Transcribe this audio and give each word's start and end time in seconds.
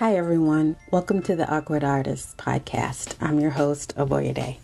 Hi, 0.00 0.16
everyone. 0.16 0.76
Welcome 0.90 1.20
to 1.24 1.36
the 1.36 1.46
Awkward 1.54 1.84
Artist 1.84 2.38
podcast. 2.38 3.16
I'm 3.20 3.38
your 3.38 3.50
host, 3.50 3.94
Aboyade. 3.98 4.56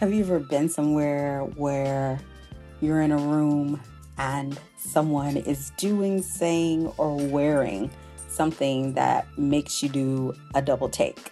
Have 0.00 0.12
you 0.12 0.24
ever 0.24 0.40
been 0.40 0.68
somewhere 0.68 1.42
where 1.54 2.18
you're 2.80 3.00
in 3.00 3.12
a 3.12 3.16
room 3.16 3.80
and 4.18 4.58
someone 4.76 5.36
is 5.36 5.70
doing, 5.76 6.20
saying, 6.20 6.88
or 6.96 7.14
wearing 7.14 7.92
something 8.26 8.94
that 8.94 9.28
makes 9.38 9.80
you 9.80 9.88
do 9.88 10.34
a 10.56 10.60
double 10.60 10.88
take? 10.88 11.30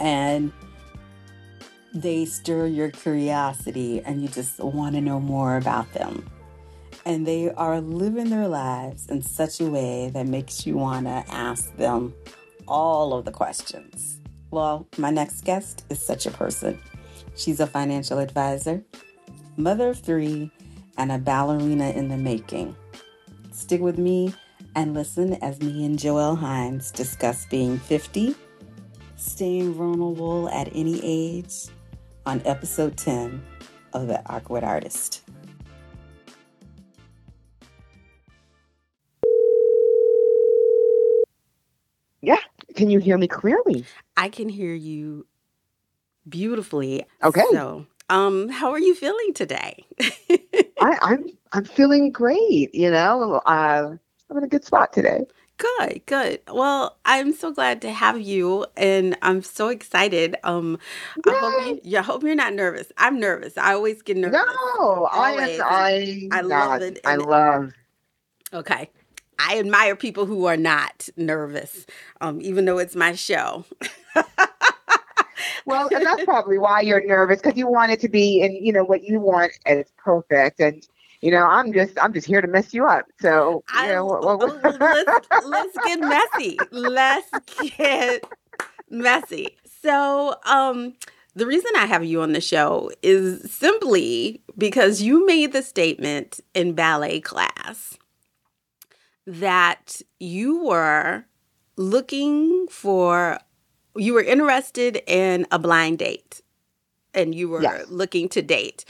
And 0.00 0.52
they 1.94 2.24
stir 2.24 2.66
your 2.66 2.90
curiosity 2.90 4.00
and 4.00 4.20
you 4.20 4.26
just 4.26 4.58
want 4.58 4.96
to 4.96 5.00
know 5.00 5.20
more 5.20 5.56
about 5.56 5.92
them 5.92 6.28
and 7.06 7.24
they 7.24 7.50
are 7.52 7.80
living 7.80 8.30
their 8.30 8.48
lives 8.48 9.06
in 9.06 9.22
such 9.22 9.60
a 9.60 9.64
way 9.64 10.10
that 10.12 10.26
makes 10.26 10.66
you 10.66 10.76
want 10.76 11.06
to 11.06 11.24
ask 11.28 11.74
them 11.76 12.12
all 12.66 13.14
of 13.14 13.24
the 13.24 13.30
questions. 13.30 14.18
Well, 14.50 14.88
my 14.98 15.10
next 15.10 15.44
guest 15.44 15.84
is 15.88 16.04
such 16.04 16.26
a 16.26 16.32
person. 16.32 16.80
She's 17.36 17.60
a 17.60 17.66
financial 17.66 18.18
advisor, 18.18 18.84
mother 19.56 19.90
of 19.90 20.00
three, 20.00 20.50
and 20.98 21.12
a 21.12 21.18
ballerina 21.18 21.90
in 21.90 22.08
the 22.08 22.16
making. 22.16 22.74
Stick 23.52 23.80
with 23.80 23.98
me 23.98 24.34
and 24.74 24.92
listen 24.92 25.34
as 25.34 25.60
me 25.60 25.84
and 25.84 25.96
Joelle 25.96 26.36
Hinds 26.36 26.90
discuss 26.90 27.46
being 27.46 27.78
50, 27.78 28.34
staying 29.14 29.74
vulnerable 29.74 30.48
at 30.48 30.74
any 30.74 31.00
age 31.04 31.68
on 32.24 32.42
episode 32.44 32.96
10 32.96 33.40
of 33.92 34.08
The 34.08 34.20
Awkward 34.28 34.64
Artist. 34.64 35.22
Yeah. 42.26 42.40
Can 42.76 42.90
you 42.90 43.00
hear 43.00 43.18
me 43.18 43.28
clearly? 43.28 43.86
I 44.16 44.30
can 44.30 44.50
hear 44.50 44.74
you 44.74 45.26
beautifully. 46.28 47.04
Okay. 47.24 47.44
So, 47.52 47.86
um, 48.10 48.48
how 48.50 48.72
are 48.72 48.80
you 48.80 48.94
feeling 48.96 49.34
today? 49.34 49.86
I, 50.80 50.98
I'm 51.02 51.26
I'm 51.52 51.64
feeling 51.64 52.12
great. 52.12 52.74
You 52.74 52.90
know, 52.90 53.42
uh, 53.46 53.96
I'm 54.30 54.38
in 54.38 54.44
a 54.44 54.48
good 54.48 54.64
spot 54.64 54.92
today. 54.92 55.22
Good, 55.58 56.02
good. 56.06 56.40
Well, 56.52 56.98
I'm 57.04 57.32
so 57.32 57.52
glad 57.52 57.82
to 57.82 57.92
have 57.92 58.20
you, 58.20 58.66
and 58.76 59.16
I'm 59.22 59.42
so 59.42 59.68
excited. 59.68 60.36
Um, 60.44 60.78
I 61.26 61.34
hope 61.34 61.58
you, 61.58 61.80
yeah, 61.84 62.00
I 62.00 62.04
hope 62.04 62.24
you're 62.24 62.34
not 62.34 62.54
nervous. 62.54 62.92
I'm 62.98 63.20
nervous. 63.20 63.58
I 63.58 63.74
always 63.74 64.02
get 64.02 64.18
nervous. 64.18 64.32
No, 64.32 65.08
I 65.12 65.30
Always. 65.30 65.58
am. 65.60 65.66
I, 65.66 66.28
I 66.30 66.42
love 66.42 66.82
it, 66.82 67.00
I 67.04 67.12
and 67.12 67.22
love. 67.22 67.72
Okay. 68.52 68.90
I 69.38 69.58
admire 69.58 69.96
people 69.96 70.26
who 70.26 70.46
are 70.46 70.56
not 70.56 71.08
nervous, 71.16 71.86
um, 72.20 72.40
even 72.40 72.64
though 72.64 72.78
it's 72.78 72.96
my 72.96 73.14
show. 73.14 73.64
Well, 75.66 75.88
and 75.92 76.06
that's 76.06 76.24
probably 76.24 76.58
why 76.58 76.80
you're 76.80 77.04
nervous 77.04 77.42
because 77.42 77.58
you 77.58 77.66
want 77.66 77.90
it 77.90 78.00
to 78.00 78.08
be, 78.08 78.40
and 78.42 78.54
you 78.54 78.72
know 78.72 78.84
what 78.84 79.02
you 79.02 79.20
want, 79.20 79.52
and 79.66 79.80
it's 79.80 79.92
perfect. 79.98 80.60
And 80.60 80.86
you 81.20 81.32
know, 81.32 81.44
I'm 81.44 81.72
just, 81.72 81.98
I'm 82.00 82.12
just 82.12 82.26
here 82.26 82.40
to 82.40 82.46
mess 82.46 82.72
you 82.72 82.86
up. 82.86 83.06
So 83.20 83.64
you 83.74 83.80
I, 83.80 83.88
know, 83.88 84.04
what, 84.06 84.38
what, 84.38 84.80
let's, 84.80 85.28
let's 85.44 85.78
get 85.84 86.00
messy. 86.00 86.58
Let's 86.70 87.28
get 87.76 88.24
messy. 88.90 89.56
So, 89.82 90.36
um, 90.44 90.94
the 91.34 91.46
reason 91.46 91.70
I 91.76 91.86
have 91.86 92.04
you 92.04 92.22
on 92.22 92.32
the 92.32 92.40
show 92.40 92.90
is 93.02 93.50
simply 93.50 94.42
because 94.56 95.02
you 95.02 95.26
made 95.26 95.52
the 95.52 95.62
statement 95.62 96.40
in 96.54 96.74
ballet 96.74 97.20
class 97.20 97.98
that 99.26 100.00
you 100.20 100.64
were 100.64 101.24
looking 101.76 102.66
for, 102.68 103.38
you 103.96 104.14
were 104.14 104.22
interested 104.22 105.02
in 105.06 105.46
a 105.50 105.58
blind 105.58 105.98
date 105.98 106.42
and 107.14 107.34
you 107.34 107.48
were 107.48 107.62
Yes. 107.62 107.88
looking 107.88 108.28
to 108.30 108.42
date. 108.42 108.84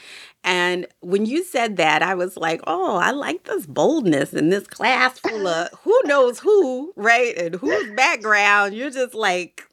And 0.44 0.86
when 1.00 1.26
you 1.26 1.42
said 1.44 1.76
that, 1.76 2.02
I 2.02 2.14
was 2.14 2.36
like, 2.36 2.60
oh, 2.66 2.96
I 2.96 3.10
like 3.12 3.44
this 3.44 3.66
boldness 3.66 4.32
in 4.32 4.50
this 4.50 4.66
class 4.66 5.18
full 5.18 5.46
of 5.46 5.68
who 5.82 5.98
knows 6.04 6.38
who, 6.40 6.92
right? 6.96 7.36
And 7.36 7.54
whose 7.56 7.94
background. 7.94 8.74
You're 8.74 8.90
just 8.90 9.14
like, 9.14 9.64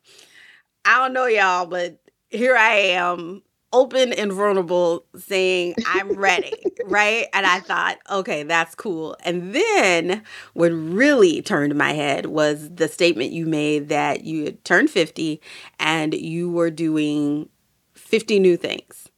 I 0.85 0.97
don't 0.99 1.13
know, 1.13 1.25
y'all, 1.27 1.65
but 1.65 1.99
here 2.29 2.55
I 2.55 2.73
am, 2.75 3.41
open 3.73 4.13
and 4.13 4.31
vulnerable, 4.33 5.05
saying, 5.17 5.75
I'm 5.85 6.15
ready, 6.17 6.71
right? 6.83 7.27
And 7.33 7.45
I 7.45 7.59
thought, 7.61 7.97
okay, 8.11 8.43
that's 8.43 8.75
cool. 8.75 9.17
And 9.25 9.53
then 9.55 10.23
what 10.53 10.69
really 10.69 11.41
turned 11.41 11.75
my 11.75 11.93
head 11.93 12.27
was 12.27 12.69
the 12.73 12.87
statement 12.87 13.33
you 13.33 13.45
made 13.47 13.89
that 13.89 14.23
you 14.25 14.45
had 14.45 14.63
turned 14.65 14.91
50 14.91 15.41
and 15.79 16.13
you 16.13 16.51
were 16.51 16.71
doing 16.71 17.49
50 17.95 18.39
new 18.39 18.57
things. 18.57 19.09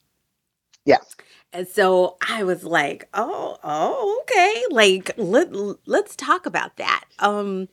yes. 0.86 1.16
And 1.56 1.68
so 1.70 2.18
I 2.28 2.44
was 2.44 2.66
like, 2.66 3.08
"Oh, 3.14 3.58
oh, 3.64 4.22
okay. 4.24 4.64
Like 4.72 5.12
let 5.16 5.48
let's 5.86 6.14
talk 6.16 6.46
about 6.46 6.76
that." 6.76 7.06
Um 7.20 7.70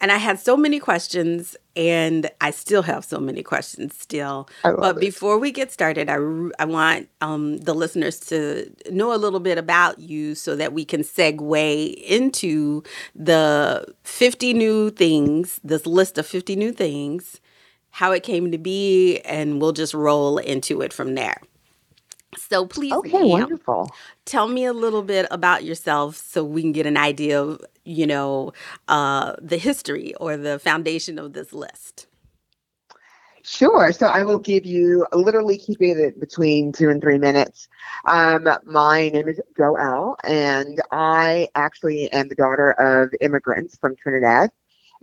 and 0.00 0.10
I 0.10 0.16
had 0.16 0.40
so 0.40 0.56
many 0.56 0.80
questions 0.80 1.56
and 1.76 2.28
I 2.40 2.50
still 2.50 2.82
have 2.82 3.04
so 3.04 3.20
many 3.20 3.44
questions 3.44 3.96
still. 3.96 4.48
But 4.64 4.96
it. 4.96 5.00
before 5.00 5.38
we 5.38 5.52
get 5.52 5.70
started, 5.70 6.08
I 6.10 6.16
I 6.58 6.64
want 6.64 7.08
um, 7.20 7.58
the 7.58 7.74
listeners 7.74 8.18
to 8.30 8.68
know 8.90 9.14
a 9.14 9.16
little 9.16 9.40
bit 9.40 9.58
about 9.58 10.00
you 10.00 10.34
so 10.34 10.56
that 10.56 10.72
we 10.72 10.84
can 10.84 11.02
segue 11.02 11.94
into 12.02 12.82
the 13.14 13.86
50 14.02 14.54
new 14.54 14.90
things, 14.90 15.60
this 15.62 15.86
list 15.86 16.18
of 16.18 16.26
50 16.26 16.56
new 16.56 16.72
things, 16.72 17.40
how 17.90 18.10
it 18.10 18.24
came 18.24 18.50
to 18.50 18.58
be, 18.58 19.20
and 19.20 19.60
we'll 19.60 19.72
just 19.72 19.94
roll 19.94 20.38
into 20.38 20.82
it 20.82 20.92
from 20.92 21.14
there. 21.14 21.40
So 22.36 22.66
please, 22.66 22.92
Okay, 22.92 23.18
ma'am, 23.18 23.28
wonderful. 23.28 23.90
tell 24.24 24.48
me 24.48 24.64
a 24.64 24.72
little 24.72 25.02
bit 25.02 25.26
about 25.30 25.64
yourself 25.64 26.16
so 26.16 26.44
we 26.44 26.62
can 26.62 26.72
get 26.72 26.86
an 26.86 26.96
idea 26.96 27.42
of, 27.42 27.60
you 27.84 28.06
know, 28.06 28.52
uh, 28.88 29.34
the 29.40 29.56
history 29.58 30.14
or 30.16 30.36
the 30.36 30.58
foundation 30.58 31.18
of 31.18 31.32
this 31.32 31.52
list. 31.52 32.06
Sure. 33.42 33.90
So 33.92 34.06
I 34.06 34.22
will 34.22 34.38
give 34.38 34.66
you 34.66 35.06
literally 35.12 35.56
keeping 35.56 35.98
it 35.98 36.20
between 36.20 36.72
two 36.72 36.90
and 36.90 37.00
three 37.00 37.18
minutes. 37.18 37.68
Um, 38.04 38.46
my 38.64 39.08
name 39.08 39.28
is 39.28 39.40
Joelle, 39.58 40.16
and 40.24 40.80
I 40.92 41.48
actually 41.54 42.12
am 42.12 42.28
the 42.28 42.34
daughter 42.34 42.72
of 42.72 43.14
immigrants 43.20 43.78
from 43.78 43.96
Trinidad 43.96 44.50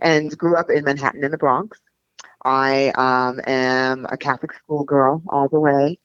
and 0.00 0.36
grew 0.38 0.56
up 0.56 0.70
in 0.70 0.84
Manhattan 0.84 1.24
in 1.24 1.32
the 1.32 1.38
Bronx. 1.38 1.78
I 2.44 2.90
um, 2.90 3.40
am 3.46 4.06
a 4.08 4.16
Catholic 4.16 4.52
schoolgirl 4.54 5.22
all 5.28 5.48
the 5.48 5.58
way. 5.60 5.98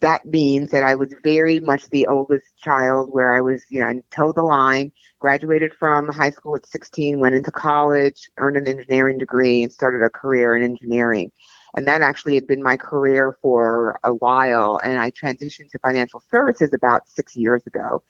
That 0.00 0.26
means 0.26 0.70
that 0.70 0.82
I 0.82 0.94
was 0.94 1.14
very 1.24 1.58
much 1.58 1.88
the 1.88 2.06
oldest 2.06 2.56
child 2.58 3.08
where 3.12 3.34
I 3.34 3.40
was, 3.40 3.64
you 3.70 3.80
know, 3.80 4.00
toe 4.10 4.32
the 4.32 4.42
line, 4.42 4.92
graduated 5.18 5.72
from 5.74 6.08
high 6.08 6.30
school 6.30 6.54
at 6.54 6.66
16, 6.66 7.18
went 7.18 7.34
into 7.34 7.50
college, 7.50 8.30
earned 8.36 8.58
an 8.58 8.68
engineering 8.68 9.18
degree, 9.18 9.62
and 9.62 9.72
started 9.72 10.04
a 10.04 10.10
career 10.10 10.54
in 10.54 10.62
engineering. 10.62 11.32
And 11.74 11.86
that 11.86 12.02
actually 12.02 12.34
had 12.34 12.46
been 12.46 12.62
my 12.62 12.76
career 12.76 13.38
for 13.40 13.98
a 14.02 14.12
while 14.12 14.80
and 14.82 14.98
i 14.98 15.10
transitioned 15.12 15.70
to 15.70 15.78
financial 15.78 16.22
services 16.30 16.72
about 16.74 17.08
six 17.08 17.36
years 17.36 17.66
ago. 17.66 18.02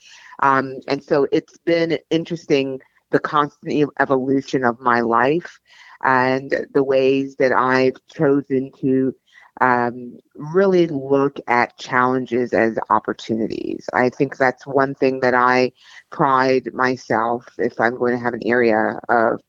Um, 0.43 0.81
and 0.89 1.05
so 1.05 1.27
it's 1.31 1.59
been 1.59 1.99
interesting 2.11 2.81
the 3.11 3.19
constant 3.19 3.91
evolution 3.99 4.65
of 4.65 4.81
my 4.81 5.01
life 5.01 5.59
and 6.03 6.67
the 6.73 6.83
ways 6.83 7.37
that 7.37 7.53
i've 7.53 7.97
chosen 8.09 8.71
to 8.81 9.15
um, 9.61 10.19
really 10.35 10.87
look 10.87 11.39
at 11.47 11.77
challenges 11.79 12.53
as 12.53 12.79
opportunities 12.89 13.89
i 13.93 14.09
think 14.09 14.37
that's 14.37 14.67
one 14.67 14.95
thing 14.95 15.21
that 15.21 15.35
i 15.35 15.71
pride 16.11 16.73
myself 16.73 17.47
if 17.59 17.81
i'm 17.81 17.97
going 17.97 18.13
to 18.13 18.23
have 18.23 18.35
an 18.35 18.47
area 18.47 18.99
of 19.09 19.41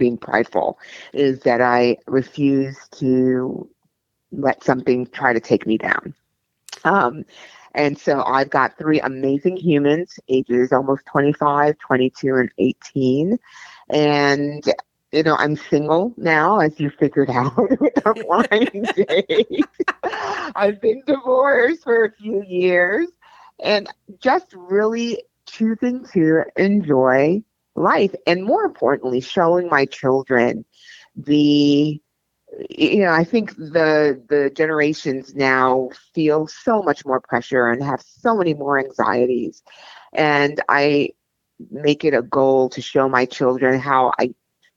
being 0.00 0.18
prideful 0.18 0.80
is 1.12 1.38
that 1.40 1.60
I 1.60 1.96
refuse 2.08 2.76
to 2.96 3.70
let 4.32 4.64
something 4.64 5.06
try 5.06 5.32
to 5.32 5.38
take 5.38 5.66
me 5.66 5.78
down. 5.78 6.14
Um, 6.82 7.24
and 7.74 7.96
so 7.96 8.24
I've 8.24 8.50
got 8.50 8.76
three 8.76 9.00
amazing 9.00 9.56
humans, 9.56 10.18
ages 10.28 10.72
almost 10.72 11.06
25, 11.06 11.78
22, 11.78 12.34
and 12.34 12.50
18. 12.58 13.38
And, 13.90 14.64
you 15.12 15.22
know, 15.22 15.36
I'm 15.36 15.56
single 15.56 16.14
now, 16.16 16.60
as 16.60 16.78
you 16.78 16.90
figured 16.90 17.30
out 17.30 17.56
with 17.80 18.06
a 18.06 18.14
blind 18.24 18.92
date. 18.94 19.64
I've 20.54 20.80
been 20.80 21.02
divorced 21.06 21.82
for 21.84 22.04
a 22.04 22.12
few 22.12 22.42
years 22.46 23.08
and 23.62 23.88
just 24.20 24.52
really 24.54 25.22
choosing 25.46 26.04
to 26.12 26.44
enjoy 26.56 27.42
life 27.74 28.14
and 28.26 28.44
more 28.44 28.64
importantly 28.64 29.20
showing 29.20 29.68
my 29.68 29.84
children 29.86 30.64
the 31.16 32.00
you 32.68 32.98
know 32.98 33.12
i 33.12 33.24
think 33.24 33.54
the 33.56 34.20
the 34.28 34.50
generations 34.54 35.34
now 35.34 35.88
feel 36.14 36.46
so 36.46 36.82
much 36.82 37.06
more 37.06 37.20
pressure 37.20 37.68
and 37.68 37.82
have 37.82 38.02
so 38.02 38.36
many 38.36 38.54
more 38.54 38.78
anxieties 38.78 39.62
and 40.12 40.60
i 40.68 41.08
make 41.70 42.04
it 42.04 42.14
a 42.14 42.22
goal 42.22 42.68
to 42.70 42.80
show 42.80 43.08
my 43.08 43.24
children 43.24 43.78
how 43.78 44.12
I 44.18 44.34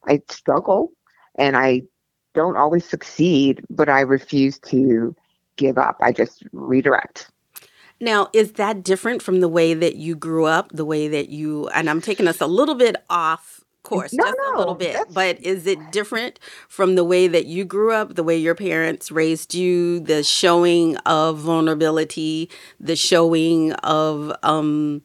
I 0.07 0.21
struggle 0.29 0.91
and 1.35 1.55
I 1.57 1.83
don't 2.33 2.57
always 2.57 2.85
succeed, 2.85 3.63
but 3.69 3.89
I 3.89 4.01
refuse 4.01 4.59
to 4.59 5.15
give 5.55 5.77
up. 5.77 5.97
I 6.01 6.11
just 6.11 6.43
redirect. 6.51 7.29
Now, 7.99 8.29
is 8.33 8.53
that 8.53 8.83
different 8.83 9.21
from 9.21 9.39
the 9.39 9.47
way 9.47 9.73
that 9.73 9.95
you 9.95 10.15
grew 10.15 10.45
up, 10.45 10.71
the 10.73 10.85
way 10.85 11.07
that 11.07 11.29
you, 11.29 11.69
and 11.69 11.89
I'm 11.89 12.01
taking 12.01 12.27
us 12.27 12.41
a 12.41 12.47
little 12.47 12.75
bit 12.75 12.97
off 13.09 13.63
course, 13.83 14.13
no, 14.13 14.23
just 14.23 14.37
no, 14.41 14.55
a 14.55 14.57
little 14.57 14.75
bit, 14.75 14.97
but 15.13 15.39
is 15.43 15.67
it 15.67 15.91
different 15.91 16.39
from 16.67 16.95
the 16.95 17.03
way 17.03 17.27
that 17.27 17.45
you 17.45 17.65
grew 17.65 17.91
up, 17.91 18.15
the 18.15 18.23
way 18.23 18.37
your 18.37 18.55
parents 18.55 19.11
raised 19.11 19.53
you, 19.53 19.99
the 19.99 20.23
showing 20.23 20.97
of 20.99 21.37
vulnerability, 21.37 22.49
the 22.79 22.95
showing 22.95 23.73
of, 23.73 24.33
um, 24.41 25.01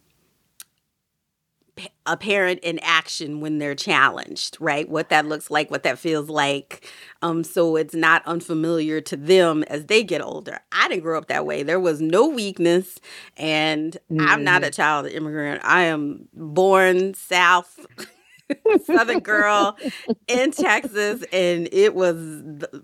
a 2.07 2.17
parent 2.17 2.61
in 2.61 2.79
action 2.81 3.41
when 3.41 3.59
they're 3.59 3.75
challenged, 3.75 4.57
right? 4.61 4.89
What 4.89 5.09
that 5.11 5.27
looks 5.27 5.51
like, 5.51 5.71
what 5.71 5.83
that 5.83 5.99
feels 5.99 6.29
like. 6.29 6.89
Um, 7.23 7.45
so 7.45 7.77
it's 7.77 7.95
not 7.95 8.27
unfamiliar 8.27 9.01
to 9.03 9.17
them 9.17 9.63
as 9.65 9.87
they 9.87 10.03
get 10.03 10.21
older. 10.21 10.61
I 10.73 10.89
didn't 10.89 11.03
grow 11.03 11.19
up 11.19 11.29
that 11.29 11.47
way. 11.47 11.63
There 11.63 11.81
was 11.81 12.01
no 12.01 12.29
weakness, 12.29 12.99
and 13.37 13.97
mm-hmm. 14.11 14.27
I'm 14.27 14.45
not 14.45 14.63
a 14.63 14.67
mm-hmm. 14.67 14.73
child 14.73 15.07
of 15.07 15.13
immigrant. 15.13 15.65
I 15.65 15.85
am 15.85 16.29
born 16.33 17.15
South. 17.15 17.87
Southern 18.85 19.21
girl 19.21 19.77
in 20.29 20.53
Texas, 20.53 21.25
and 21.33 21.69
it 21.73 21.95
was 21.95 22.17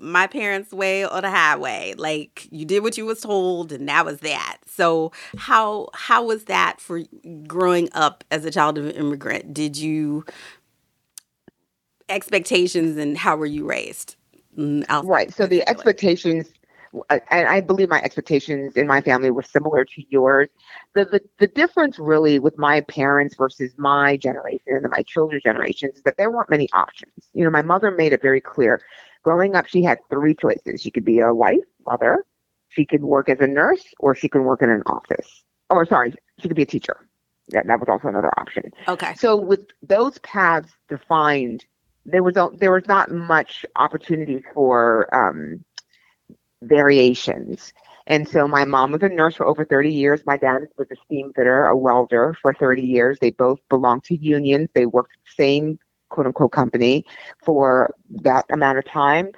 my 0.01 0.27
parents' 0.27 0.73
way 0.73 1.07
or 1.07 1.21
the 1.21 1.31
highway. 1.31 1.95
Like 1.97 2.49
you 2.51 2.65
did 2.65 2.83
what 2.83 2.97
you 2.99 3.07
was 3.07 3.21
told, 3.21 3.73
and 3.73 3.89
that 3.89 4.05
was 4.05 4.21
that. 4.21 4.59
So 4.67 5.13
how 5.37 5.89
how 5.95 6.25
was 6.25 6.45
that 6.45 6.81
for 6.81 7.01
growing 7.47 7.89
up 7.93 8.25
as 8.31 8.45
a 8.45 8.51
child 8.51 8.79
of 8.79 8.87
an 8.87 8.93
immigrant? 8.93 9.55
Did 9.55 9.77
you 9.77 10.25
expectations, 12.09 12.97
and 12.97 13.17
how 13.17 13.37
were 13.37 13.47
you 13.47 13.67
raised? 13.67 14.17
Mm, 14.59 14.85
right. 15.03 15.33
So 15.33 15.47
the 15.47 15.69
expectations 15.69 16.53
and 17.11 17.49
I 17.49 17.61
believe 17.61 17.89
my 17.89 18.01
expectations 18.03 18.77
in 18.77 18.87
my 18.87 19.01
family 19.01 19.31
were 19.31 19.43
similar 19.43 19.85
to 19.85 20.03
yours. 20.11 20.49
The, 20.95 21.05
the 21.05 21.21
the 21.39 21.47
difference 21.47 21.99
really 21.99 22.39
with 22.39 22.59
my 22.59 22.81
parents 22.83 23.35
versus 23.37 23.73
my 23.77 24.17
generation 24.17 24.61
and 24.67 24.91
my 24.91 25.03
children's 25.03 25.43
generations 25.43 25.97
is 25.97 26.03
that 26.03 26.17
there 26.17 26.31
weren't 26.31 26.51
many 26.51 26.69
options. 26.73 27.13
You 27.33 27.45
know, 27.45 27.51
my 27.51 27.63
mother 27.63 27.91
made 27.91 28.13
it 28.13 28.23
very 28.23 28.41
clear. 28.41 28.81
Growing 29.23 29.57
up, 29.57 29.67
she 29.67 29.83
had 29.83 29.99
three 30.11 30.35
choices. 30.35 30.83
She 30.83 30.91
could 30.91 31.05
be 31.05 31.21
a 31.21 31.33
wife, 31.33 31.65
mother, 31.87 32.25
she 32.75 32.85
could 32.85 33.03
work 33.03 33.29
as 33.29 33.41
a 33.41 33.47
nurse, 33.47 33.85
or 34.01 34.15
she 34.15 34.29
could 34.29 34.43
work 34.43 34.63
in 34.63 34.71
an 34.71 34.83
office. 34.87 35.45
Or 35.71 35.87
sorry, 35.87 36.15
she 36.39 36.49
could 36.49 36.57
be 36.57 36.63
a 36.63 36.67
teacher. 36.67 37.09
That 37.51 37.67
that 37.67 37.79
was 37.79 37.89
also 37.89 38.09
another 38.09 38.33
option. 38.39 38.73
Okay. 38.89 39.15
So 39.15 39.37
with 39.37 39.67
those 39.83 40.19
paths 40.19 40.73
defined, 40.89 41.65
there 42.07 42.23
was 42.23 42.37
a, 42.37 42.51
there 42.55 42.73
was 42.73 42.87
not 42.87 43.11
much 43.11 43.65
opportunity 43.77 44.43
for 44.55 45.15
um, 45.15 45.65
variations. 46.63 47.73
And 48.07 48.29
so 48.29 48.47
my 48.47 48.65
mom 48.65 48.93
was 48.93 49.03
a 49.03 49.09
nurse 49.09 49.37
for 49.37 49.47
over 49.47 49.65
30 49.65 49.93
years. 49.93 50.21
My 50.27 50.37
dad 50.37 50.63
was 50.77 50.89
a 50.91 50.97
steam 51.05 51.33
fitter, 51.35 51.67
a 51.67 51.77
welder 51.77 52.37
for 52.43 52.53
30 52.53 52.83
years. 52.83 53.19
They 53.21 53.31
both 53.31 53.61
belonged 53.71 54.05
to 54.05 54.17
unions. 54.17 54.69
They 54.75 54.87
worked 54.87 55.17
the 55.25 55.43
same 55.43 55.79
quote 56.11 56.27
unquote 56.27 56.53
company 56.53 57.05
for 57.43 57.95
that 58.23 58.45
amount 58.51 58.79
of 58.79 58.85
time. 58.85 59.33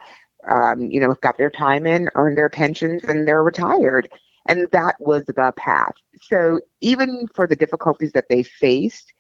Um, 0.49 0.83
you 0.91 1.01
know, 1.01 1.15
got 1.23 1.39
their 1.39 1.51
time 1.51 1.87
in, 1.87 2.09
earned 2.15 2.39
their 2.39 2.49
pensions, 2.49 3.03
and 3.05 3.27
they're 3.27 3.43
retired. 3.43 4.09
And 4.49 4.69
that 4.71 4.95
was 5.01 5.25
the 5.25 5.53
path. 5.57 5.93
So 6.23 6.61
even 6.81 7.27
for 7.35 7.49
the 7.49 7.57
difficulties 7.57 8.13
that 8.13 8.27
they 8.29 8.45
faced, 8.45 9.13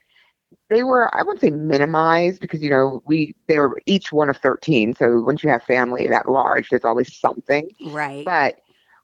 they 0.69 0.83
were 0.83 1.15
I 1.15 1.23
wouldn't 1.23 1.41
say 1.41 1.51
minimized 1.51 2.41
because 2.41 2.63
you 2.63 2.71
know 2.71 3.03
we 3.07 3.35
they 3.47 3.59
were 3.59 3.81
each 3.87 4.13
one 4.13 4.29
of 4.29 4.37
thirteen. 4.39 4.95
So 4.95 5.21
once 5.21 5.43
you 5.43 5.51
have 5.51 5.63
family 5.63 6.07
that 6.09 6.31
large, 6.31 6.69
there's 6.69 6.85
always 6.85 7.15
something. 7.17 7.71
Right. 7.87 8.25
But 8.25 8.57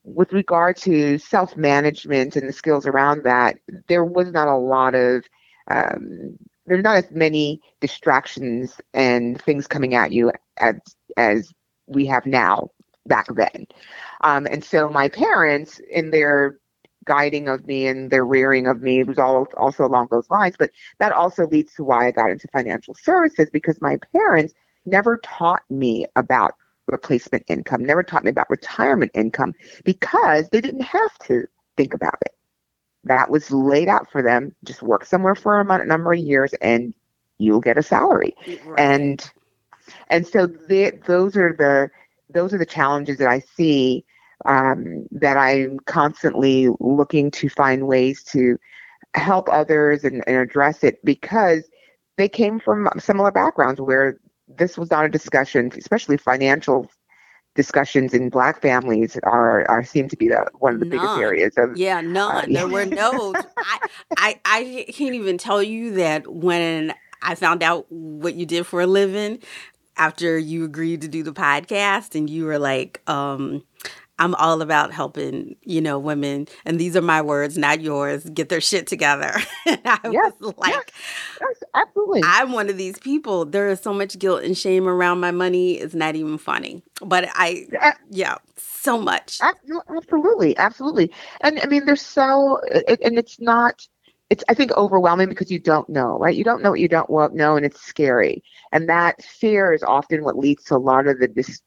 with 0.05 0.33
regard 0.33 0.77
to 0.79 1.19
self 1.19 1.57
management 1.57 2.37
and 2.37 2.49
the 2.49 2.53
skills 2.53 2.87
around 2.87 3.23
that, 3.25 3.57
there 3.89 4.05
was 4.05 4.31
not 4.33 4.49
a 4.49 4.57
lot 4.57 4.95
of 4.95 5.25
um, 5.69 6.37
there's 6.67 6.83
not 6.83 6.97
as 6.97 7.11
many 7.11 7.61
distractions 7.81 8.81
and 8.95 9.41
things 9.43 9.67
coming 9.67 9.95
at 9.95 10.13
you 10.13 10.33
as 10.59 10.77
as 11.17 11.53
we 11.87 12.07
have 12.07 12.27
now 12.27 12.71
back 13.07 13.27
then. 13.35 13.67
Um, 14.23 14.47
and 14.47 14.65
so 14.65 14.89
my 14.89 15.09
parents 15.09 15.81
in 15.91 16.11
their 16.11 16.59
guiding 17.05 17.49
of 17.49 17.67
me 17.67 17.87
and 17.87 18.11
their 18.11 18.25
rearing 18.25 18.67
of 18.67 18.83
me. 18.83 19.01
It 19.01 19.07
was 19.07 19.19
all 19.19 19.47
also 19.57 19.85
along 19.85 20.09
those 20.11 20.31
lines. 20.31 20.57
But 20.59 20.71
that 20.99 21.13
also 21.13 21.47
leads 21.47 21.75
to 21.75 21.85
why 21.85 22.07
I 22.07 22.11
got 22.11 22.31
into 22.31 22.49
financial 22.49 22.95
services 22.95 23.51
because 23.51 23.81
my 23.81 23.99
parents 24.13 24.55
never 24.87 25.19
taught 25.19 25.63
me 25.71 26.07
about 26.17 26.55
replacement 26.87 27.45
income, 27.49 27.85
never 27.85 28.03
taught 28.03 28.25
me 28.25 28.31
about 28.31 28.51
retirement 28.51 29.11
income 29.15 29.55
because 29.85 30.49
they 30.51 30.61
didn't 30.61 30.83
have 30.83 31.17
to 31.19 31.47
think 31.77 31.95
about 31.95 32.19
it. 32.23 32.35
That 33.05 33.31
was 33.31 33.51
laid 33.51 33.89
out 33.89 34.11
for 34.11 34.23
them. 34.23 34.55
Just 34.65 34.83
work 34.83 35.05
somewhere 35.05 35.35
for 35.35 35.61
a 35.61 35.87
number 35.87 36.13
of 36.13 36.19
years 36.19 36.53
and 36.55 36.95
you'll 37.39 37.61
get 37.61 37.79
a 37.79 37.83
salary. 37.83 38.37
Right. 38.65 38.79
And 38.79 39.31
and 40.09 40.27
so 40.27 40.47
they, 40.47 40.93
those 41.07 41.37
are 41.37 41.55
the 41.57 41.91
those 42.33 42.55
are 42.55 42.59
the 42.59 42.67
challenges 42.67 43.19
that 43.19 43.29
I 43.29 43.41
see 43.41 44.05
um, 44.45 45.07
that 45.13 45.37
I'm 45.37 45.79
constantly 45.87 46.69
looking 46.81 47.31
to 47.33 47.49
find 47.49 47.87
ways 47.87 48.23
to 48.25 48.59
help 49.15 49.49
others 49.51 50.05
and, 50.05 50.23
and 50.27 50.37
address 50.37 50.83
it 50.83 51.05
because 51.05 51.69
they 52.17 52.29
came 52.29 52.59
from 52.61 52.89
similar 52.99 53.31
backgrounds 53.31 53.81
where 53.81 54.19
this 54.49 54.77
was 54.77 54.91
not 54.91 55.05
a 55.05 55.09
discussion, 55.09 55.71
especially 55.77 56.17
financial 56.17 56.91
discussions 57.55 58.15
in 58.15 58.31
black 58.31 58.63
families 58.63 59.19
are, 59.25 59.69
are 59.71 59.85
seem 59.85 60.09
to 60.09 60.17
be 60.17 60.29
the 60.29 60.47
one 60.59 60.75
of 60.75 60.81
the 60.81 60.87
none. 60.87 60.99
biggest 60.99 61.19
areas 61.19 61.53
of 61.59 61.77
yeah 61.77 62.01
none 62.01 62.35
uh, 62.35 62.47
there 62.49 62.67
were 62.67 62.87
no 62.87 63.35
I, 63.63 63.79
I 64.17 64.41
i 64.45 64.87
can't 64.89 65.15
even 65.15 65.37
tell 65.37 65.63
you 65.63 65.93
that 65.97 66.27
when 66.33 66.95
i 67.21 67.35
found 67.35 67.63
out 67.63 67.85
what 67.91 68.35
you 68.35 68.47
did 68.47 68.67
for 68.67 68.81
a 68.81 68.87
living 68.87 69.39
after 69.99 70.39
you 70.39 70.65
agreed 70.65 71.03
to 71.03 71.09
do 71.09 71.23
the 71.23 71.33
podcast 71.33 72.15
and 72.15 72.31
you 72.31 72.47
were 72.47 72.59
like 72.59 73.03
um 73.07 73.63
I'm 74.23 74.37
all 74.37 74.63
about 74.63 74.93
helping, 74.93 75.57
you 75.63 75.81
know, 75.81 75.99
women, 75.99 76.47
and 76.65 76.79
these 76.79 76.97
are 76.97 77.03
my 77.03 77.21
words, 77.21 77.59
not 77.59 77.81
yours, 77.81 78.23
get 78.31 78.51
their 78.51 78.61
shit 78.61 78.87
together. 78.87 79.35
and 79.67 79.81
I 79.85 79.99
yes, 80.13 80.33
was 80.39 80.55
like, 80.59 80.73
yes, 80.73 80.85
yes, 81.41 81.63
absolutely. 81.75 82.21
I'm 82.25 82.53
one 82.53 82.71
of 82.71 82.77
these 82.77 83.01
people. 83.01 83.45
There 83.45 83.67
is 83.67 83.81
so 83.81 83.93
much 83.93 84.17
guilt 84.21 84.45
and 84.45 84.57
shame 84.57 84.87
around 84.87 85.19
my 85.19 85.33
money. 85.33 85.73
It's 85.73 85.95
not 85.95 86.15
even 86.15 86.39
funny. 86.39 86.85
But 87.05 87.31
I, 87.33 87.67
yeah, 88.11 88.37
so 88.57 88.97
much. 88.97 89.41
Absolutely, 89.43 90.57
absolutely. 90.57 91.11
And 91.41 91.59
I 91.61 91.67
mean, 91.67 91.85
there's 91.85 92.01
so, 92.01 92.61
and 93.03 93.19
it's 93.19 93.41
not, 93.41 93.89
it's 94.31 94.45
I 94.49 94.55
think 94.55 94.71
overwhelming 94.77 95.31
because 95.31 95.51
you 95.51 95.59
don't 95.59 95.89
know, 95.89 96.17
right? 96.21 96.37
You 96.37 96.45
don't 96.45 96.63
know 96.63 96.71
what 96.71 96.81
you 96.81 96.87
don't 96.89 97.35
know, 97.35 97.57
and 97.57 97.67
it's 97.67 97.83
scary. 97.83 98.45
And 98.71 98.89
that 98.89 99.21
fear 99.25 99.73
is 99.73 99.83
often 99.83 100.23
what 100.23 100.39
leads 100.39 100.63
to 100.67 100.77
a 100.77 100.79
lot 100.79 101.09
of 101.09 101.19
the 101.19 101.27
dis- 101.27 101.61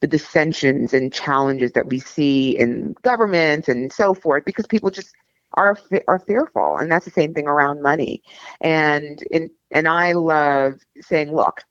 the 0.00 0.06
dissensions 0.06 0.94
and 0.94 1.12
challenges 1.12 1.72
that 1.72 1.88
we 1.88 1.98
see 1.98 2.56
in 2.58 2.94
government 3.02 3.68
and 3.68 3.92
so 3.92 4.14
forth 4.14 4.44
because 4.44 4.66
people 4.66 4.90
just 4.90 5.14
are 5.54 5.76
are 6.06 6.18
fearful 6.20 6.76
and 6.76 6.90
that's 6.92 7.04
the 7.04 7.10
same 7.10 7.34
thing 7.34 7.46
around 7.46 7.82
money. 7.82 8.22
And 8.60 9.22
in, 9.30 9.50
and 9.70 9.88
I 9.88 10.12
love 10.12 10.74
saying 11.00 11.34
look 11.34 11.62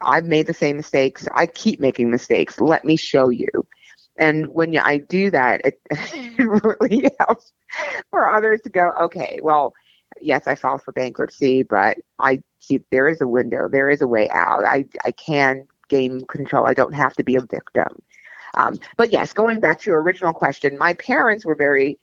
I've 0.00 0.24
made 0.24 0.46
the 0.48 0.54
same 0.54 0.76
mistakes. 0.76 1.28
I 1.34 1.46
keep 1.46 1.78
making 1.78 2.10
mistakes. 2.10 2.60
Let 2.60 2.84
me 2.84 2.96
show 2.96 3.28
you. 3.28 3.48
And 4.18 4.48
when 4.48 4.76
I 4.76 4.98
do 4.98 5.30
that 5.30 5.60
it, 5.64 5.80
it 5.90 6.64
really 6.80 7.10
helps 7.20 7.52
for 8.10 8.28
others 8.32 8.60
to 8.62 8.70
go 8.70 8.92
okay 9.00 9.38
well 9.42 9.72
yes 10.20 10.46
I 10.46 10.54
filed 10.54 10.82
for 10.82 10.92
bankruptcy 10.92 11.62
but 11.62 11.98
I 12.18 12.42
see 12.60 12.80
there 12.90 13.08
is 13.08 13.20
a 13.20 13.28
window. 13.28 13.68
There 13.68 13.90
is 13.90 14.02
a 14.02 14.06
way 14.08 14.28
out. 14.30 14.64
I 14.64 14.84
I 15.04 15.12
can 15.12 15.66
gain 15.92 16.24
control. 16.26 16.66
I 16.66 16.74
don't 16.74 16.94
have 16.94 17.14
to 17.16 17.22
be 17.22 17.36
a 17.36 17.42
victim. 17.42 18.00
Um, 18.54 18.78
but 18.96 19.12
yes, 19.12 19.32
going 19.32 19.60
back 19.60 19.80
to 19.80 19.90
your 19.90 20.02
original 20.02 20.32
question, 20.32 20.78
my 20.78 20.94
parents 20.94 21.44
were 21.44 21.54
very 21.54 21.98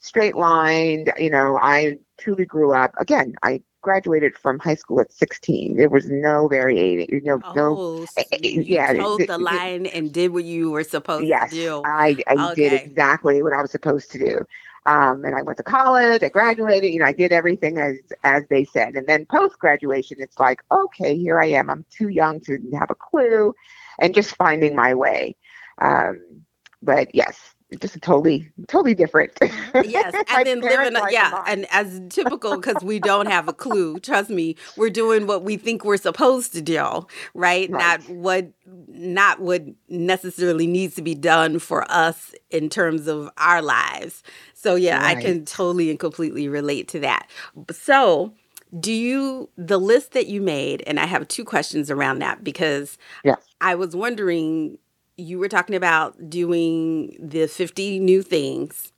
straight 0.00 0.34
lined. 0.34 1.12
You 1.18 1.30
know, 1.30 1.58
I 1.60 1.98
truly 2.18 2.46
grew 2.46 2.72
up. 2.72 2.92
Again, 2.98 3.34
I 3.42 3.62
graduated 3.82 4.36
from 4.36 4.58
high 4.58 4.74
school 4.74 5.00
at 5.00 5.12
16. 5.12 5.76
There 5.76 5.88
was 5.90 6.08
no 6.08 6.48
variating. 6.48 7.08
You 7.10 7.22
know, 7.22 7.40
oh, 7.44 7.52
no. 7.54 8.04
So 8.06 8.22
you 8.42 8.62
yeah, 8.62 8.92
told 8.94 9.26
the 9.26 9.38
line 9.38 9.86
and 9.86 10.12
did 10.12 10.32
what 10.32 10.44
you 10.44 10.70
were 10.70 10.84
supposed 10.84 11.26
yes, 11.26 11.50
to 11.50 11.56
do. 11.56 11.82
I, 11.84 12.16
I 12.26 12.52
okay. 12.52 12.70
did 12.70 12.72
exactly 12.82 13.42
what 13.42 13.52
I 13.52 13.60
was 13.60 13.70
supposed 13.70 14.10
to 14.12 14.18
do. 14.18 14.46
Um, 14.86 15.24
and 15.24 15.34
I 15.34 15.42
went 15.42 15.56
to 15.58 15.64
college. 15.64 16.22
I 16.22 16.28
graduated. 16.28 16.92
You 16.92 17.00
know, 17.00 17.06
I 17.06 17.12
did 17.12 17.32
everything 17.32 17.78
as 17.78 17.96
as 18.22 18.44
they 18.50 18.64
said. 18.64 18.94
And 18.96 19.06
then 19.06 19.26
post 19.26 19.58
graduation, 19.58 20.18
it's 20.20 20.38
like, 20.38 20.62
okay, 20.70 21.16
here 21.16 21.40
I 21.40 21.46
am. 21.46 21.70
I'm 21.70 21.86
too 21.90 22.08
young 22.08 22.40
to 22.42 22.58
have 22.78 22.90
a 22.90 22.94
clue, 22.94 23.54
and 23.98 24.14
just 24.14 24.36
finding 24.36 24.76
my 24.76 24.94
way. 24.94 25.36
Um, 25.80 26.42
but 26.82 27.14
yes, 27.14 27.53
just 27.80 28.00
totally 28.02 28.50
totally 28.68 28.94
different. 28.94 29.34
Mm-hmm. 29.36 29.88
yes, 29.88 30.14
and 30.30 30.46
then 30.46 30.60
living 30.60 30.96
yeah, 31.10 31.42
and 31.46 31.66
as 31.70 32.00
typical 32.08 32.56
because 32.56 32.82
we 32.82 32.98
don't 32.98 33.26
have 33.26 33.48
a 33.48 33.52
clue. 33.52 33.98
Trust 34.00 34.30
me, 34.30 34.56
we're 34.76 34.90
doing 34.90 35.26
what 35.26 35.42
we 35.42 35.56
think 35.56 35.84
we're 35.84 35.96
supposed 35.96 36.52
to 36.52 36.62
do, 36.62 37.06
right? 37.34 37.70
right? 37.70 37.70
Not 37.70 38.08
what 38.08 38.50
not 38.88 39.40
what 39.40 39.64
necessarily 39.88 40.66
needs 40.66 40.94
to 40.96 41.02
be 41.02 41.14
done 41.14 41.58
for 41.58 41.90
us 41.90 42.34
in 42.50 42.68
terms 42.68 43.06
of 43.06 43.30
our 43.38 43.62
lives. 43.62 44.22
So 44.54 44.74
yeah, 44.74 45.02
right. 45.02 45.16
I 45.16 45.20
can 45.20 45.44
totally 45.44 45.90
and 45.90 45.98
completely 45.98 46.48
relate 46.48 46.88
to 46.88 47.00
that. 47.00 47.28
So 47.70 48.34
do 48.80 48.92
you 48.92 49.48
the 49.56 49.78
list 49.78 50.12
that 50.12 50.26
you 50.26 50.40
made 50.40 50.82
and 50.86 50.98
i 50.98 51.06
have 51.06 51.28
two 51.28 51.44
questions 51.44 51.90
around 51.90 52.18
that 52.18 52.42
because 52.42 52.98
yes. 53.22 53.36
i 53.60 53.74
was 53.74 53.94
wondering 53.94 54.76
you 55.16 55.38
were 55.38 55.48
talking 55.48 55.76
about 55.76 56.28
doing 56.28 57.16
the 57.20 57.46
50 57.46 58.00
new 58.00 58.22
things 58.22 58.92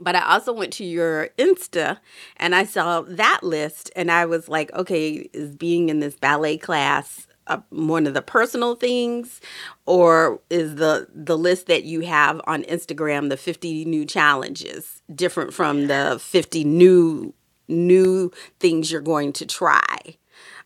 but 0.00 0.16
I 0.16 0.32
also 0.32 0.52
went 0.52 0.72
to 0.74 0.84
your 0.84 1.28
Insta 1.38 1.98
and 2.36 2.54
I 2.54 2.64
saw 2.64 3.02
that 3.02 3.40
list 3.42 3.90
and 3.94 4.10
I 4.10 4.26
was 4.26 4.48
like, 4.48 4.72
okay, 4.72 5.28
is 5.32 5.54
being 5.54 5.88
in 5.88 6.00
this 6.00 6.16
ballet 6.16 6.56
class 6.56 7.26
uh, 7.46 7.58
one 7.70 8.06
of 8.06 8.14
the 8.14 8.22
personal 8.22 8.74
things? 8.74 9.40
Or 9.86 10.40
is 10.50 10.76
the 10.76 11.08
the 11.14 11.38
list 11.38 11.66
that 11.66 11.84
you 11.84 12.00
have 12.00 12.40
on 12.46 12.64
Instagram 12.64 13.28
the 13.28 13.36
50 13.36 13.84
new 13.84 14.04
challenges 14.04 15.02
different 15.14 15.52
from 15.54 15.86
the 15.86 16.18
50 16.20 16.64
new 16.64 17.34
new 17.68 18.32
things 18.58 18.90
you're 18.90 19.00
going 19.00 19.32
to 19.34 19.46
try? 19.46 20.16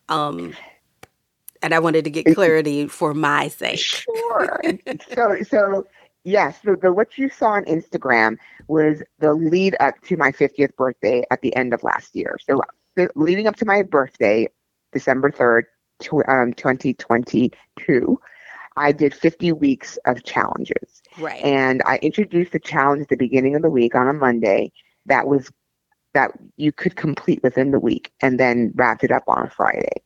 Um 0.08 0.54
and 1.62 1.74
I 1.74 1.78
wanted 1.78 2.04
to 2.04 2.10
get 2.10 2.34
clarity 2.34 2.86
for 2.88 3.14
my 3.14 3.48
sake. 3.48 3.78
Sure. 3.78 4.60
so, 5.14 5.36
so 5.42 5.86
yes, 6.24 6.58
so 6.64 6.76
the 6.76 6.92
what 6.92 7.18
you 7.18 7.28
saw 7.28 7.50
on 7.50 7.64
Instagram 7.64 8.36
was 8.68 9.02
the 9.18 9.34
lead 9.34 9.76
up 9.80 9.94
to 10.02 10.16
my 10.16 10.32
50th 10.32 10.74
birthday 10.76 11.24
at 11.30 11.40
the 11.42 11.54
end 11.56 11.72
of 11.74 11.82
last 11.82 12.14
year. 12.14 12.36
So, 12.48 12.60
leading 13.14 13.46
up 13.46 13.56
to 13.56 13.64
my 13.64 13.82
birthday, 13.82 14.48
December 14.92 15.30
3rd, 15.30 15.64
um, 16.28 16.52
2022. 16.54 18.20
I 18.76 18.92
did 18.92 19.12
50 19.12 19.52
weeks 19.52 19.98
of 20.06 20.22
challenges. 20.22 21.02
Right. 21.18 21.42
And 21.44 21.82
I 21.84 21.96
introduced 21.96 22.52
the 22.52 22.60
challenge 22.60 23.02
at 23.02 23.08
the 23.08 23.16
beginning 23.16 23.56
of 23.56 23.62
the 23.62 23.70
week 23.70 23.94
on 23.94 24.06
a 24.06 24.12
Monday 24.12 24.72
that 25.06 25.26
was 25.26 25.50
that 26.14 26.30
you 26.56 26.72
could 26.72 26.96
complete 26.96 27.42
within 27.42 27.70
the 27.70 27.80
week 27.80 28.12
and 28.20 28.40
then 28.40 28.72
wrapped 28.74 29.04
it 29.04 29.10
up 29.10 29.24
on 29.26 29.46
a 29.46 29.50
Friday. 29.50 30.02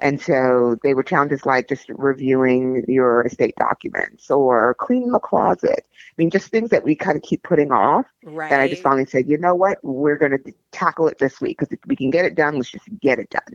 And 0.00 0.20
so 0.20 0.76
they 0.82 0.94
were 0.94 1.02
challenges 1.02 1.46
like 1.46 1.68
just 1.68 1.88
reviewing 1.88 2.84
your 2.88 3.26
estate 3.26 3.54
documents 3.56 4.30
or 4.30 4.74
cleaning 4.74 5.12
the 5.12 5.18
closet. 5.18 5.86
I 5.86 6.12
mean, 6.16 6.30
just 6.30 6.48
things 6.48 6.70
that 6.70 6.84
we 6.84 6.94
kind 6.94 7.16
of 7.16 7.22
keep 7.22 7.42
putting 7.42 7.72
off. 7.72 8.06
Right. 8.24 8.52
And 8.52 8.60
I 8.60 8.68
just 8.68 8.82
finally 8.82 9.06
said, 9.06 9.28
you 9.28 9.38
know 9.38 9.54
what? 9.54 9.78
We're 9.82 10.18
going 10.18 10.32
to 10.32 10.52
tackle 10.72 11.08
it 11.08 11.18
this 11.18 11.40
week 11.40 11.58
because 11.58 11.72
if 11.72 11.80
we 11.86 11.96
can 11.96 12.10
get 12.10 12.24
it 12.24 12.34
done, 12.34 12.56
let's 12.56 12.70
just 12.70 12.88
get 13.00 13.18
it 13.18 13.30
done. 13.30 13.54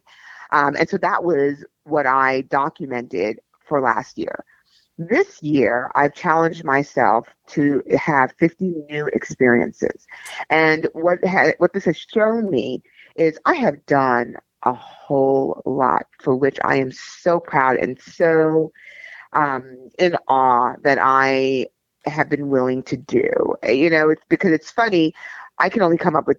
Um, 0.51 0.75
and 0.77 0.87
so 0.87 0.97
that 0.97 1.23
was 1.23 1.63
what 1.83 2.05
I 2.05 2.41
documented 2.41 3.39
for 3.67 3.81
last 3.81 4.17
year. 4.17 4.43
This 4.97 5.43
year, 5.43 5.91
I've 5.93 6.13
challenged 6.13 6.63
myself 6.63 7.27
to 7.47 7.83
have 7.97 8.33
50 8.39 8.73
new 8.89 9.07
experiences. 9.07 10.07
And 10.49 10.87
what, 10.93 11.25
ha- 11.25 11.51
what 11.57 11.73
this 11.73 11.83
has 11.85 11.97
shown 11.97 12.49
me 12.49 12.81
is 13.17 13.37
I 13.45 13.55
have 13.55 13.85
done 13.85 14.35
a 14.65 14.73
whole 14.73 15.61
lot 15.65 16.05
for 16.21 16.35
which 16.35 16.57
I 16.63 16.77
am 16.77 16.91
so 16.91 17.39
proud 17.39 17.77
and 17.77 17.99
so 18.01 18.71
um, 19.33 19.89
in 19.99 20.15
awe 20.27 20.75
that 20.83 20.97
I 21.01 21.67
have 22.05 22.29
been 22.29 22.49
willing 22.49 22.83
to 22.83 22.97
do. 22.97 23.55
You 23.67 23.89
know, 23.89 24.09
it's 24.09 24.23
because 24.29 24.51
it's 24.51 24.71
funny. 24.71 25.13
I 25.59 25.69
can 25.69 25.81
only 25.81 25.97
come 25.97 26.15
up 26.15 26.27
with 26.27 26.37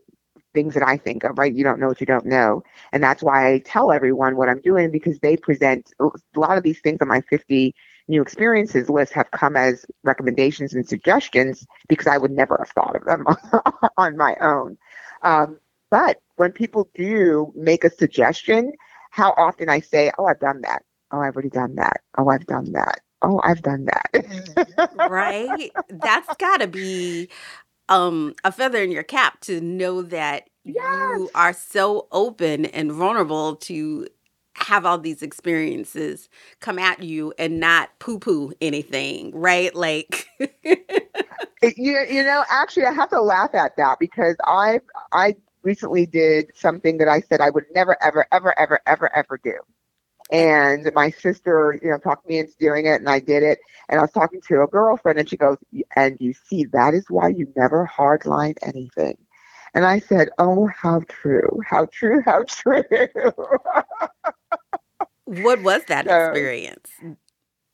things 0.55 0.75
that 0.75 0.83
I 0.87 0.97
think 0.97 1.25
of, 1.25 1.39
right? 1.39 1.55
You 1.55 1.65
don't 1.65 1.79
know 1.81 1.89
what 1.89 2.01
you 2.01 2.07
don't 2.07 2.27
know. 2.27 2.63
And 2.93 3.03
that's 3.03 3.23
why 3.23 3.53
I 3.53 3.59
tell 3.61 3.93
everyone 3.93 4.37
what 4.37 4.49
I'm 4.49 4.61
doing 4.61 4.91
because 4.91 5.19
they 5.21 5.37
present 5.37 5.93
a 6.01 6.09
lot 6.35 6.57
of 6.57 6.65
these 6.65 6.81
things 6.81 6.99
on 7.03 7.09
my 7.09 7.21
50 7.23 7.75
new 8.09 8.23
experiences 8.23 8.89
list 8.89 9.13
have 9.13 9.31
come 9.33 9.57
as 9.57 9.85
recommendations 10.05 10.75
and 10.75 10.89
suggestions 10.89 11.67
because 11.89 12.07
I 12.07 12.19
would 12.19 12.31
never 12.31 12.57
have 12.59 12.71
thought 12.71 12.97
of 12.97 13.05
them 13.05 13.27
on 13.99 14.17
my 14.17 14.37
own. 14.41 14.79
Um, 15.23 15.59
but 15.91 16.21
when 16.37 16.53
people 16.53 16.89
do 16.95 17.53
make 17.57 17.85
a 17.85 17.91
suggestion, 17.91 18.73
how 19.11 19.33
often 19.37 19.69
I 19.69 19.81
say, 19.81 20.13
Oh, 20.19 20.27
I've 20.27 20.41
done 20.41 20.61
that. 20.63 20.83
Oh, 21.13 21.21
I've 21.21 21.35
already 21.35 21.51
done 21.51 21.75
that. 21.77 22.01
Oh, 22.19 22.29
I've 22.29 22.47
done 22.47 22.73
that. 22.73 23.01
Oh, 23.23 23.41
I've 23.45 23.63
done 23.63 23.87
that. 23.87 24.89
right? 25.09 25.71
That's 25.89 26.35
got 26.37 26.61
to 26.61 26.67
be 26.67 27.29
um, 27.89 28.35
a 28.45 28.53
feather 28.53 28.83
in 28.83 28.91
your 28.91 29.03
cap 29.03 29.41
to 29.43 29.61
know 29.61 30.03
that 30.03 30.49
yes. 30.65 30.85
you 30.85 31.31
are 31.35 31.53
so 31.53 32.09
open 32.13 32.67
and 32.67 32.93
vulnerable 32.93 33.57
to 33.57 34.07
have 34.55 34.87
all 34.87 34.99
these 34.99 35.23
experiences 35.23 36.29
come 36.61 36.79
at 36.79 37.03
you 37.03 37.33
and 37.39 37.61
not 37.61 37.91
poo 37.99 38.19
poo 38.19 38.53
anything, 38.61 39.31
right? 39.35 39.75
Like, 39.75 40.27
you, 40.41 42.07
you 42.11 42.23
know, 42.23 42.45
actually, 42.51 42.87
I 42.87 42.93
have 42.93 43.11
to 43.11 43.21
laugh 43.21 43.55
at 43.55 43.77
that 43.77 43.99
because 43.99 44.37
I, 44.45 44.81
I 45.13 45.37
recently 45.67 46.07
did 46.07 46.53
something 46.55 46.97
that 46.99 47.09
I 47.09 47.21
said 47.21 47.41
I 47.41 47.51
would 47.51 47.65
never, 47.75 48.03
ever, 48.03 48.27
ever, 48.33 48.59
ever, 48.59 48.81
ever, 48.87 49.15
ever 49.15 49.41
do. 49.43 49.59
And 50.31 50.91
my 50.95 51.11
sister, 51.11 51.79
you 51.83 51.91
know, 51.91 51.99
talked 51.99 52.29
me 52.29 52.39
into 52.39 52.55
doing 52.59 52.87
it 52.87 53.01
and 53.01 53.09
I 53.09 53.21
did 53.21 53.43
it. 53.43 53.59
And 53.89 53.99
I 53.99 54.03
was 54.03 54.13
talking 54.13 54.41
to 54.49 54.63
a 54.63 54.67
girlfriend 54.67 55.19
and 55.19 55.29
she 55.29 55.37
goes, 55.37 55.59
and 55.95 56.17
you 56.21 56.33
see, 56.33 56.65
that 56.73 56.95
is 56.95 57.07
why 57.09 57.29
you 57.29 57.53
never 57.57 57.89
hardline 57.95 58.57
anything. 58.63 59.19
And 59.75 59.85
I 59.85 59.99
said, 59.99 60.31
oh, 60.39 60.69
how 60.69 61.03
true, 61.09 61.61
how 61.69 61.87
true, 61.93 62.23
how 62.25 62.45
true. 62.49 62.83
what 65.27 65.63
was 65.63 65.85
that 65.89 66.07
so, 66.07 66.31
experience? 66.31 66.91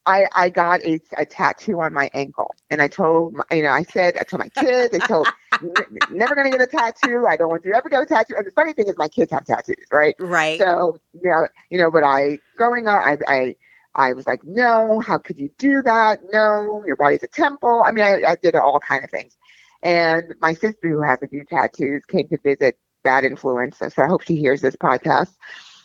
I, 0.06 0.26
I 0.34 0.48
got 0.50 0.82
a, 0.82 1.00
a 1.16 1.24
tattoo 1.24 1.80
on 1.80 1.92
my 1.92 2.10
ankle 2.12 2.54
and 2.70 2.82
I 2.82 2.88
told, 2.88 3.34
my, 3.34 3.44
you 3.52 3.62
know, 3.62 3.70
I 3.70 3.84
said, 3.84 4.16
I 4.18 4.24
told 4.24 4.40
my 4.40 4.48
kids, 4.48 4.94
I 4.94 5.06
told, 5.06 5.28
never 6.10 6.34
going 6.34 6.50
to 6.50 6.58
get 6.58 6.66
a 6.66 6.70
tattoo. 6.70 7.26
I 7.28 7.36
don't 7.36 7.48
want 7.48 7.62
to 7.62 7.72
ever 7.72 7.88
get 7.88 8.02
a 8.02 8.06
tattoo. 8.06 8.34
And 8.36 8.46
the 8.46 8.50
funny 8.50 8.72
thing 8.72 8.88
is 8.88 8.96
my 8.96 9.08
kids 9.08 9.30
have 9.30 9.44
tattoos, 9.44 9.76
right? 9.92 10.16
Right. 10.18 10.58
So, 10.58 10.98
you 11.12 11.30
know, 11.30 11.46
you 11.70 11.78
know, 11.78 11.90
but 11.90 12.02
I, 12.02 12.38
growing 12.56 12.88
up, 12.88 13.02
I, 13.04 13.16
I, 13.28 13.56
I 13.94 14.12
was 14.12 14.26
like, 14.26 14.42
no, 14.44 15.00
how 15.00 15.18
could 15.18 15.38
you 15.38 15.50
do 15.58 15.82
that? 15.82 16.20
No, 16.32 16.82
your 16.86 16.96
body's 16.96 17.22
a 17.22 17.28
temple. 17.28 17.82
I 17.84 17.92
mean, 17.92 18.04
I, 18.04 18.22
I 18.32 18.36
did 18.36 18.56
all 18.56 18.80
kind 18.80 19.04
of 19.04 19.10
things. 19.10 19.36
And 19.82 20.34
my 20.40 20.54
sister, 20.54 20.88
who 20.88 21.02
has 21.02 21.18
a 21.22 21.28
few 21.28 21.44
tattoos, 21.44 22.04
came 22.06 22.28
to 22.28 22.38
visit 22.38 22.78
Bad 23.02 23.24
Influence. 23.24 23.78
So 23.78 23.90
I 23.98 24.06
hope 24.06 24.22
she 24.22 24.36
hears 24.36 24.60
this 24.60 24.76
podcast. 24.76 25.34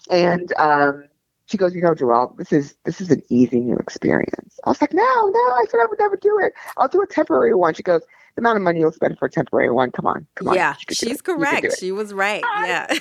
And 0.09 0.53
um, 0.57 1.05
she 1.47 1.57
goes, 1.57 1.73
you 1.73 1.81
know, 1.81 1.95
Joelle, 1.95 2.37
this 2.37 2.51
is 2.51 2.75
this 2.83 3.01
is 3.01 3.09
an 3.09 3.23
easy 3.29 3.59
new 3.59 3.77
experience. 3.77 4.59
I 4.65 4.69
was 4.69 4.81
like, 4.81 4.93
no, 4.93 5.03
no, 5.03 5.39
I 5.55 5.65
said 5.69 5.79
I 5.81 5.85
would 5.89 5.99
never 5.99 6.17
do 6.17 6.37
it. 6.39 6.53
I'll 6.77 6.89
do 6.89 7.01
a 7.01 7.07
temporary 7.07 7.55
one. 7.55 7.73
She 7.73 7.83
goes, 7.83 8.01
the 8.35 8.41
amount 8.41 8.57
of 8.57 8.63
money 8.63 8.79
you'll 8.81 8.91
spend 8.91 9.17
for 9.17 9.25
a 9.25 9.31
temporary 9.31 9.71
one. 9.71 9.91
Come 9.91 10.05
on, 10.05 10.27
come 10.35 10.49
on. 10.49 10.55
Yeah, 10.55 10.75
she's 10.91 11.21
correct. 11.21 11.79
She 11.79 11.91
was 11.91 12.13
right. 12.13 12.43
I 12.45 12.67
yeah. 12.67 12.99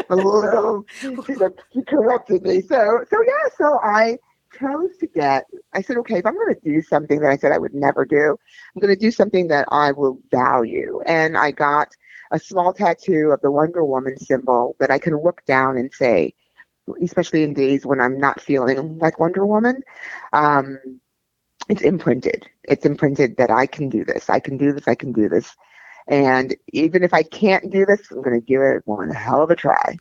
a 0.10 0.16
little, 0.16 0.84
she, 1.00 1.14
she 1.72 1.82
corrected 1.82 2.42
me. 2.42 2.62
So, 2.62 3.04
so 3.10 3.22
yeah, 3.22 3.50
so 3.58 3.78
I 3.82 4.18
chose 4.58 4.96
to 5.00 5.06
get. 5.06 5.44
I 5.72 5.82
said, 5.82 5.96
okay, 5.98 6.18
if 6.18 6.26
I'm 6.26 6.34
going 6.34 6.54
to 6.54 6.60
do 6.64 6.80
something 6.80 7.20
that 7.20 7.30
I 7.30 7.36
said 7.36 7.52
I 7.52 7.58
would 7.58 7.74
never 7.74 8.04
do, 8.04 8.36
I'm 8.74 8.80
going 8.80 8.94
to 8.94 9.00
do 9.00 9.10
something 9.10 9.48
that 9.48 9.66
I 9.70 9.92
will 9.92 10.18
value. 10.30 11.00
And 11.06 11.36
I 11.36 11.50
got 11.50 11.88
a 12.30 12.38
small 12.38 12.72
tattoo 12.72 13.30
of 13.32 13.40
the 13.42 13.50
Wonder 13.50 13.84
Woman 13.84 14.16
symbol 14.18 14.76
that 14.80 14.90
I 14.90 14.98
can 14.98 15.20
look 15.22 15.44
down 15.44 15.76
and 15.76 15.92
say, 15.92 16.34
especially 17.02 17.42
in 17.42 17.54
days 17.54 17.86
when 17.86 18.00
I'm 18.00 18.18
not 18.18 18.40
feeling 18.40 18.98
like 18.98 19.18
Wonder 19.18 19.46
Woman. 19.46 19.82
Um, 20.32 20.78
it's 21.68 21.82
imprinted. 21.82 22.46
It's 22.64 22.84
imprinted 22.84 23.36
that 23.36 23.50
I 23.50 23.66
can 23.66 23.88
do 23.88 24.04
this. 24.04 24.28
I 24.28 24.40
can 24.40 24.56
do 24.56 24.72
this. 24.72 24.88
I 24.88 24.94
can 24.94 25.12
do 25.12 25.28
this. 25.28 25.56
And 26.08 26.56
even 26.72 27.04
if 27.04 27.14
I 27.14 27.22
can't 27.22 27.70
do 27.70 27.86
this, 27.86 28.10
I'm 28.10 28.22
going 28.22 28.38
to 28.38 28.44
give 28.44 28.60
it 28.60 28.82
one 28.86 29.10
hell 29.10 29.42
of 29.42 29.50
a 29.50 29.56
try. 29.56 29.96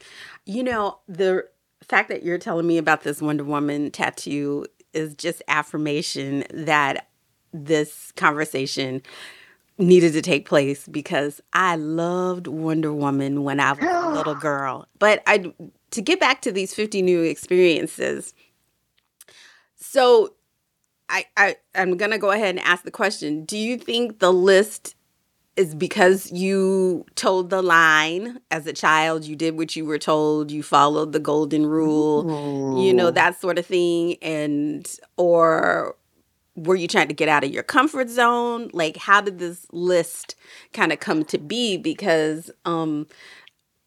You 0.45 0.63
know, 0.63 0.97
the 1.07 1.47
fact 1.83 2.09
that 2.09 2.23
you're 2.23 2.39
telling 2.39 2.67
me 2.67 2.77
about 2.77 3.03
this 3.03 3.21
Wonder 3.21 3.43
Woman 3.43 3.91
tattoo 3.91 4.65
is 4.93 5.13
just 5.15 5.41
affirmation 5.47 6.43
that 6.51 7.07
this 7.53 8.11
conversation 8.13 9.01
needed 9.77 10.13
to 10.13 10.21
take 10.21 10.47
place 10.47 10.87
because 10.87 11.41
I 11.53 11.75
loved 11.75 12.47
Wonder 12.47 12.93
Woman 12.93 13.43
when 13.43 13.59
I 13.59 13.73
was 13.73 13.83
a 13.83 14.09
little 14.09 14.35
girl. 14.49 14.87
But 14.99 15.21
I 15.27 15.53
to 15.91 16.01
get 16.01 16.19
back 16.19 16.41
to 16.41 16.51
these 16.51 16.73
50 16.73 17.01
new 17.01 17.21
experiences. 17.21 18.33
So 19.75 20.35
I, 21.09 21.25
I 21.35 21.55
I'm 21.75 21.97
gonna 21.97 22.17
go 22.17 22.31
ahead 22.31 22.55
and 22.55 22.59
ask 22.59 22.83
the 22.83 22.91
question. 22.91 23.45
Do 23.45 23.57
you 23.57 23.77
think 23.77 24.19
the 24.19 24.31
list 24.31 24.95
is 25.57 25.75
because 25.75 26.31
you 26.31 27.05
told 27.15 27.49
the 27.49 27.61
line 27.61 28.39
as 28.51 28.65
a 28.65 28.73
child, 28.73 29.25
you 29.25 29.35
did 29.35 29.57
what 29.57 29.75
you 29.75 29.85
were 29.85 29.97
told, 29.99 30.49
you 30.49 30.63
followed 30.63 31.11
the 31.11 31.19
golden 31.19 31.65
rule, 31.65 32.79
you 32.81 32.93
know, 32.93 33.11
that 33.11 33.39
sort 33.39 33.59
of 33.59 33.65
thing, 33.65 34.15
and 34.21 34.95
or 35.17 35.95
were 36.55 36.75
you 36.75 36.87
trying 36.87 37.07
to 37.09 37.13
get 37.13 37.27
out 37.27 37.43
of 37.43 37.51
your 37.51 37.63
comfort 37.63 38.09
zone? 38.09 38.69
Like, 38.73 38.95
how 38.97 39.19
did 39.21 39.39
this 39.39 39.65
list 39.71 40.35
kind 40.73 40.91
of 40.93 40.99
come 40.99 41.25
to 41.25 41.37
be? 41.37 41.77
Because, 41.77 42.49
um, 42.65 43.07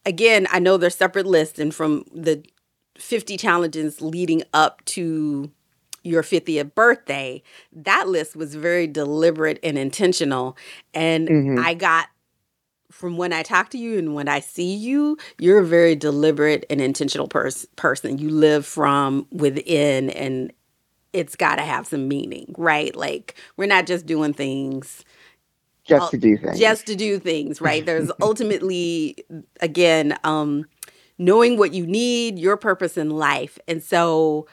again, 0.06 0.46
I 0.50 0.58
know 0.58 0.76
they're 0.76 0.90
separate 0.90 1.26
lists, 1.26 1.58
and 1.58 1.74
from 1.74 2.04
the 2.12 2.44
50 2.98 3.36
challenges 3.36 4.00
leading 4.00 4.42
up 4.52 4.84
to 4.86 5.50
your 6.02 6.22
50th 6.22 6.74
birthday, 6.74 7.42
that 7.72 8.08
list 8.08 8.36
was 8.36 8.54
very 8.54 8.86
deliberate 8.86 9.58
and 9.62 9.78
intentional. 9.78 10.56
And 10.92 11.28
mm-hmm. 11.28 11.64
I 11.64 11.74
got 11.74 12.08
from 12.90 13.16
when 13.16 13.32
I 13.32 13.42
talk 13.42 13.70
to 13.70 13.78
you 13.78 13.98
and 13.98 14.14
when 14.14 14.28
I 14.28 14.38
see 14.38 14.72
you, 14.72 15.18
you're 15.40 15.58
a 15.58 15.66
very 15.66 15.96
deliberate 15.96 16.64
and 16.70 16.80
intentional 16.80 17.26
pers- 17.26 17.66
person. 17.74 18.18
You 18.18 18.30
live 18.30 18.64
from 18.64 19.26
within 19.32 20.10
and 20.10 20.52
it's 21.12 21.34
got 21.34 21.56
to 21.56 21.62
have 21.62 21.86
some 21.86 22.06
meaning, 22.06 22.54
right? 22.56 22.94
Like 22.94 23.34
we're 23.56 23.66
not 23.66 23.86
just 23.86 24.06
doing 24.06 24.32
things 24.32 25.04
just 25.84 26.10
to 26.12 26.18
do 26.18 26.36
things. 26.36 26.58
Just 26.58 26.86
to 26.86 26.96
do 26.96 27.18
things, 27.18 27.60
right? 27.60 27.84
There's 27.84 28.10
ultimately 28.20 29.24
again 29.60 30.18
um 30.24 30.66
knowing 31.18 31.56
what 31.56 31.72
you 31.72 31.86
need, 31.86 32.38
your 32.38 32.56
purpose 32.56 32.96
in 32.96 33.10
life. 33.10 33.58
And 33.68 33.82
so 33.82 34.46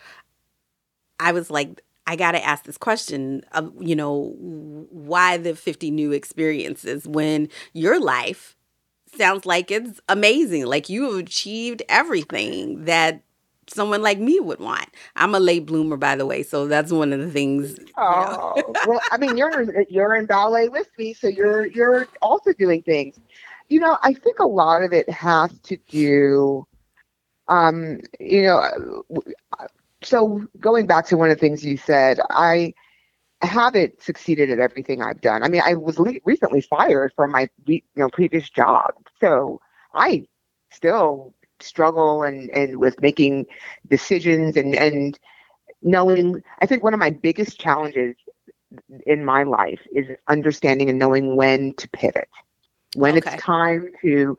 I 1.20 1.32
was 1.32 1.50
like 1.50 1.82
I 2.08 2.16
got 2.16 2.32
to 2.32 2.44
ask 2.44 2.66
this 2.66 2.78
question 2.78 3.44
of, 3.54 3.72
you 3.80 3.96
know, 3.96 4.34
why 4.90 5.38
the 5.38 5.56
50 5.56 5.92
new 5.92 6.12
experiences 6.12 7.08
when 7.08 7.48
your 7.74 8.02
life 8.02 8.56
sounds 9.16 9.46
like 9.46 9.72
it's 9.72 10.02
amazing. 10.10 10.66
Like 10.66 10.90
you 10.90 11.04
have 11.06 11.20
achieved 11.20 11.84
everything 11.90 12.86
that 12.86 13.24
someone 13.74 14.02
like 14.02 14.20
me 14.20 14.40
would 14.40 14.60
want. 14.60 14.90
I'm 15.16 15.36
a 15.36 15.40
late 15.40 15.66
bloomer, 15.66 15.98
by 15.98 16.16
the 16.16 16.26
way, 16.26 16.44
so 16.44 16.68
that's 16.68 16.92
one 16.92 17.14
of 17.14 17.20
the 17.20 17.30
things. 17.30 17.78
Oh, 17.98 18.54
you 18.56 18.64
know. 18.64 18.74
well, 18.88 19.02
I 19.12 19.18
mean, 19.18 19.38
you're 19.38 19.86
you're 19.90 20.16
in 20.16 20.26
ballet 20.26 20.70
with 20.70 20.88
me, 20.98 21.14
so 21.14 21.28
you're 21.28 21.66
you're 21.68 22.08
also 22.22 22.54
doing 22.54 22.82
things. 22.84 23.20
You 23.70 23.80
know, 23.80 23.98
I 24.04 24.14
think 24.14 24.40
a 24.40 24.48
lot 24.48 24.84
of 24.84 24.92
it 24.92 25.10
has 25.10 25.58
to 25.60 25.78
do, 25.88 26.66
um, 27.48 28.00
you 28.20 28.44
know, 28.44 29.04
so 30.04 30.46
going 30.60 30.88
back 30.88 31.06
to 31.08 31.18
one 31.18 31.30
of 31.30 31.38
the 31.38 31.40
things 31.40 31.66
you 31.66 31.78
said, 31.78 32.20
I 32.30 32.74
haven't 33.42 34.02
succeeded 34.02 34.52
at 34.52 34.60
everything 34.60 35.02
I've 35.02 35.22
done. 35.22 35.44
I 35.44 35.48
mean, 35.48 35.62
I 35.64 35.74
was 35.76 36.00
le- 36.00 36.20
recently 36.26 36.62
fired 36.62 37.14
from 37.16 37.32
my 37.32 37.50
you 37.66 37.82
know 37.96 38.10
previous 38.10 38.50
job, 38.50 38.92
so 39.20 39.62
I 39.94 40.26
still 40.72 41.34
struggle 41.64 42.24
and 42.24 42.50
and 42.52 42.78
with 42.78 43.02
making 43.02 43.46
decisions 43.88 44.58
and 44.58 44.76
and 44.76 45.20
knowing. 45.82 46.42
I 46.60 46.66
think 46.66 46.84
one 46.84 46.94
of 46.94 47.00
my 47.00 47.10
biggest 47.10 47.60
challenges 47.60 48.16
in 49.06 49.26
my 49.26 49.44
life 49.44 49.82
is 49.94 50.08
understanding 50.28 50.90
and 50.90 51.00
knowing 51.00 51.36
when 51.36 51.74
to 51.74 51.90
pivot, 51.90 52.30
when 52.96 53.18
okay. 53.18 53.34
it's 53.34 53.44
time 53.44 53.88
to 54.02 54.38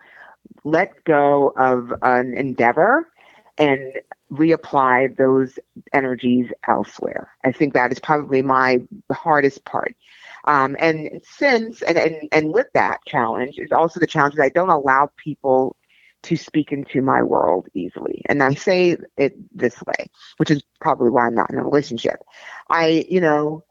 let 0.64 1.04
go 1.04 1.52
of 1.56 1.92
an 2.02 2.34
endeavor 2.34 3.08
and 3.58 3.92
reapply 4.32 5.14
those 5.16 5.58
energies 5.92 6.50
elsewhere. 6.66 7.30
I 7.44 7.52
think 7.52 7.74
that 7.74 7.92
is 7.92 7.98
probably 7.98 8.42
my 8.42 8.80
hardest 9.12 9.64
part. 9.64 9.94
Um, 10.44 10.76
and 10.80 11.20
since 11.22 11.82
and, 11.82 11.98
and 11.98 12.28
and 12.32 12.52
with 12.52 12.66
that 12.74 12.98
challenge 13.06 13.58
is 13.58 13.70
also 13.70 14.00
the 14.00 14.06
challenge 14.06 14.34
that 14.36 14.42
I 14.42 14.48
don't 14.48 14.70
allow 14.70 15.10
people 15.16 15.76
to 16.22 16.36
speak 16.36 16.72
into 16.72 17.02
my 17.02 17.22
world 17.22 17.66
easily. 17.74 18.22
And 18.26 18.42
I 18.42 18.54
say 18.54 18.96
it 19.16 19.34
this 19.56 19.82
way, 19.82 20.06
which 20.36 20.50
is 20.50 20.62
probably 20.80 21.10
why 21.10 21.26
I'm 21.26 21.34
not 21.34 21.50
in 21.50 21.58
a 21.58 21.64
relationship. 21.64 22.20
I, 22.70 23.06
you 23.08 23.20
know, 23.20 23.64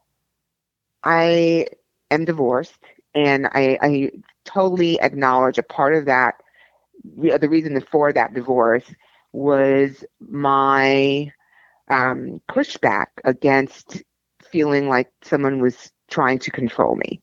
I 1.04 1.68
am 2.10 2.26
divorced 2.26 2.84
and 3.16 3.48
I, 3.48 3.78
I 3.82 4.12
totally 4.46 5.00
acknowledge 5.00 5.58
a 5.58 5.64
part 5.64 5.96
of 5.96 6.06
that. 6.06 6.36
The 7.04 7.50
reason 7.50 7.80
for 7.90 8.14
that 8.14 8.34
divorce 8.34 8.86
was 9.34 10.04
my 10.20 11.32
um, 11.90 12.42
pushback 12.50 13.08
against 13.24 14.04
feeling 14.44 14.88
like 14.90 15.10
someone 15.24 15.62
was 15.62 15.92
trying 16.10 16.40
to 16.40 16.52
control 16.52 16.96
me. 16.96 17.22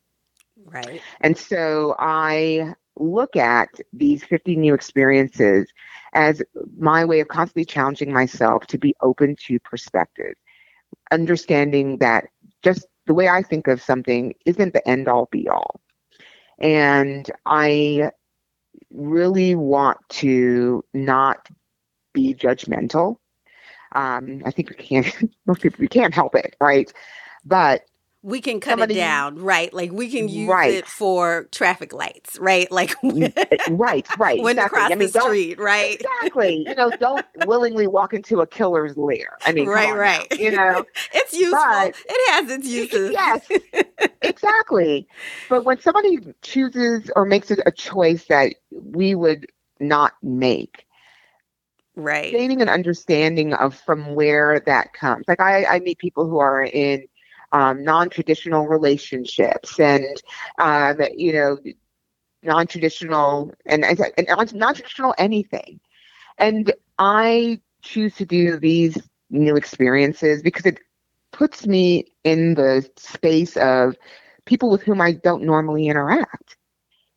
Right. 0.65 1.01
And 1.21 1.37
so 1.37 1.95
I 1.99 2.75
look 2.99 3.37
at 3.37 3.69
these 3.93 4.25
50 4.25 4.57
new 4.57 4.75
experiences 4.75 5.69
as 6.15 6.43
my 6.79 7.05
way 7.05 7.21
of 7.21 7.29
constantly 7.29 7.65
challenging 7.65 8.13
myself 8.13 8.67
to 8.67 8.79
be 8.79 8.95
open 9.01 9.37
to 9.47 9.59
perspective, 9.61 10.35
understanding 11.11 11.99
that 11.99 12.27
just 12.63 12.87
the 13.07 13.15
way 13.15 13.29
I 13.29 13.43
think 13.43 13.69
of 13.69 13.83
something 13.83 14.35
isn't 14.45 14.73
the 14.73 14.87
end 14.87 15.09
all 15.09 15.29
be 15.31 15.49
all. 15.49 15.81
And 16.59 17.31
I 17.47 18.11
really 18.91 19.55
want 19.55 19.99
to 20.09 20.85
not 20.93 21.49
be 22.13 22.35
judgmental. 22.35 23.17
Um, 23.93 24.43
I 24.45 24.51
think 24.51 24.71
we 24.71 24.77
can't, 24.77 25.15
most 25.47 25.63
people, 25.63 25.79
we 25.81 25.89
can't 25.89 26.15
help 26.15 26.35
it, 26.35 26.57
right? 26.61 26.93
But 27.45 27.83
we 28.23 28.41
can 28.41 28.59
cut 28.59 28.73
somebody, 28.73 28.95
it 28.95 28.99
down, 28.99 29.37
right? 29.37 29.73
Like 29.73 29.93
we 29.93 30.11
can 30.11 30.29
use 30.29 30.49
right. 30.49 30.75
it 30.75 30.87
for 30.87 31.47
traffic 31.53 31.93
lights, 31.93 32.39
right? 32.39 32.69
Like 32.79 32.95
eh, 33.03 33.59
right, 33.71 34.07
right. 34.19 34.41
When 34.41 34.57
exactly. 34.57 34.63
to 34.63 34.69
cross 34.69 34.93
I 34.93 34.95
mean, 34.95 35.11
the 35.11 35.21
street, 35.21 35.59
right? 35.59 36.01
Exactly. 36.01 36.65
You 36.69 36.75
know, 36.77 36.91
don't 36.91 37.27
willingly 37.47 37.89
walk 37.89 38.15
into 38.15 38.41
a 38.41 38.47
killer's 38.47 38.97
lair. 38.97 39.37
I 39.45 39.53
mean, 39.53 39.67
right, 39.67 39.95
right. 39.95 40.27
Now, 40.31 40.37
you 40.37 40.51
know, 40.53 40.85
it's 41.13 41.33
useful. 41.33 41.59
But, 41.59 41.97
it 42.09 42.33
has 42.33 42.51
its 42.51 42.69
uses. 42.69 43.11
Yes, 43.11 43.49
exactly. 44.23 45.09
But 45.49 45.65
when 45.65 45.81
somebody 45.81 46.19
chooses 46.43 47.11
or 47.17 47.25
makes 47.25 47.51
a 47.51 47.73
choice 47.73 48.27
that 48.27 48.55
we 48.71 49.17
would 49.17 49.47
not 49.81 50.13
make, 50.23 50.85
right 51.97 52.31
gaining 52.31 52.63
an 52.63 52.69
understanding 52.69 53.53
of 53.55 53.75
from 53.75 54.15
where 54.15 54.61
that 54.67 54.93
comes 54.93 55.25
like 55.27 55.41
i 55.41 55.65
i 55.65 55.81
meet 55.81 55.99
people 55.99 56.29
who 56.29 56.39
are 56.39 56.63
in 56.63 57.03
um, 57.53 57.83
non-traditional 57.83 58.67
relationships 58.67 59.79
and 59.81 60.23
um, 60.59 60.99
you 61.17 61.33
know 61.33 61.59
non-traditional 62.43 63.53
and, 63.67 63.85
and 63.85 64.55
non-traditional 64.55 65.15
anything 65.19 65.81
and 66.39 66.73
i 66.99 67.61
choose 67.83 68.15
to 68.15 68.25
do 68.27 68.59
these 68.59 68.97
new 69.31 69.57
experiences 69.57 70.43
because 70.43 70.67
it 70.67 70.79
puts 71.33 71.67
me 71.67 72.05
in 72.25 72.55
the 72.55 72.89
space 72.97 73.57
of 73.57 73.97
people 74.47 74.71
with 74.71 74.83
whom 74.83 75.01
i 75.01 75.13
don't 75.13 75.43
normally 75.45 75.89
interact 75.89 76.57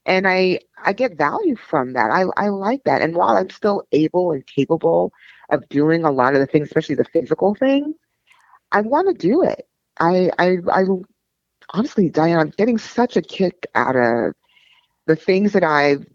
and 0.06 0.28
I 0.28 0.60
I 0.84 0.94
get 0.94 1.18
value 1.18 1.56
from 1.56 1.94
that. 1.94 2.12
I 2.12 2.24
I 2.38 2.50
like 2.50 2.84
that. 2.86 3.02
And 3.02 3.16
while 3.16 3.38
I'm 3.38 3.50
still 3.50 3.84
able 3.92 4.32
and 4.32 4.46
capable 4.48 5.12
of 5.50 5.68
doing 5.70 6.04
a 6.04 6.12
lot 6.12 6.34
of 6.34 6.40
the 6.40 6.48
things, 6.48 6.68
especially 6.68 6.96
the 6.96 7.06
physical 7.06 7.56
things, 7.56 7.96
I 8.72 8.82
want 8.82 9.08
to 9.10 9.14
do 9.14 9.44
it. 9.44 9.68
I 10.02 10.32
I 10.40 10.58
I 10.72 10.84
honestly, 11.70 12.10
Diane, 12.10 12.40
I'm 12.40 12.50
getting 12.58 12.78
such 12.78 13.16
a 13.16 13.22
kick 13.22 13.68
out 13.76 13.96
of 13.96 14.34
the 15.08 15.16
things 15.16 15.54
that 15.54 15.64
I've 15.64 16.06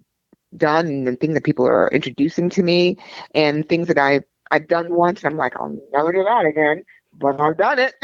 done 0.56 0.86
and 0.86 1.06
the 1.06 1.16
things 1.16 1.34
that 1.34 1.44
people 1.44 1.66
are 1.66 1.88
introducing 1.88 2.50
to 2.50 2.62
me 2.62 2.96
and 3.34 3.68
things 3.68 3.88
that 3.88 3.98
I've 3.98 4.24
I've 4.50 4.68
done 4.68 4.94
once. 4.94 5.22
And 5.22 5.32
I'm 5.32 5.38
like, 5.38 5.54
I'll 5.58 5.76
never 5.92 6.12
do 6.12 6.24
that 6.24 6.44
again, 6.46 6.84
but 7.14 7.40
I've 7.40 7.56
done 7.56 7.78
it. 7.78 7.94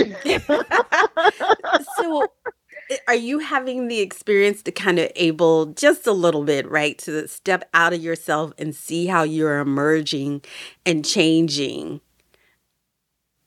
so 1.96 2.26
eh, 2.90 2.96
are 3.08 3.14
you 3.14 3.40
having 3.40 3.88
the 3.88 4.00
experience 4.00 4.62
to 4.64 4.72
kind 4.72 4.98
of 4.98 5.10
able 5.16 5.66
just 5.66 6.06
a 6.06 6.12
little 6.12 6.44
bit, 6.44 6.68
right, 6.70 6.98
to 6.98 7.28
step 7.28 7.68
out 7.74 7.92
of 7.92 8.02
yourself 8.02 8.52
and 8.58 8.74
see 8.74 9.06
how 9.06 9.22
you're 9.22 9.60
emerging 9.60 10.42
and 10.86 11.04
changing? 11.04 12.00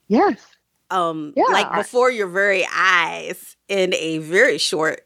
Yes. 0.07 0.54
Um 0.91 1.33
yeah. 1.35 1.45
like 1.45 1.73
before 1.73 2.11
your 2.11 2.27
very 2.27 2.67
eyes 2.73 3.55
in 3.67 3.93
a 3.95 4.19
very 4.19 4.57
short 4.57 5.01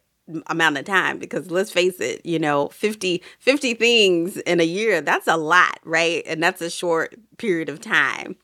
amount 0.48 0.78
of 0.78 0.86
time 0.86 1.18
because 1.18 1.50
let's 1.50 1.72
face 1.72 2.00
it, 2.00 2.26
you 2.26 2.38
know, 2.40 2.68
50 2.70 3.24
50 3.40 3.74
things 3.74 4.38
in 4.38 4.60
a 4.60 4.66
year, 4.66 5.02
that's 5.02 5.28
a 5.28 5.38
lot, 5.38 5.80
right? 5.84 6.24
And 6.26 6.42
that's 6.44 6.62
a 6.62 6.70
short 6.70 7.16
period 7.38 7.70
of 7.70 7.82
time. 7.82 8.36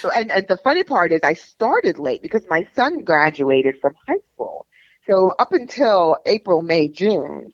So, 0.00 0.10
and, 0.10 0.30
and 0.30 0.46
the 0.48 0.56
funny 0.58 0.82
part 0.82 1.12
is 1.12 1.20
I 1.22 1.34
started 1.34 1.98
late 1.98 2.22
because 2.22 2.42
my 2.48 2.66
son 2.74 3.00
graduated 3.04 3.76
from 3.80 3.94
high 4.06 4.20
school. 4.34 4.66
So 5.06 5.34
up 5.38 5.52
until 5.52 6.16
April, 6.24 6.62
May, 6.62 6.88
June, 6.88 7.52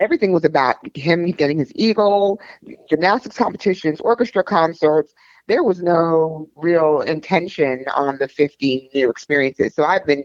everything 0.00 0.32
was 0.32 0.44
about 0.44 0.76
him 0.96 1.30
getting 1.30 1.58
his 1.58 1.72
eagle, 1.76 2.40
gymnastics 2.88 3.36
competitions, 3.36 4.00
orchestra 4.00 4.42
concerts. 4.42 5.14
There 5.48 5.62
was 5.62 5.82
no 5.82 6.48
real 6.56 7.02
intention 7.02 7.84
on 7.94 8.18
the 8.18 8.28
50 8.28 8.90
new 8.94 9.10
experiences. 9.10 9.74
So 9.74 9.84
I've 9.84 10.06
been 10.06 10.24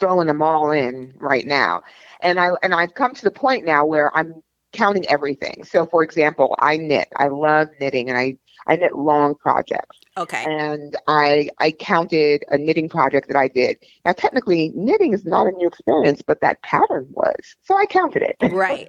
throwing 0.00 0.26
them 0.26 0.42
all 0.42 0.70
in 0.70 1.12
right 1.16 1.46
now. 1.46 1.82
And 2.20 2.38
I 2.38 2.50
and 2.62 2.74
I've 2.74 2.94
come 2.94 3.14
to 3.14 3.24
the 3.24 3.30
point 3.30 3.64
now 3.64 3.84
where 3.84 4.14
I'm 4.16 4.42
counting 4.78 5.06
everything. 5.08 5.64
So 5.64 5.86
for 5.86 6.02
example, 6.02 6.54
I 6.60 6.76
knit. 6.76 7.08
I 7.16 7.28
love 7.28 7.68
knitting 7.80 8.08
and 8.08 8.16
I 8.16 8.36
I 8.68 8.76
knit 8.76 8.96
long 8.96 9.34
projects. 9.34 9.98
Okay. 10.16 10.44
And 10.44 10.96
I 11.08 11.48
I 11.58 11.72
counted 11.72 12.44
a 12.50 12.58
knitting 12.58 12.88
project 12.88 13.28
that 13.28 13.36
I 13.36 13.48
did. 13.48 13.76
Now 14.04 14.12
technically 14.12 14.72
knitting 14.76 15.12
is 15.12 15.24
not 15.24 15.46
a 15.48 15.50
new 15.52 15.66
experience, 15.66 16.22
but 16.22 16.40
that 16.42 16.62
pattern 16.62 17.08
was. 17.10 17.56
So 17.62 17.76
I 17.76 17.86
counted 17.86 18.22
it. 18.22 18.36
right. 18.52 18.86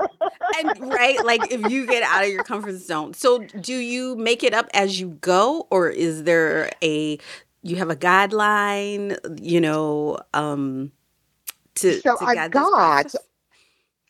And 0.58 0.92
right, 0.92 1.24
like 1.26 1.52
if 1.52 1.72
you 1.72 1.88
get 1.88 2.04
out 2.04 2.24
of 2.24 2.30
your 2.30 2.44
comfort 2.44 2.78
zone. 2.78 3.14
So 3.16 3.40
do 3.40 3.74
you 3.74 4.16
make 4.16 4.44
it 4.44 4.54
up 4.54 4.70
as 4.74 5.00
you 5.00 5.10
go 5.22 5.68
or 5.72 5.90
is 5.90 6.24
there 6.24 6.72
a 6.84 7.18
you 7.64 7.76
have 7.78 7.90
a 7.90 7.96
guideline, 7.96 9.18
you 9.42 9.60
know, 9.60 10.20
um 10.36 10.92
to 11.76 12.00
So 12.02 12.16
to 12.18 12.26
I've 12.26 12.52
got? 12.52 13.16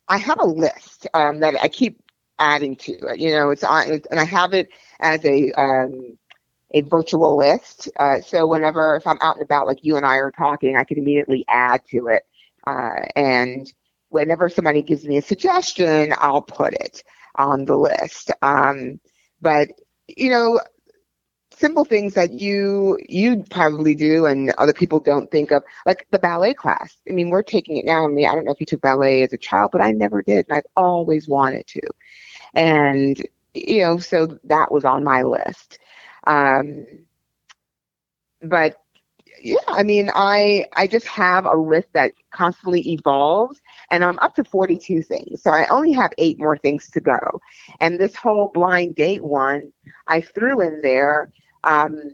I 0.10 0.18
have 0.18 0.40
a 0.40 0.46
list 0.46 1.08
um, 1.14 1.40
that 1.42 1.56
I 1.62 1.70
keep 1.70 2.02
adding 2.40 2.76
to 2.78 2.94
it. 2.94 3.20
You 3.20 3.32
know, 3.32 3.52
it's 3.52 3.64
on, 3.64 3.90
and 4.12 4.20
I 4.20 4.26
have 4.26 4.54
it 4.54 4.70
as 5.00 5.24
a 5.26 5.52
um, 5.54 6.18
a 6.74 6.82
virtual 6.82 7.38
list. 7.38 7.90
Uh, 8.00 8.22
so 8.22 8.48
whenever 8.48 8.96
if 8.96 9.08
I'm 9.08 9.20
out 9.22 9.36
and 9.38 9.44
about, 9.44 9.68
like 9.68 9.80
you 9.84 9.98
and 9.98 10.06
I 10.06 10.18
are 10.18 10.32
talking, 10.32 10.78
I 10.78 10.84
can 10.86 10.98
immediately 11.00 11.46
add 11.50 11.82
to 11.92 12.08
it. 12.08 12.24
Uh, 12.68 13.06
and 13.16 13.72
whenever 14.10 14.50
somebody 14.50 14.82
gives 14.84 15.06
me 15.06 15.18
a 15.18 15.22
suggestion, 15.22 16.14
I'll 16.18 16.42
put 16.42 16.74
it 16.74 17.04
on 17.36 17.66
the 17.66 17.78
list. 17.78 18.32
Um, 18.42 19.00
but 19.42 19.70
you 20.08 20.30
know, 20.30 20.60
simple 21.60 21.84
things 21.84 22.14
that 22.14 22.32
you 22.40 22.98
you 23.10 23.44
probably 23.50 23.94
do 23.94 24.26
and 24.26 24.52
other 24.52 24.74
people 24.74 25.00
don't 25.00 25.30
think 25.30 25.52
of 25.52 25.62
like 25.86 26.08
the 26.12 26.20
ballet 26.20 26.54
class. 26.54 26.96
I 27.10 27.12
mean 27.14 27.30
we're 27.30 27.44
taking 27.44 27.78
it 27.78 27.86
now. 27.86 28.06
I 28.06 28.08
mean 28.08 28.28
i 28.28 28.34
don't 28.34 28.46
know 28.46 28.52
if 28.54 28.62
you 28.62 28.66
took 28.66 28.82
ballet 28.82 29.24
as 29.24 29.34
a 29.34 29.38
child 29.38 29.72
but 29.72 29.82
i 29.82 29.92
never 29.92 30.22
did 30.22 30.46
and 30.48 30.58
i've 30.58 30.72
always 30.78 31.28
wanted 31.28 31.68
to. 31.68 31.82
And 32.54 33.22
you 33.54 33.82
know 33.82 33.98
so 33.98 34.40
that 34.46 34.72
was 34.72 34.86
on 34.86 35.04
my 35.04 35.24
list. 35.24 35.80
Um 36.28 36.86
but 38.42 38.78
yeah 39.42 39.56
i 39.68 39.84
mean 39.84 40.10
i 40.16 40.66
i 40.76 40.88
just 40.88 41.08
have 41.08 41.46
a 41.46 41.56
list 41.56 41.88
that 41.94 42.12
constantly 42.32 42.82
evolves 42.90 43.62
and 43.92 44.04
i'm 44.04 44.20
up 44.20 44.36
to 44.36 44.44
42 44.44 45.02
things 45.02 45.42
so 45.42 45.52
i 45.52 45.66
only 45.68 45.92
have 45.92 46.12
eight 46.18 46.40
more 46.40 46.58
things 46.58 46.90
to 46.92 47.02
go. 47.02 47.42
And 47.82 48.00
this 48.00 48.16
whole 48.16 48.50
blind 48.54 48.96
date 48.96 49.24
one 49.24 49.74
i 50.08 50.22
threw 50.22 50.62
in 50.62 50.82
there 50.82 51.32
um 51.64 52.14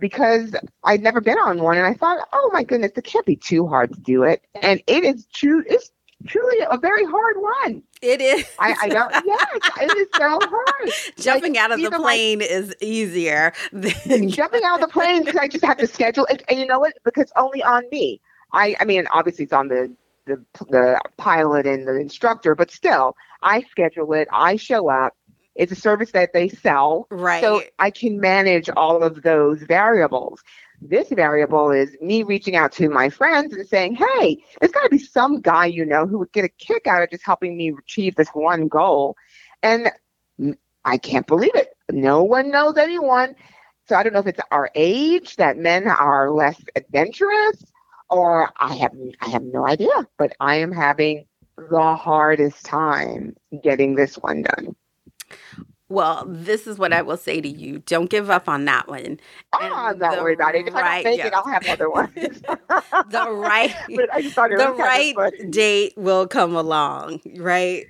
because 0.00 0.54
I'd 0.84 1.02
never 1.02 1.20
been 1.20 1.38
on 1.38 1.62
one 1.62 1.76
and 1.76 1.86
I 1.86 1.94
thought, 1.94 2.26
oh 2.32 2.50
my 2.52 2.62
goodness, 2.64 2.92
it 2.96 3.04
can't 3.04 3.26
be 3.26 3.36
too 3.36 3.66
hard 3.66 3.92
to 3.92 4.00
do 4.00 4.22
it. 4.22 4.42
And 4.62 4.82
it 4.86 5.04
is 5.04 5.26
true 5.26 5.62
it's 5.66 5.90
truly 6.26 6.56
a 6.70 6.78
very 6.78 7.04
hard 7.04 7.36
one. 7.38 7.82
It 8.02 8.20
is. 8.20 8.46
I, 8.58 8.74
I 8.82 8.88
don't 8.88 9.12
yes, 9.26 9.46
it 9.80 9.96
is 9.98 10.08
so 10.16 10.38
hard. 10.42 10.90
Jumping 11.18 11.54
Like, 11.54 11.62
out 11.62 11.72
of 11.72 11.82
the 11.82 11.86
even, 11.86 12.00
like, 12.00 12.02
plane 12.02 12.40
is 12.40 12.74
easier 12.80 13.52
than 13.72 14.28
jumping 14.28 14.62
out 14.64 14.80
of 14.82 14.88
the 14.88 14.92
plane 14.92 15.20
because 15.24 15.36
I 15.36 15.48
just 15.48 15.64
have 15.64 15.78
to 15.78 15.86
schedule 15.86 16.26
it. 16.30 16.42
And 16.48 16.58
you 16.58 16.66
know 16.66 16.78
what? 16.80 16.94
Because 17.04 17.30
only 17.36 17.62
on 17.62 17.84
me. 17.90 18.20
I, 18.52 18.76
I 18.80 18.84
mean, 18.84 19.06
obviously 19.12 19.44
it's 19.44 19.52
on 19.52 19.68
the, 19.68 19.94
the 20.26 20.44
the 20.70 21.00
pilot 21.16 21.66
and 21.66 21.86
the 21.86 21.96
instructor, 21.98 22.54
but 22.54 22.70
still, 22.70 23.16
I 23.42 23.62
schedule 23.62 24.12
it. 24.14 24.28
I 24.32 24.56
show 24.56 24.88
up. 24.90 25.14
It's 25.54 25.72
a 25.72 25.76
service 25.76 26.12
that 26.12 26.32
they 26.32 26.48
sell, 26.48 27.06
right. 27.10 27.40
so 27.40 27.62
I 27.78 27.90
can 27.90 28.20
manage 28.20 28.70
all 28.70 29.02
of 29.02 29.22
those 29.22 29.62
variables. 29.62 30.42
This 30.80 31.08
variable 31.10 31.70
is 31.70 31.96
me 32.00 32.22
reaching 32.22 32.56
out 32.56 32.72
to 32.72 32.88
my 32.88 33.10
friends 33.10 33.54
and 33.54 33.66
saying, 33.68 33.96
"Hey, 33.96 34.42
there's 34.60 34.72
got 34.72 34.84
to 34.84 34.88
be 34.88 34.98
some 34.98 35.40
guy 35.40 35.66
you 35.66 35.84
know 35.84 36.06
who 36.06 36.18
would 36.18 36.32
get 36.32 36.44
a 36.44 36.48
kick 36.48 36.86
out 36.86 37.02
of 37.02 37.10
just 37.10 37.26
helping 37.26 37.56
me 37.56 37.74
achieve 37.78 38.14
this 38.14 38.30
one 38.30 38.68
goal." 38.68 39.16
And 39.62 39.90
I 40.84 40.96
can't 40.96 41.26
believe 41.26 41.54
it. 41.54 41.74
No 41.90 42.22
one 42.22 42.50
knows 42.50 42.76
anyone. 42.76 43.34
So 43.88 43.96
I 43.96 44.02
don't 44.02 44.12
know 44.12 44.20
if 44.20 44.26
it's 44.26 44.40
our 44.50 44.70
age 44.74 45.36
that 45.36 45.58
men 45.58 45.88
are 45.88 46.30
less 46.30 46.60
adventurous, 46.76 47.64
or 48.08 48.50
I 48.56 48.74
have 48.76 48.92
I 49.20 49.28
have 49.28 49.42
no 49.42 49.66
idea. 49.66 50.06
But 50.16 50.34
I 50.40 50.56
am 50.56 50.72
having 50.72 51.26
the 51.56 51.94
hardest 51.96 52.64
time 52.64 53.36
getting 53.62 53.94
this 53.94 54.14
one 54.14 54.42
done. 54.42 54.76
Well, 55.90 56.24
this 56.28 56.68
is 56.68 56.78
what 56.78 56.92
I 56.92 57.02
will 57.02 57.16
say 57.16 57.40
to 57.40 57.48
you. 57.48 57.80
Don't 57.80 58.08
give 58.08 58.30
up 58.30 58.48
on 58.48 58.64
that 58.66 58.86
one. 58.88 59.18
Oh, 59.52 59.58
I'm 59.60 59.98
not 59.98 60.20
worried 60.22 60.38
about 60.38 60.54
it. 60.54 60.68
If 60.68 60.74
I 60.74 60.80
right- 60.80 61.04
don't 61.04 61.12
make 61.12 61.20
it, 61.20 61.24
yes. 61.24 61.32
I'll 61.34 61.52
have 61.52 61.66
other 61.68 61.90
ones. 61.90 62.12
The 63.10 63.30
right 63.30 63.74
but 63.96 64.12
I 64.12 64.22
just 64.22 64.34
thought 64.36 64.52
it 64.52 64.58
the 64.58 64.70
right 64.72 65.16
date 65.50 65.94
will 65.96 66.28
come 66.28 66.54
along, 66.54 67.20
right? 67.38 67.86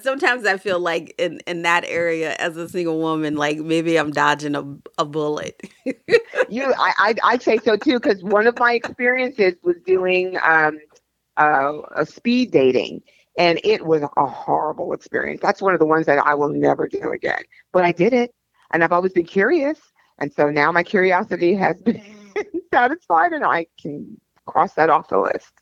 Sometimes 0.00 0.46
I 0.46 0.56
feel 0.56 0.80
like 0.80 1.14
in 1.18 1.40
in 1.46 1.62
that 1.62 1.84
area 1.86 2.34
as 2.38 2.56
a 2.56 2.66
single 2.68 2.98
woman, 2.98 3.36
like 3.36 3.58
maybe 3.58 3.98
I'm 3.98 4.10
dodging 4.10 4.54
a, 4.54 4.64
a 4.96 5.04
bullet. 5.04 5.60
You, 6.48 6.72
I, 6.78 6.92
I, 6.98 7.14
I'd 7.24 7.42
say 7.42 7.58
so 7.58 7.76
too, 7.76 8.00
because 8.00 8.22
one 8.22 8.46
of 8.46 8.58
my 8.58 8.72
experiences 8.72 9.54
was 9.62 9.76
doing 9.84 10.38
um, 10.42 10.78
uh, 11.36 11.72
a 11.94 12.06
speed 12.06 12.50
dating, 12.52 13.02
and 13.36 13.60
it 13.64 13.86
was 13.86 14.02
a 14.02 14.26
horrible 14.26 14.92
experience. 14.92 15.40
That's 15.40 15.62
one 15.62 15.74
of 15.74 15.80
the 15.80 15.86
ones 15.86 16.06
that 16.06 16.18
I 16.18 16.34
will 16.34 16.48
never 16.50 16.86
do 16.88 17.10
again. 17.12 17.42
But 17.72 17.84
I 17.84 17.92
did 17.92 18.12
it, 18.12 18.34
and 18.72 18.84
I've 18.84 18.92
always 18.92 19.12
been 19.12 19.26
curious, 19.26 19.78
and 20.18 20.32
so 20.32 20.50
now 20.50 20.70
my 20.72 20.82
curiosity 20.82 21.54
has 21.54 21.80
been 21.80 22.02
satisfied, 22.72 23.32
and 23.32 23.44
I 23.44 23.66
can 23.80 24.20
cross 24.46 24.74
that 24.74 24.90
off 24.90 25.08
the 25.08 25.18
list. 25.18 25.52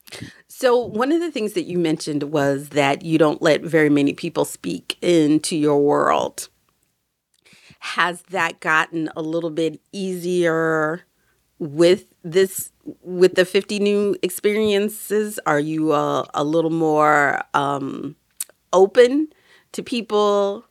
So, 0.48 0.76
one 0.76 1.12
of 1.12 1.20
the 1.20 1.30
things 1.30 1.52
that 1.52 1.64
you 1.64 1.78
mentioned 1.78 2.24
was 2.24 2.70
that 2.70 3.02
you 3.02 3.18
don't 3.18 3.42
let 3.42 3.62
very 3.62 3.90
many 3.90 4.12
people 4.12 4.44
speak 4.44 4.96
into 5.00 5.56
your 5.56 5.80
world. 5.80 6.48
Has 7.80 8.22
that 8.22 8.61
gotten 8.61 9.09
a 9.16 9.22
little 9.22 9.50
bit 9.50 9.80
easier 9.92 11.02
with 11.59 12.14
this 12.24 12.72
with 13.03 13.35
the 13.35 13.44
50 13.44 13.79
new 13.79 14.16
experiences? 14.22 15.38
Are 15.46 15.61
you 15.61 15.92
uh, 15.92 16.24
a 16.35 16.44
little 16.44 16.70
more 16.70 17.42
um, 17.55 18.16
open 18.72 19.29
to 19.72 19.83
people 19.83 20.64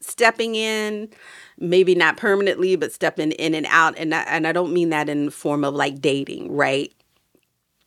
stepping 0.00 0.54
in? 0.54 1.08
Maybe 1.58 1.94
not 1.94 2.16
permanently, 2.16 2.76
but 2.76 2.92
stepping 2.92 3.32
in 3.32 3.54
and 3.54 3.66
out, 3.70 3.98
and 3.98 4.14
I, 4.14 4.22
and 4.22 4.46
I 4.46 4.52
don't 4.52 4.72
mean 4.72 4.90
that 4.90 5.08
in 5.08 5.26
the 5.26 5.30
form 5.32 5.64
of 5.64 5.74
like 5.74 6.00
dating, 6.00 6.52
right? 6.52 6.92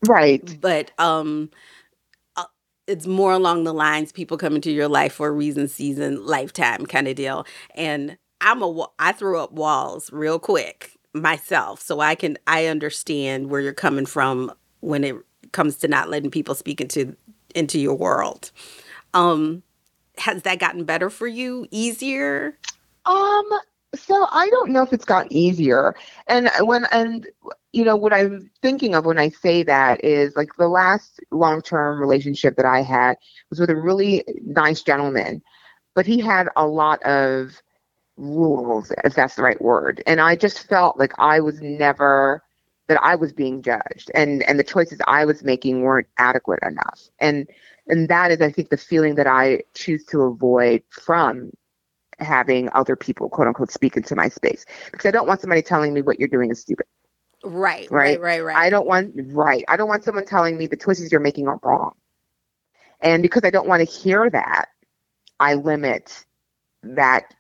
Right. 0.07 0.57
but 0.59 0.91
um 0.99 1.49
uh, 2.37 2.45
it's 2.87 3.07
more 3.07 3.33
along 3.33 3.63
the 3.63 3.73
lines 3.73 4.11
people 4.11 4.37
come 4.37 4.55
into 4.55 4.71
your 4.71 4.87
life 4.87 5.13
for 5.13 5.27
a 5.29 5.31
reason 5.31 5.67
season 5.67 6.25
lifetime 6.25 6.85
kind 6.85 7.07
of 7.07 7.15
deal 7.15 7.45
and 7.75 8.17
i'm 8.41 8.61
a 8.61 8.87
I 8.99 9.13
throw 9.13 9.43
up 9.43 9.51
walls 9.53 10.11
real 10.11 10.39
quick 10.39 10.93
myself 11.13 11.81
so 11.81 11.99
i 11.99 12.15
can 12.15 12.37
i 12.47 12.67
understand 12.67 13.49
where 13.49 13.61
you're 13.61 13.73
coming 13.73 14.05
from 14.05 14.51
when 14.81 15.03
it 15.03 15.15
comes 15.53 15.77
to 15.77 15.87
not 15.87 16.09
letting 16.09 16.31
people 16.31 16.55
speak 16.55 16.81
into 16.81 17.15
into 17.55 17.79
your 17.79 17.95
world 17.95 18.51
um 19.13 19.63
has 20.17 20.43
that 20.43 20.59
gotten 20.59 20.83
better 20.85 21.09
for 21.09 21.27
you 21.27 21.67
easier 21.71 22.57
Um, 23.05 23.45
so 23.95 24.27
I 24.31 24.49
don't 24.51 24.71
know 24.71 24.83
if 24.83 24.93
it's 24.93 25.05
gotten 25.05 25.33
easier. 25.33 25.95
And 26.27 26.49
when 26.61 26.85
and 26.91 27.27
you 27.73 27.85
know 27.85 27.97
what 27.97 28.13
I'm 28.13 28.51
thinking 28.63 28.95
of 28.95 29.05
when 29.05 29.19
I 29.19 29.29
say 29.29 29.63
that 29.63 30.03
is 30.05 30.35
like 30.37 30.49
the 30.57 30.69
last 30.69 31.19
long-term 31.31 31.99
relationship 31.99 32.57
that 32.57 32.65
I 32.65 32.83
had 32.83 33.17
was 33.51 33.59
with 33.59 33.71
a 33.71 33.77
really 33.77 34.25
nice 34.43 34.83
gentleman, 34.83 35.43
but 35.95 36.07
he 36.07 36.19
had 36.21 36.49
a 36.55 36.67
lot 36.67 37.03
of 37.03 37.61
rules, 38.19 38.91
if 39.05 39.15
that's 39.15 39.35
the 39.35 39.43
right 39.43 39.61
word. 39.61 40.03
And 40.07 40.21
I 40.21 40.35
just 40.35 40.67
felt 40.67 40.99
like 40.99 41.13
I 41.19 41.39
was 41.41 41.61
never 41.61 42.43
that 42.89 43.01
I 43.03 43.15
was 43.15 43.33
being 43.33 43.61
judged 43.63 44.11
and 44.15 44.43
and 44.43 44.59
the 44.59 44.63
choices 44.63 44.99
I 45.07 45.25
was 45.25 45.43
making 45.43 45.81
weren't 45.83 46.07
adequate 46.17 46.59
enough. 46.63 47.01
And 47.19 47.47
and 47.87 48.09
that 48.09 48.31
is 48.31 48.41
I 48.41 48.51
think 48.51 48.69
the 48.69 48.77
feeling 48.77 49.15
that 49.15 49.27
I 49.27 49.61
choose 49.75 50.05
to 50.07 50.21
avoid 50.23 50.83
from 50.89 51.51
having 52.19 52.69
other 52.73 52.95
people 52.95 53.29
quote 53.29 53.47
unquote 53.47 53.71
speak 53.71 53.97
into 53.97 54.15
my 54.15 54.29
space 54.29 54.65
because 54.91 55.05
I 55.07 55.11
don't 55.11 55.27
want 55.27 55.41
somebody 55.41 55.61
telling 55.63 55.93
me 55.93 56.01
what 56.01 56.19
you're 56.19 56.29
doing 56.29 56.51
is 56.51 56.61
stupid. 56.61 56.87
right 57.43 57.89
Right. 57.91 58.19
right 58.19 58.19
right 58.21 58.41
right 58.43 58.65
I 58.65 58.69
don't 58.69 58.87
want 58.87 59.13
right. 59.33 59.63
I 59.67 59.77
don't 59.77 59.89
want 59.89 60.03
someone 60.03 60.25
telling 60.25 60.57
me 60.57 60.67
the 60.67 60.77
choices 60.77 61.11
you're 61.11 61.21
making 61.21 61.47
are 61.47 61.59
wrong. 61.63 61.93
And 63.01 63.23
because 63.23 63.43
I 63.45 63.51
don't 63.51 63.67
want 63.67 63.81
to 63.81 63.85
hear 63.85 64.29
that, 64.29 64.69
I 65.39 65.55
limit 65.55 66.25
that 66.83 67.33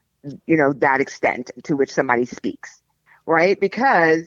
you 0.45 0.57
know 0.57 0.73
that 0.73 1.01
extent 1.01 1.51
to 1.63 1.75
which 1.75 1.91
somebody 1.91 2.25
speaks. 2.25 2.81
Right? 3.25 3.59
Because 3.59 4.23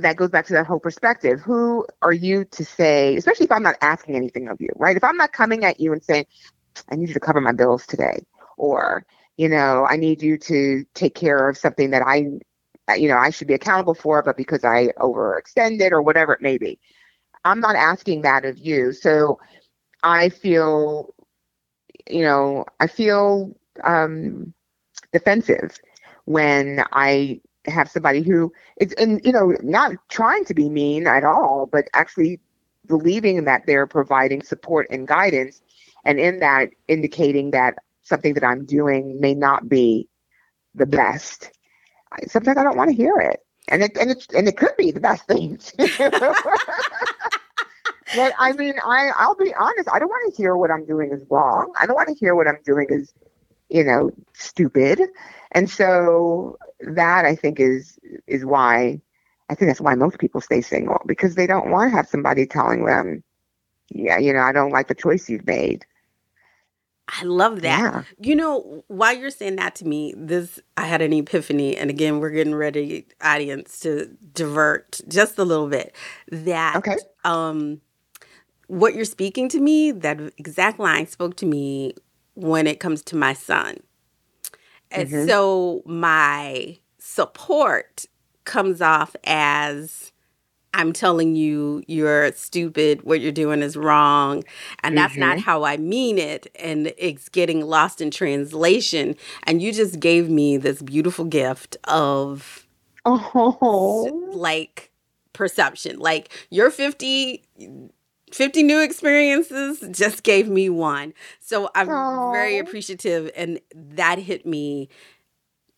that 0.00 0.16
goes 0.16 0.30
back 0.30 0.46
to 0.46 0.52
that 0.54 0.66
whole 0.66 0.80
perspective. 0.80 1.40
Who 1.40 1.86
are 2.02 2.12
you 2.12 2.44
to 2.46 2.64
say, 2.64 3.16
especially 3.16 3.46
if 3.46 3.52
I'm 3.52 3.62
not 3.62 3.76
asking 3.82 4.16
anything 4.16 4.48
of 4.48 4.60
you, 4.60 4.70
right? 4.76 4.96
If 4.96 5.04
I'm 5.04 5.16
not 5.16 5.32
coming 5.32 5.64
at 5.64 5.80
you 5.80 5.92
and 5.92 6.02
saying, 6.02 6.26
I 6.90 6.96
need 6.96 7.08
you 7.08 7.14
to 7.14 7.20
cover 7.20 7.40
my 7.40 7.52
bills 7.52 7.86
today, 7.86 8.24
or 8.56 9.04
you 9.36 9.48
know, 9.48 9.86
I 9.88 9.96
need 9.96 10.22
you 10.22 10.38
to 10.38 10.84
take 10.94 11.14
care 11.14 11.48
of 11.48 11.58
something 11.58 11.90
that 11.90 12.02
I, 12.02 12.26
you 12.96 13.08
know, 13.08 13.16
I 13.16 13.30
should 13.30 13.48
be 13.48 13.54
accountable 13.54 13.94
for, 13.94 14.22
but 14.22 14.36
because 14.36 14.64
I 14.64 14.88
overextended 14.98 15.90
or 15.90 16.02
whatever 16.02 16.32
it 16.32 16.40
may 16.40 16.58
be. 16.58 16.78
I'm 17.44 17.60
not 17.60 17.76
asking 17.76 18.22
that 18.22 18.44
of 18.44 18.58
you. 18.58 18.92
So 18.92 19.38
I 20.02 20.28
feel, 20.28 21.14
you 22.08 22.22
know, 22.22 22.64
I 22.80 22.86
feel 22.86 23.54
um, 23.82 24.54
defensive 25.14 25.78
when 26.26 26.84
I 26.92 27.40
have 27.66 27.90
somebody 27.90 28.22
who 28.22 28.52
is, 28.78 28.92
and 28.94 29.24
you 29.24 29.32
know, 29.32 29.56
not 29.62 29.92
trying 30.10 30.44
to 30.46 30.54
be 30.54 30.68
mean 30.68 31.06
at 31.06 31.24
all, 31.24 31.68
but 31.72 31.88
actually 31.94 32.40
believing 32.86 33.44
that 33.44 33.64
they're 33.66 33.86
providing 33.86 34.42
support 34.42 34.86
and 34.90 35.08
guidance, 35.08 35.62
and 36.04 36.20
in 36.20 36.40
that 36.40 36.68
indicating 36.88 37.52
that 37.52 37.76
something 38.02 38.34
that 38.34 38.44
I'm 38.44 38.66
doing 38.66 39.18
may 39.20 39.34
not 39.34 39.68
be 39.68 40.08
the 40.74 40.86
best. 40.86 41.50
Sometimes 42.26 42.58
I 42.58 42.62
don't 42.64 42.76
want 42.76 42.90
to 42.90 42.96
hear 42.96 43.16
it, 43.18 43.40
and 43.68 43.82
it 43.82 43.96
and 43.98 44.10
it's 44.10 44.26
and 44.34 44.46
it 44.48 44.56
could 44.58 44.76
be 44.76 44.90
the 44.90 45.00
best 45.00 45.26
thing. 45.26 45.58
but 48.16 48.32
I 48.38 48.52
mean, 48.52 48.74
I 48.84 49.10
I'll 49.16 49.36
be 49.36 49.54
honest. 49.54 49.88
I 49.92 49.98
don't 49.98 50.08
want 50.08 50.34
to 50.34 50.42
hear 50.42 50.56
what 50.56 50.70
I'm 50.70 50.84
doing 50.86 51.10
is 51.12 51.22
wrong. 51.30 51.72
I 51.78 51.86
don't 51.86 51.96
want 51.96 52.08
to 52.08 52.14
hear 52.14 52.34
what 52.34 52.46
I'm 52.46 52.58
doing 52.64 52.86
is, 52.90 53.12
you 53.68 53.84
know, 53.84 54.10
stupid. 54.32 55.00
And 55.52 55.70
so 55.70 56.58
that 56.80 57.24
I 57.24 57.34
think 57.34 57.60
is 57.60 57.98
is 58.26 58.44
why 58.44 59.00
I 59.48 59.54
think 59.54 59.70
that's 59.70 59.80
why 59.80 59.94
most 59.94 60.18
people 60.18 60.40
stay 60.40 60.60
single 60.60 61.00
because 61.06 61.34
they 61.34 61.46
don't 61.46 61.70
want 61.70 61.90
to 61.90 61.96
have 61.96 62.08
somebody 62.08 62.46
telling 62.46 62.84
them, 62.84 63.22
yeah, 63.90 64.18
you 64.18 64.32
know, 64.32 64.40
I 64.40 64.52
don't 64.52 64.72
like 64.72 64.88
the 64.88 64.94
choice 64.94 65.28
you've 65.28 65.46
made. 65.46 65.84
I 67.06 67.24
love 67.24 67.60
that. 67.60 67.78
Yeah. 67.78 68.02
You 68.18 68.34
know, 68.34 68.84
while 68.88 69.14
you're 69.14 69.30
saying 69.30 69.56
that 69.56 69.74
to 69.76 69.84
me, 69.84 70.14
this 70.16 70.58
I 70.76 70.86
had 70.86 71.02
an 71.02 71.12
epiphany, 71.12 71.76
and 71.76 71.90
again, 71.90 72.18
we're 72.18 72.30
getting 72.30 72.54
ready, 72.54 73.06
audience, 73.20 73.80
to 73.80 74.06
divert 74.32 75.02
just 75.06 75.38
a 75.38 75.44
little 75.44 75.68
bit. 75.68 75.94
That 76.30 76.76
okay. 76.76 76.96
um, 77.24 77.82
what 78.68 78.94
you're 78.94 79.04
speaking 79.04 79.50
to 79.50 79.60
me, 79.60 79.90
that 79.92 80.18
exact 80.38 80.78
line 80.78 81.06
spoke 81.06 81.36
to 81.36 81.46
me 81.46 81.94
when 82.34 82.66
it 82.66 82.80
comes 82.80 83.02
to 83.02 83.16
my 83.16 83.32
son. 83.32 83.78
And 84.90 85.08
mm-hmm. 85.08 85.26
so 85.26 85.82
my 85.86 86.78
support 86.98 88.06
comes 88.44 88.80
off 88.80 89.16
as 89.24 90.12
I'm 90.74 90.92
telling 90.92 91.36
you 91.36 91.82
you're 91.86 92.32
stupid, 92.32 93.02
what 93.02 93.20
you're 93.20 93.32
doing 93.32 93.62
is 93.62 93.76
wrong, 93.76 94.42
and 94.82 94.98
that's 94.98 95.12
mm-hmm. 95.12 95.20
not 95.20 95.38
how 95.38 95.64
I 95.64 95.76
mean 95.76 96.18
it, 96.18 96.48
and 96.58 96.92
it's 96.98 97.28
getting 97.28 97.60
lost 97.60 98.00
in 98.00 98.10
translation. 98.10 99.14
And 99.44 99.62
you 99.62 99.72
just 99.72 100.00
gave 100.00 100.28
me 100.28 100.56
this 100.56 100.82
beautiful 100.82 101.24
gift 101.24 101.76
of 101.84 102.66
oh. 103.04 104.30
like 104.34 104.90
perception. 105.32 105.98
Like 105.98 106.30
you're 106.50 106.70
50 106.70 107.44
50 108.34 108.64
new 108.64 108.80
experiences 108.82 109.78
just 109.92 110.24
gave 110.24 110.48
me 110.48 110.68
one. 110.68 111.14
So 111.38 111.70
I'm 111.76 111.88
Aww. 111.88 112.32
very 112.32 112.58
appreciative 112.58 113.30
and 113.36 113.60
that 113.74 114.18
hit 114.18 114.44
me 114.44 114.88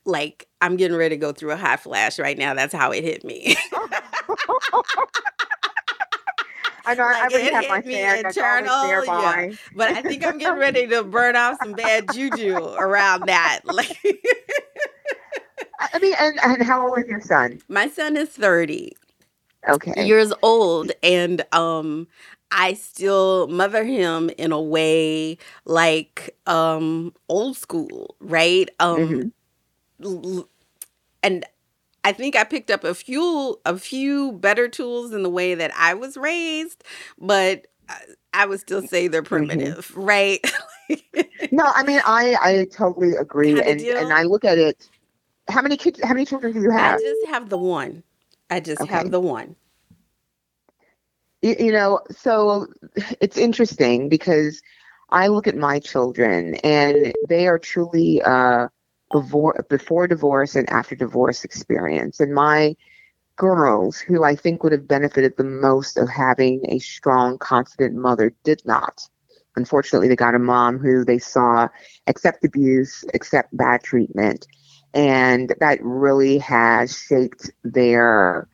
like 0.06 0.48
I'm 0.62 0.76
getting 0.76 0.96
ready 0.96 1.16
to 1.16 1.20
go 1.20 1.32
through 1.32 1.50
a 1.50 1.56
hot 1.56 1.80
flash 1.80 2.18
right 2.18 2.38
now. 2.38 2.54
That's 2.54 2.72
how 2.72 2.92
it 2.92 3.04
hit 3.04 3.24
me. 3.24 3.56
I 6.86 6.94
know 6.94 7.02
like 7.02 7.16
I 7.16 7.26
already 7.26 7.52
have 7.52 7.68
my 7.68 7.82
internal, 8.20 9.04
yeah. 9.04 9.54
But 9.74 9.90
I 9.90 10.00
think 10.00 10.24
I'm 10.24 10.38
getting 10.38 10.58
ready 10.58 10.86
to 10.86 11.02
burn 11.04 11.36
off 11.36 11.58
some 11.60 11.74
bad 11.74 12.10
juju 12.10 12.56
around 12.78 13.26
that. 13.26 13.60
Like 13.66 13.98
I 15.92 15.98
mean, 15.98 16.14
and, 16.18 16.38
and 16.42 16.62
how 16.62 16.88
old 16.88 16.98
is 16.98 17.06
your 17.06 17.20
son? 17.20 17.60
My 17.68 17.88
son 17.88 18.16
is 18.16 18.30
30 18.30 18.96
okay 19.68 20.06
years 20.06 20.32
old 20.42 20.92
and 21.02 21.44
um 21.52 22.06
I 22.56 22.72
still 22.72 23.46
mother 23.48 23.84
him 23.84 24.30
in 24.38 24.50
a 24.50 24.60
way 24.60 25.36
like 25.66 26.34
um 26.46 27.12
old 27.28 27.56
school, 27.56 28.16
right? 28.18 28.68
Um 28.80 29.32
mm-hmm. 30.00 30.40
and 31.22 31.44
I 32.02 32.12
think 32.12 32.34
I 32.34 32.44
picked 32.44 32.70
up 32.70 32.82
a 32.82 32.94
few 32.94 33.60
a 33.66 33.78
few 33.78 34.32
better 34.32 34.68
tools 34.68 35.12
in 35.12 35.22
the 35.22 35.28
way 35.28 35.54
that 35.54 35.70
I 35.76 35.92
was 35.92 36.16
raised, 36.16 36.82
but 37.18 37.66
I 38.32 38.46
would 38.46 38.60
still 38.60 38.82
say 38.82 39.06
they're 39.06 39.22
mm-hmm. 39.22 39.46
primitive, 39.48 39.88
mm-hmm. 39.88 40.00
right? 40.00 40.52
no, 41.52 41.64
I 41.66 41.82
mean 41.82 42.00
I 42.06 42.36
I 42.40 42.66
totally 42.72 43.14
agree 43.16 43.60
and 43.60 43.80
and 43.82 44.12
I 44.14 44.22
look 44.22 44.46
at 44.46 44.56
it 44.56 44.88
how 45.48 45.60
many 45.60 45.76
kids 45.76 46.00
how 46.02 46.14
many 46.14 46.24
children 46.24 46.54
do 46.54 46.62
you 46.62 46.70
have? 46.70 46.98
I 46.98 47.02
just 47.02 47.26
have 47.28 47.50
the 47.50 47.58
one. 47.58 48.02
I 48.48 48.60
just 48.60 48.80
okay. 48.80 48.94
have 48.94 49.10
the 49.10 49.20
one 49.20 49.56
you, 51.54 51.72
know, 51.72 52.00
so 52.10 52.66
it's 53.20 53.36
interesting 53.36 54.08
because 54.08 54.62
I 55.10 55.28
look 55.28 55.46
at 55.46 55.56
my 55.56 55.78
children 55.78 56.56
and 56.56 57.14
they 57.28 57.46
are 57.46 57.58
truly 57.58 58.22
uh, 58.22 58.68
before 59.12 59.64
before 59.68 60.06
divorce 60.08 60.56
and 60.56 60.68
after 60.70 60.94
divorce 60.94 61.44
experience. 61.44 62.20
And 62.20 62.34
my 62.34 62.74
girls, 63.36 63.98
who 63.98 64.24
I 64.24 64.34
think 64.34 64.62
would 64.62 64.72
have 64.72 64.88
benefited 64.88 65.34
the 65.36 65.44
most 65.44 65.96
of 65.98 66.08
having 66.08 66.62
a 66.68 66.78
strong, 66.78 67.38
confident 67.38 67.94
mother, 67.94 68.32
did 68.44 68.62
not. 68.64 69.02
Unfortunately, 69.56 70.08
they 70.08 70.16
got 70.16 70.34
a 70.34 70.38
mom 70.38 70.78
who 70.78 71.04
they 71.04 71.18
saw 71.18 71.68
accept 72.06 72.44
abuse, 72.44 73.04
accept 73.14 73.56
bad 73.56 73.82
treatment, 73.82 74.46
and 74.94 75.54
that 75.60 75.78
really 75.82 76.38
has 76.38 76.96
shaped 76.96 77.50
their 77.64 78.48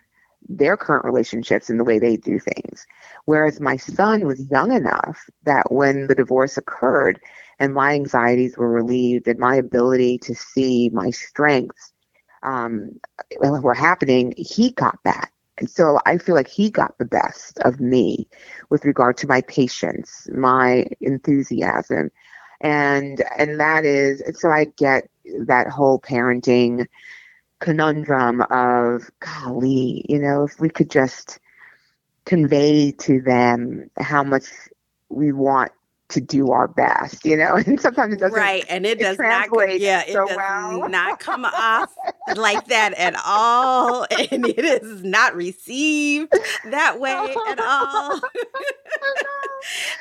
their 0.49 0.77
current 0.77 1.05
relationships 1.05 1.71
and 1.71 1.79
the 1.79 1.85
way 1.85 1.99
they 1.99 2.17
do 2.17 2.39
things. 2.39 2.87
Whereas 3.25 3.61
my 3.61 3.77
son 3.77 4.27
was 4.27 4.51
young 4.51 4.73
enough 4.73 5.19
that 5.45 5.71
when 5.73 6.07
the 6.07 6.15
divorce 6.15 6.57
occurred 6.57 7.21
and 7.59 7.75
my 7.75 7.95
anxieties 7.95 8.57
were 8.57 8.71
relieved 8.71 9.29
and 9.29 9.39
my 9.39 9.57
ability 9.57 10.19
to 10.19 10.35
see 10.35 10.91
my 10.93 11.11
strengths 11.11 11.93
um, 12.43 12.99
were 13.41 13.75
happening, 13.75 14.35
he 14.37 14.73
got 14.73 14.99
that. 15.05 15.31
And 15.59 15.71
so 15.71 16.01
I 16.07 16.19
feel 16.19 16.35
like 16.35 16.49
he 16.49 16.71
got 16.71 16.97
the 16.99 17.05
best 17.05 17.59
of 17.61 17.81
me 17.81 18.27
with 18.71 18.85
regard 18.85 19.17
to 19.19 19.29
my 19.29 19.43
patience, 19.43 20.29
my 20.33 20.87
enthusiasm. 21.01 22.11
And 22.61 23.23
and 23.39 23.61
that 23.61 23.85
is 23.85 24.23
so 24.41 24.51
I 24.51 24.67
get 24.77 25.09
that 25.47 25.69
whole 25.69 26.01
parenting 26.01 26.87
conundrum 27.63 28.43
of 28.51 29.09
golly, 29.21 30.05
you 30.09 30.19
know, 30.19 30.43
if 30.43 30.59
we 30.59 30.69
could 30.69 30.91
just 30.91 31.39
convey 32.25 32.91
to 32.93 33.21
them 33.21 33.89
how 33.99 34.25
much 34.25 34.47
we 35.09 35.33
want 35.33 35.71
to 36.09 36.21
do 36.21 36.51
our 36.51 36.67
best, 36.67 37.25
you 37.25 37.37
know, 37.37 37.55
and 37.67 37.81
sometimes 37.81 38.15
it 38.15 38.21
doesn't. 38.21 38.37
Right, 38.37 38.65
and 38.69 38.85
it, 38.85 39.01
it 39.01 39.05
does 39.05 39.19
not. 39.19 39.49
Yeah, 39.81 40.03
it 40.03 40.13
so 40.13 40.27
does 40.27 40.37
well. 40.37 40.89
not 40.89 41.21
come 41.21 41.45
off 41.47 41.95
like 42.35 42.67
that 42.67 42.95
at 42.95 43.15
all, 43.25 44.07
and 44.11 44.45
it 44.47 44.65
is 44.65 45.05
not 45.05 45.35
received 45.37 46.33
that 46.67 46.99
way 47.01 47.13
at 47.13 47.61
all. 47.61 48.21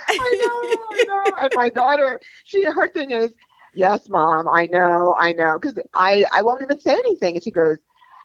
I 0.07 0.17
know, 0.17 0.17
I 0.17 0.35
know, 0.43 0.85
I 0.89 1.03
know. 1.07 1.35
And 1.41 1.53
my 1.55 1.69
daughter, 1.69 2.19
she 2.43 2.63
her 2.63 2.87
thing 2.87 3.11
is 3.11 3.31
yes, 3.73 4.09
mom, 4.09 4.47
I 4.47 4.67
know, 4.67 5.15
I 5.17 5.33
know. 5.33 5.59
Because 5.59 5.77
I, 5.93 6.25
I 6.31 6.41
won't 6.41 6.61
even 6.61 6.79
say 6.79 6.93
anything. 6.93 7.35
And 7.35 7.43
she 7.43 7.51
goes, 7.51 7.77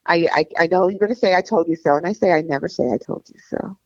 I, 0.06 0.28
I, 0.32 0.46
I 0.64 0.66
know 0.66 0.88
you're 0.88 0.98
going 0.98 1.12
to 1.14 1.18
say 1.18 1.34
I 1.34 1.42
told 1.42 1.68
you 1.68 1.76
so. 1.76 1.96
And 1.96 2.06
I 2.06 2.12
say, 2.12 2.32
I 2.32 2.42
never 2.42 2.68
say 2.68 2.84
I 2.92 2.98
told 2.98 3.28
you 3.28 3.40
so. 3.48 3.78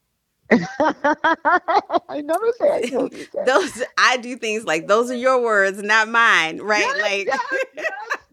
I 0.51 2.21
never 2.23 2.53
say 2.59 2.71
I 2.71 2.81
told 2.91 3.13
you 3.13 3.27
so. 3.33 3.45
Those 3.45 3.83
I 3.97 4.17
do 4.17 4.37
things 4.37 4.65
like 4.65 4.89
those 4.89 5.11
are 5.11 5.17
your 5.17 5.41
words, 5.43 5.83
not 5.83 6.09
mine, 6.09 6.61
right? 6.61 6.81
Yes, 6.81 7.01
like 7.01 7.27
yes, 7.27 7.41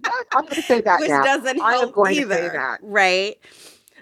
yes, 0.03 0.25
I'm 0.33 0.43
going 0.43 0.55
to 0.55 0.61
say 0.63 0.81
that 0.81 0.99
which 0.99 1.09
now. 1.09 1.23
doesn't 1.23 1.61
I 1.61 1.71
help 1.73 1.95
either, 2.09 2.79
right? 2.81 3.37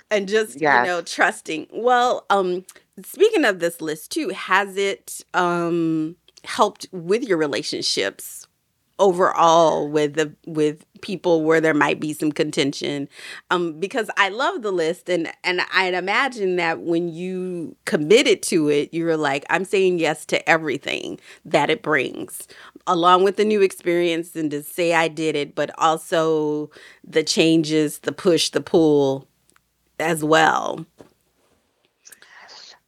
And 0.10 0.28
just 0.30 0.62
you 0.62 0.68
know, 0.68 1.02
trusting. 1.02 1.68
Well, 1.74 2.26
um, 2.30 2.64
speaking 3.04 3.44
of 3.44 3.60
this 3.60 3.82
list 3.82 4.12
too, 4.12 4.30
has 4.30 4.78
it 4.78 5.22
um 5.34 6.16
helped 6.46 6.88
with 6.92 7.24
your 7.24 7.38
relationships 7.38 8.45
overall 9.00 9.90
with 9.90 10.16
the 10.16 10.34
with 10.48 10.86
people 11.02 11.44
where 11.44 11.62
there 11.62 11.74
might 11.74 12.00
be 12.00 12.14
some 12.14 12.32
contention. 12.32 13.10
Um 13.52 13.80
because 13.80 14.10
I 14.18 14.30
love 14.30 14.62
the 14.64 14.72
list 14.72 15.10
and 15.10 15.32
and 15.44 15.62
I'd 15.74 15.94
imagine 15.96 16.58
that 16.58 16.82
when 16.82 17.10
you 17.10 17.76
committed 17.86 18.44
to 18.44 18.70
it 18.70 18.94
you 18.94 19.06
were 19.06 19.18
like 19.18 19.46
I'm 19.50 19.66
saying 19.66 20.00
yes 20.00 20.26
to 20.28 20.50
everything 20.50 21.20
that 21.46 21.70
it 21.70 21.84
brings 21.84 22.48
along 22.88 23.24
with 23.24 23.38
the 23.38 23.46
new 23.46 23.62
experience 23.62 24.36
and 24.36 24.52
to 24.52 24.64
say 24.64 24.94
I 24.94 25.08
did 25.10 25.36
it 25.36 25.56
but 25.56 25.72
also 25.80 26.72
the 27.06 27.24
changes 27.24 28.00
the 28.00 28.14
push 28.14 28.50
the 28.50 28.62
pull 28.62 29.28
as 30.00 30.24
well. 30.24 30.86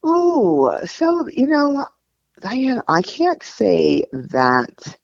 Oh, 0.04 0.80
so 0.86 1.28
you 1.30 1.48
know, 1.48 1.88
Diane, 2.42 2.82
I 2.88 3.02
can't 3.04 3.44
say 3.44 4.06
that 4.14 4.98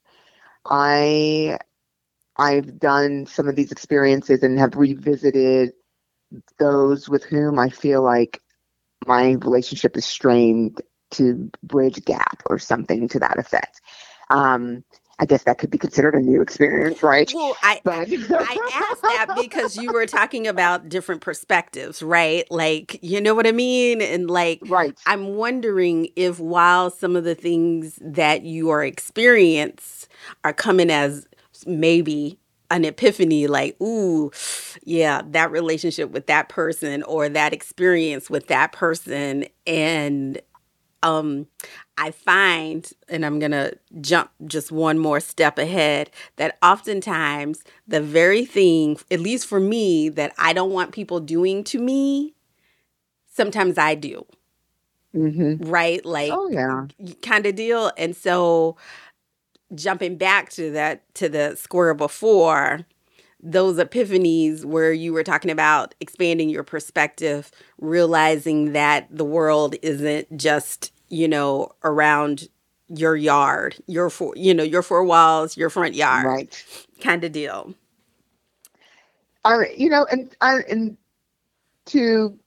I 0.66 1.60
I've 2.38 2.80
done 2.80 3.26
some 3.28 3.48
of 3.48 3.56
these 3.56 3.72
experiences 3.72 4.44
and 4.44 4.60
have 4.60 4.76
revisited 4.76 5.74
those 6.60 7.10
with 7.10 7.24
whom 7.24 7.60
I 7.60 7.70
feel 7.70 8.02
like 8.02 8.42
my 9.06 9.32
relationship 9.32 9.98
is 9.98 10.06
strained 10.06 10.82
to 11.12 11.52
bridge 11.62 12.04
gap 12.06 12.44
or 12.48 12.60
something 12.60 13.08
to 13.10 13.20
that 13.20 13.38
effect. 13.38 13.82
Um, 14.30 14.84
I 15.20 15.26
guess 15.26 15.44
that 15.44 15.60
could 15.60 15.70
be 15.70 15.78
considered 15.78 16.16
a 16.16 16.20
new 16.20 16.42
experience, 16.42 17.04
right? 17.04 17.32
Well, 17.34 17.56
I 17.62 17.82
but. 17.84 18.08
I 18.10 18.88
asked 18.92 19.02
that 19.04 19.38
because 19.40 19.78
you 19.78 19.94
were 19.94 20.06
talking 20.06 20.48
about 20.48 20.90
different 20.90 21.22
perspectives, 21.22 22.02
right? 22.02 22.50
Like, 22.50 23.00
you 23.04 23.22
know 23.22 23.36
what 23.36 23.46
I 23.46 23.52
mean? 23.52 24.02
And 24.02 24.30
like, 24.30 24.60
right. 24.66 24.98
I'm 25.06 25.36
wondering 25.36 26.10
if 26.16 26.40
while 26.40 26.90
some 26.90 27.16
of 27.16 27.24
the 27.24 27.36
things 27.36 28.00
that 28.02 28.42
you 28.44 28.72
are 28.72 28.84
experience 28.84 30.08
are 30.44 30.54
coming 30.54 30.90
as 30.90 31.28
maybe 31.66 32.40
an 32.72 32.84
epiphany 32.86 33.46
like 33.46 33.80
ooh 33.82 34.32
yeah 34.84 35.22
that 35.28 35.52
relationship 35.52 36.10
with 36.10 36.26
that 36.26 36.50
person 36.50 37.04
or 37.04 37.30
that 37.30 37.54
experience 37.54 38.30
with 38.30 38.48
that 38.48 38.72
person 38.72 39.46
and 39.68 40.42
um 41.04 41.48
I 41.98 42.10
find, 42.10 42.92
and 43.08 43.24
I'm 43.24 43.38
going 43.38 43.52
to 43.52 43.78
jump 44.02 44.32
just 44.48 44.72
one 44.72 44.98
more 44.98 45.20
step 45.20 45.60
ahead, 45.60 46.10
that 46.38 46.58
oftentimes 46.64 47.64
the 47.88 48.02
very 48.02 48.46
thing, 48.46 48.98
at 49.12 49.20
least 49.20 49.46
for 49.46 49.60
me, 49.60 50.10
that 50.10 50.34
I 50.40 50.54
don't 50.54 50.72
want 50.72 50.92
people 50.92 51.20
doing 51.20 51.64
to 51.66 51.80
me, 51.80 52.34
sometimes 53.32 53.78
I 53.78 53.94
do. 53.96 54.26
Mm-hmm. 55.16 55.70
Right? 55.70 56.04
Like, 56.04 56.32
oh, 56.34 56.50
yeah. 56.50 56.88
Kind 57.22 57.46
of 57.46 57.56
deal. 57.56 57.92
And 57.96 58.16
so, 58.16 58.76
jumping 59.76 60.18
back 60.18 60.50
to 60.52 60.72
that, 60.72 61.14
to 61.16 61.30
the 61.30 61.56
square 61.56 61.94
before, 61.94 62.88
those 63.40 63.78
epiphanies 63.78 64.66
where 64.66 64.94
you 64.94 65.14
were 65.14 65.24
talking 65.24 65.52
about 65.52 65.94
expanding 66.00 66.50
your 66.50 66.64
perspective, 66.64 67.52
realizing 67.78 68.72
that 68.74 69.08
the 69.12 69.26
world 69.26 69.76
isn't 69.84 70.36
just 70.38 70.93
you 71.14 71.28
know, 71.28 71.70
around 71.84 72.50
your 72.90 73.16
yard, 73.16 73.76
your 73.88 74.10
four, 74.10 74.34
you 74.36 74.54
know, 74.54 74.64
your 74.64 74.82
four 74.82 75.04
walls, 75.04 75.56
your 75.56 75.70
front 75.70 75.96
yard, 75.96 76.26
right? 76.26 76.66
Kind 77.02 77.24
of 77.24 77.32
deal. 77.32 77.74
All 79.46 79.58
right, 79.58 79.78
you 79.78 79.90
know, 79.90 80.06
and 80.12 80.36
and 80.42 80.98
to 81.88 82.38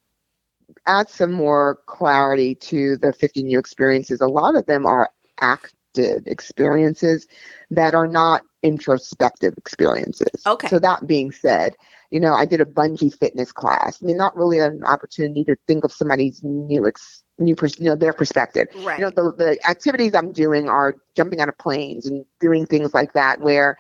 add 0.87 1.09
some 1.09 1.33
more 1.33 1.79
clarity 1.87 2.55
to 2.55 2.97
the 2.97 3.13
50 3.13 3.43
new 3.43 3.59
experiences, 3.59 4.21
a 4.21 4.27
lot 4.27 4.57
of 4.57 4.67
them 4.67 4.87
are 4.87 5.11
active 5.41 6.27
experiences 6.27 7.27
that 7.71 7.95
are 7.95 8.07
not 8.07 8.43
introspective 8.63 9.55
experiences. 9.57 10.43
Okay. 10.47 10.69
So 10.69 10.79
that 10.79 11.07
being 11.07 11.33
said, 11.33 11.75
you 12.11 12.21
know, 12.21 12.35
I 12.35 12.45
did 12.45 12.61
a 12.61 12.65
bungee 12.65 13.17
fitness 13.19 13.53
class. 13.53 13.99
I 14.03 14.07
mean, 14.07 14.17
not 14.17 14.37
really 14.37 14.59
an 14.59 14.85
opportunity 14.85 15.45
to 15.45 15.57
think 15.67 15.85
of 15.85 15.93
somebody's 15.93 16.43
new 16.43 16.87
ex- 16.87 17.23
new 17.39 17.55
pers- 17.55 17.79
you 17.79 17.87
know 17.87 17.97
their 17.97 18.13
perspective. 18.13 18.69
Right. 18.77 18.99
you 18.99 19.05
know 19.05 19.11
the, 19.11 19.33
the 19.37 19.69
activities 19.69 20.15
i'm 20.15 20.33
doing 20.33 20.69
are 20.69 20.97
jumping 21.15 21.41
out 21.41 21.49
of 21.49 21.59
planes 21.59 22.07
and 22.07 22.25
doing 22.41 22.67
things 22.67 22.95
like 22.95 23.13
that 23.13 23.41
where 23.41 23.77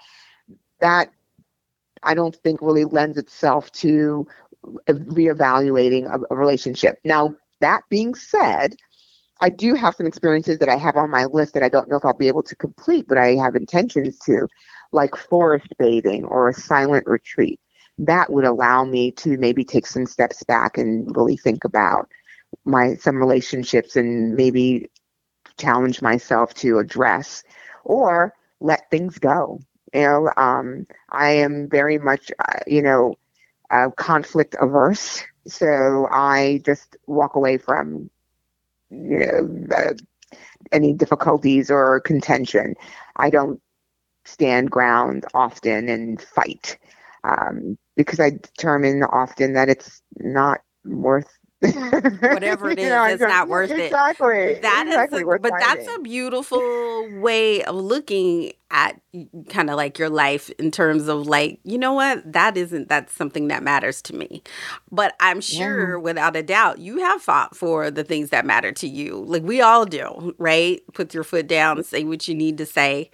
that 0.80 1.10
i 2.02 2.14
don't 2.14 2.36
think 2.36 2.60
really 2.60 2.84
lends 2.84 3.16
itself 3.18 3.70
to 3.72 4.26
reevaluating 4.88 6.12
a, 6.12 6.34
a 6.34 6.36
relationship. 6.36 6.98
Now 7.04 7.34
that 7.60 7.82
being 7.88 8.14
said 8.14 8.76
i 9.40 9.48
do 9.48 9.74
have 9.74 9.94
some 9.94 10.06
experiences 10.06 10.58
that 10.58 10.68
i 10.68 10.76
have 10.76 10.96
on 10.96 11.10
my 11.10 11.24
list 11.26 11.54
that 11.54 11.62
i 11.62 11.68
don't 11.68 11.88
know 11.88 11.96
if 11.96 12.04
i'll 12.04 12.14
be 12.14 12.28
able 12.28 12.42
to 12.42 12.56
complete 12.56 13.06
but 13.08 13.16
i 13.16 13.34
have 13.34 13.54
intentions 13.54 14.18
to 14.18 14.46
like 14.92 15.16
forest 15.16 15.68
bathing 15.78 16.24
or 16.24 16.48
a 16.48 16.54
silent 16.54 17.06
retreat. 17.06 17.60
That 17.98 18.32
would 18.32 18.44
allow 18.44 18.84
me 18.84 19.12
to 19.12 19.38
maybe 19.38 19.64
take 19.64 19.86
some 19.86 20.06
steps 20.06 20.42
back 20.44 20.76
and 20.76 21.14
really 21.16 21.36
think 21.36 21.64
about 21.64 22.08
my 22.64 22.94
some 22.94 23.16
relationships 23.16 23.96
and 23.96 24.34
maybe 24.34 24.88
challenge 25.58 26.02
myself 26.02 26.54
to 26.54 26.78
address 26.78 27.42
or 27.84 28.34
let 28.60 28.90
things 28.90 29.18
go. 29.18 29.60
You 29.94 30.02
know, 30.02 30.30
um, 30.36 30.86
I 31.10 31.30
am 31.30 31.68
very 31.68 31.98
much, 31.98 32.30
uh, 32.38 32.60
you 32.66 32.82
know, 32.82 33.14
uh, 33.70 33.90
conflict 33.96 34.56
averse. 34.60 35.22
So 35.46 36.08
I 36.10 36.60
just 36.64 36.96
walk 37.06 37.36
away 37.36 37.58
from, 37.58 38.10
you 38.90 39.18
know, 39.18 39.76
uh, 39.76 39.92
any 40.72 40.92
difficulties 40.92 41.70
or 41.70 42.00
contention. 42.00 42.74
I 43.16 43.30
don't 43.30 43.60
stand 44.24 44.70
ground 44.70 45.24
often 45.34 45.88
and 45.88 46.20
fight 46.20 46.78
um, 47.24 47.78
because 47.96 48.20
I 48.20 48.30
determine 48.30 49.02
often 49.04 49.54
that 49.54 49.68
it's 49.68 50.02
not 50.18 50.60
worth 50.84 51.38
whatever 51.60 52.70
it 52.70 52.78
is, 52.78 52.88
know, 52.90 53.04
it's 53.04 53.20
not 53.20 53.48
worth 53.48 53.70
exactly, 53.70 54.36
it. 54.38 54.62
That 54.62 54.86
exactly. 54.86 55.22
a, 55.22 55.38
but 55.38 55.52
that's 55.58 55.86
a 55.96 56.00
beautiful 56.00 56.60
way 57.20 57.62
of 57.64 57.74
looking 57.76 58.52
at 58.70 59.00
kind 59.48 59.70
of 59.70 59.76
like 59.76 59.98
your 59.98 60.10
life 60.10 60.50
in 60.58 60.70
terms 60.70 61.08
of 61.08 61.26
like, 61.26 61.60
you 61.64 61.78
know 61.78 61.94
what, 61.94 62.30
that 62.32 62.56
isn't 62.56 62.88
that's 62.88 63.14
something 63.14 63.48
that 63.48 63.62
matters 63.62 64.02
to 64.02 64.14
me. 64.14 64.42
But 64.90 65.14
I'm 65.20 65.40
sure 65.40 65.92
yeah. 65.96 66.02
without 66.02 66.36
a 66.36 66.42
doubt 66.42 66.78
you 66.78 66.98
have 66.98 67.22
fought 67.22 67.56
for 67.56 67.90
the 67.90 68.04
things 68.04 68.30
that 68.30 68.44
matter 68.46 68.72
to 68.72 68.88
you. 68.88 69.24
Like 69.26 69.42
we 69.42 69.60
all 69.60 69.86
do, 69.86 70.34
right? 70.38 70.82
Put 70.94 71.14
your 71.14 71.24
foot 71.24 71.46
down, 71.46 71.82
say 71.84 72.04
what 72.04 72.28
you 72.28 72.34
need 72.34 72.58
to 72.58 72.66
say, 72.66 73.10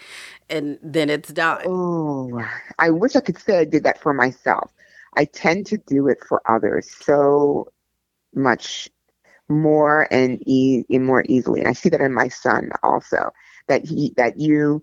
and 0.51 0.79
then 0.83 1.11
it's 1.11 1.33
done. 1.33 1.63
Oh, 1.65 2.43
I 2.79 2.91
wish 2.91 3.17
I 3.17 3.21
could 3.21 3.39
say 3.39 3.59
I 3.59 3.65
did 3.65 3.85
that 3.85 4.01
for 4.01 4.13
myself. 4.13 4.73
I 5.17 5.27
tend 5.27 5.67
to 5.67 5.79
do 5.79 6.09
it 6.09 6.19
for 6.27 6.43
others. 6.51 6.91
So 6.91 7.69
much 8.35 8.89
more 9.49 10.07
and 10.11 10.43
e- 10.47 10.85
more 10.91 11.25
easily. 11.29 11.61
And 11.61 11.69
I 11.69 11.73
see 11.73 11.89
that 11.91 12.01
in 12.01 12.13
my 12.15 12.29
son 12.29 12.71
also. 12.83 13.31
That 13.69 13.85
he 13.87 14.13
that 14.17 14.39
you 14.39 14.83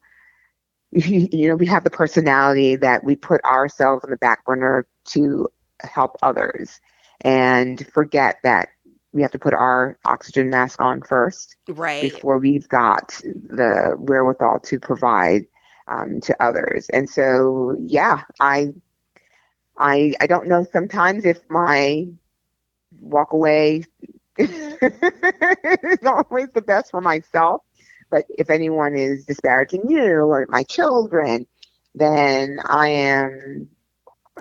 you 0.91 1.47
know 1.47 1.55
we 1.55 1.65
have 1.65 1.83
the 1.83 1.89
personality 1.89 2.75
that 2.75 3.03
we 3.03 3.15
put 3.15 3.43
ourselves 3.43 4.03
on 4.03 4.11
the 4.11 4.17
back 4.17 4.45
burner 4.45 4.87
to 5.05 5.47
help 5.81 6.17
others 6.21 6.79
and 7.21 7.85
forget 7.93 8.37
that 8.43 8.69
we 9.13 9.21
have 9.21 9.31
to 9.31 9.39
put 9.39 9.53
our 9.53 9.97
oxygen 10.05 10.49
mask 10.49 10.81
on 10.81 11.01
first 11.01 11.55
right 11.67 11.99
before 11.99 12.37
we've 12.37 12.67
got 12.69 13.09
the 13.49 13.95
wherewithal 13.99 14.59
to 14.59 14.79
provide 14.79 15.43
um, 15.87 16.19
to 16.21 16.35
others 16.43 16.89
and 16.91 17.09
so 17.09 17.75
yeah 17.79 18.21
i 18.39 18.69
i 19.77 20.13
i 20.21 20.27
don't 20.27 20.47
know 20.47 20.65
sometimes 20.71 21.25
if 21.25 21.39
my 21.49 22.05
walk 23.01 23.33
away 23.33 23.83
it's 24.39 26.05
always 26.05 26.47
the 26.53 26.61
best 26.61 26.91
for 26.91 27.01
myself. 27.01 27.61
But 28.09 28.25
if 28.29 28.49
anyone 28.49 28.95
is 28.95 29.25
disparaging 29.25 29.89
you 29.89 30.01
or 30.01 30.45
my 30.49 30.63
children, 30.63 31.45
then 31.93 32.59
I 32.65 32.87
am 32.87 33.69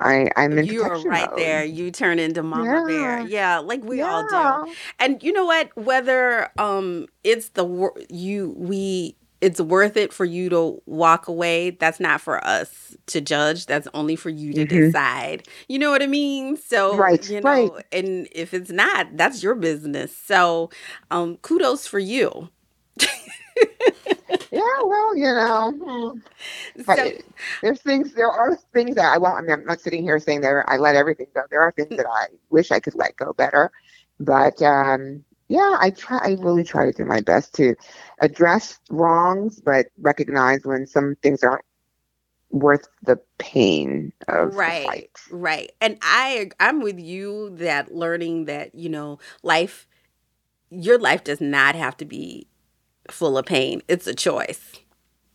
I, 0.01 0.31
I'm 0.37 0.57
in 0.57 0.67
You 0.67 0.85
are 0.85 1.01
right 1.01 1.29
mode. 1.29 1.39
there. 1.39 1.65
You 1.65 1.91
turn 1.91 2.21
into 2.21 2.45
Mama 2.45 2.65
yeah. 2.65 2.85
Bear. 2.87 3.21
Yeah, 3.27 3.59
like 3.59 3.83
we 3.83 3.99
yeah. 3.99 4.09
all 4.09 4.65
do. 4.65 4.73
And 5.01 5.23
you 5.23 5.33
know 5.33 5.45
what? 5.45 5.77
Whether 5.77 6.51
um 6.59 7.09
it's 7.25 7.51
the 7.51 7.91
you 8.09 8.55
we 8.57 9.17
it's 9.41 9.61
worth 9.61 9.97
it 9.97 10.13
for 10.13 10.25
you 10.25 10.49
to 10.51 10.83
walk 10.87 11.29
away. 11.29 11.71
That's 11.71 12.01
not 12.01 12.21
for 12.21 12.45
us 12.45 12.97
to 13.07 13.21
judge. 13.21 13.67
That's 13.67 13.87
only 13.95 14.17
for 14.17 14.31
you 14.31 14.53
to 14.55 14.67
mm-hmm. 14.67 14.87
decide. 14.87 15.47
You 15.69 15.79
know 15.79 15.91
what 15.91 16.03
I 16.03 16.07
mean? 16.07 16.57
So, 16.57 16.97
right, 16.97 17.29
you 17.29 17.41
know, 17.41 17.49
right. 17.49 17.71
and 17.93 18.29
if 18.33 18.53
it's 18.53 18.71
not, 18.71 19.17
that's 19.17 19.43
your 19.43 19.55
business. 19.55 20.17
So, 20.17 20.71
um, 21.11 21.37
kudos 21.39 21.87
for 21.87 21.99
you. 21.99 22.49
yeah, 24.51 24.83
well, 24.83 25.17
you 25.17 25.25
know, 25.25 25.73
hmm. 26.77 26.83
so, 26.83 27.13
there's 27.63 27.81
things. 27.81 28.15
There 28.15 28.31
are 28.31 28.57
things 28.73 28.97
that 28.97 29.05
I. 29.05 29.19
Well, 29.19 29.35
I 29.35 29.41
mean, 29.41 29.53
I'm 29.53 29.65
not 29.65 29.81
sitting 29.81 30.03
here 30.03 30.19
saying 30.19 30.41
that 30.41 30.65
I 30.67 30.79
let 30.79 30.97
everything 30.97 31.29
go. 31.35 31.43
There 31.51 31.63
are 31.63 31.73
things 31.73 31.97
that 31.97 32.07
I 32.07 32.27
wish 32.51 32.73
I 32.73 32.81
could 32.81 32.97
let 32.97 33.17
go 33.17 33.33
better, 33.33 33.71
but 34.19 34.61
um, 34.63 35.25
yeah, 35.49 35.77
I 35.81 35.91
try. 35.91 36.19
I 36.23 36.37
really 36.39 36.65
try 36.65 36.85
to 36.87 36.93
do 36.93 37.05
my 37.05 37.21
best 37.21 37.55
to 37.55 37.75
address 38.21 38.79
wrongs, 38.91 39.61
but 39.61 39.87
recognize 39.99 40.61
when 40.65 40.87
some 40.87 41.17
things 41.23 41.43
aren't 41.43 41.65
worth 42.51 42.89
the 43.03 43.21
pain 43.37 44.11
of 44.27 44.55
right 44.55 45.11
right 45.31 45.71
and 45.83 45.99
i 46.01 46.49
i'm 46.61 46.81
with 46.81 46.99
you 46.99 47.51
that 47.51 47.95
learning 47.95 48.47
that 48.47 48.75
you 48.75 48.89
know 48.89 49.19
life 49.43 49.87
your 50.71 50.99
life 50.99 51.23
does 51.25 51.43
not 51.43 51.75
have 51.75 51.95
to 51.95 52.07
be 52.07 52.47
full 53.11 53.37
of 53.37 53.45
pain 53.45 53.83
it's 53.87 54.07
a 54.07 54.15
choice 54.15 54.73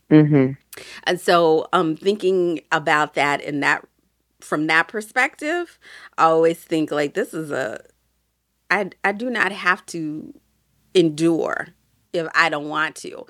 mm-hmm. 0.10 0.54
and 1.04 1.22
so 1.22 1.68
um 1.72 1.96
thinking 1.96 2.60
about 2.72 3.14
that 3.14 3.40
in 3.42 3.60
that 3.60 3.86
from 4.42 4.66
that 4.66 4.88
perspective 4.88 5.78
i 6.18 6.24
always 6.24 6.64
think 6.64 6.90
like 6.90 7.14
this 7.14 7.32
is 7.32 7.52
a 7.52 7.80
I, 8.70 8.90
I 9.04 9.12
do 9.12 9.30
not 9.30 9.52
have 9.52 9.86
to 9.88 10.34
endure 10.94 11.68
if 12.14 12.28
I 12.36 12.50
don't 12.50 12.70
want 12.70 12.96
to. 12.98 13.26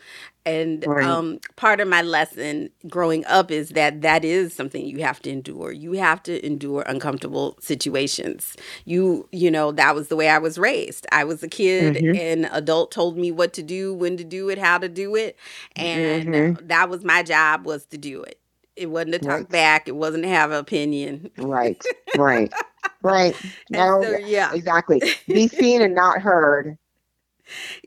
And 0.46 0.86
Right. 0.86 1.04
um, 1.04 1.40
part 1.56 1.80
of 1.80 1.88
my 1.88 2.02
lesson 2.02 2.70
growing 2.90 3.26
up 3.26 3.52
is 3.52 3.70
that 3.70 4.02
that 4.02 4.26
is 4.26 4.54
something 4.54 4.86
you 4.86 5.04
have 5.04 5.22
to 5.22 5.30
endure. 5.32 5.72
You 5.72 5.94
have 5.94 6.22
to 6.24 6.46
endure 6.46 6.82
uncomfortable 6.84 7.58
situations. 7.62 8.56
You, 8.86 9.28
you 9.32 9.50
know, 9.52 9.72
that 9.72 9.96
was 9.96 10.10
the 10.10 10.16
way 10.16 10.30
I 10.30 10.38
was 10.40 10.58
raised. 10.58 11.08
I 11.12 11.24
was 11.24 11.44
a 11.44 11.48
kid, 11.48 12.04
Mhm. 12.04 12.14
and 12.14 12.50
adult 12.52 12.92
told 12.92 13.18
me 13.18 13.32
what 13.32 13.54
to 13.54 13.64
do, 13.64 13.94
when 13.94 14.18
to 14.18 14.24
do 14.24 14.50
it, 14.50 14.58
how 14.58 14.78
to 14.80 14.90
do 14.90 15.16
it, 15.16 15.38
and 15.76 16.24
Mhm. 16.28 16.68
that 16.68 16.90
was 16.90 17.04
my 17.04 17.24
job 17.24 17.66
was 17.66 17.86
to 17.88 17.98
do 17.98 18.22
it. 18.24 18.40
It 18.76 18.88
wasn't 18.88 19.14
to 19.14 19.20
talk 19.20 19.44
Right. 19.44 19.50
back. 19.50 19.88
It 19.88 19.96
wasn't 19.96 20.24
to 20.24 20.30
have 20.30 20.52
an 20.52 20.58
opinion. 20.58 21.32
Right. 21.38 21.82
Right. 22.14 22.54
Right. 23.02 23.40
No, 23.70 23.88
so, 24.02 24.18
yeah, 24.18 24.52
exactly. 24.52 25.04
Be 25.32 25.48
seen 25.48 25.82
and 25.82 25.96
not 25.96 26.22
heard. 26.22 26.78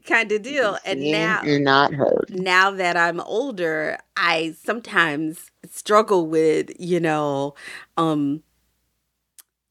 kind 0.07 0.31
of 0.33 0.43
deal. 0.43 0.79
And 0.85 1.11
now, 1.11 1.43
and 1.45 1.65
not 1.65 1.95
heard. 1.95 2.31
now 2.31 2.71
that 2.73 2.97
I'm 2.97 3.21
older, 3.21 3.99
I 4.17 4.55
sometimes 4.63 5.51
struggle 5.71 6.27
with, 6.27 6.71
you 6.79 7.01
know, 7.01 7.55
um 7.97 8.43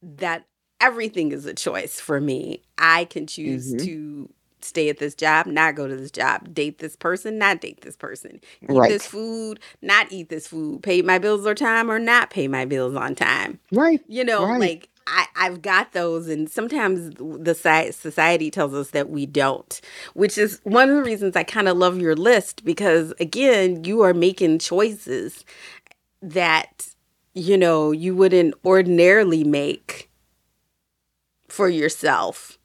that 0.01 0.45
everything 0.80 1.32
is 1.32 1.45
a 1.45 1.53
choice 1.53 1.99
for 1.99 2.19
me. 2.19 2.61
I 2.78 3.05
can 3.05 3.28
choose 3.28 3.73
Mhm. 3.73 3.80
to 3.80 4.30
stay 4.61 4.89
at 4.89 4.97
this 4.99 5.15
job, 5.15 5.45
not 5.45 5.76
go 5.76 5.88
to 5.88 5.95
this 5.95 6.11
job, 6.11 6.53
date 6.53 6.80
this 6.80 6.95
person, 6.95 7.38
not 7.38 7.61
date 7.61 7.82
this 7.82 7.95
person, 7.95 8.39
eat 8.69 8.69
Right. 8.76 8.89
this 8.89 9.05
food, 9.05 9.59
not 9.82 10.11
eat 10.11 10.30
this 10.30 10.47
food, 10.47 10.82
pay 10.84 11.01
my 11.01 11.19
bills 11.19 11.45
on 11.45 11.55
time 11.55 11.89
or 11.89 11.99
not 11.99 12.30
pay 12.32 12.47
my 12.47 12.65
bills 12.65 12.95
on 12.95 13.15
time. 13.15 13.59
Right. 13.71 14.01
You 14.07 14.23
know, 14.23 14.45
Right. 14.45 14.59
like 14.59 14.89
I, 15.08 15.28
I've 15.36 15.62
got 15.62 15.93
those, 15.93 16.28
and 16.28 16.49
sometimes 16.49 17.12
the 17.18 17.53
society 17.93 18.49
tells 18.49 18.74
us 18.74 18.89
that 18.91 19.10
we 19.10 19.26
don't, 19.28 19.80
which 20.16 20.38
is 20.38 20.60
one 20.64 20.89
of 20.89 20.95
the 20.95 21.03
reasons 21.03 21.36
I 21.36 21.43
kind 21.43 21.68
of 21.68 21.78
love 21.78 21.99
your 21.99 22.16
list 22.16 22.66
because, 22.66 23.14
again, 23.20 23.84
you 23.84 24.01
are 24.01 24.14
making 24.16 24.60
choices 24.60 25.45
that, 26.22 26.89
you 27.34 27.58
know, 27.58 27.91
you 27.91 28.16
wouldn't 28.16 28.56
ordinarily 28.66 29.43
make 29.43 30.10
for 31.47 31.70
yourself, 31.70 32.58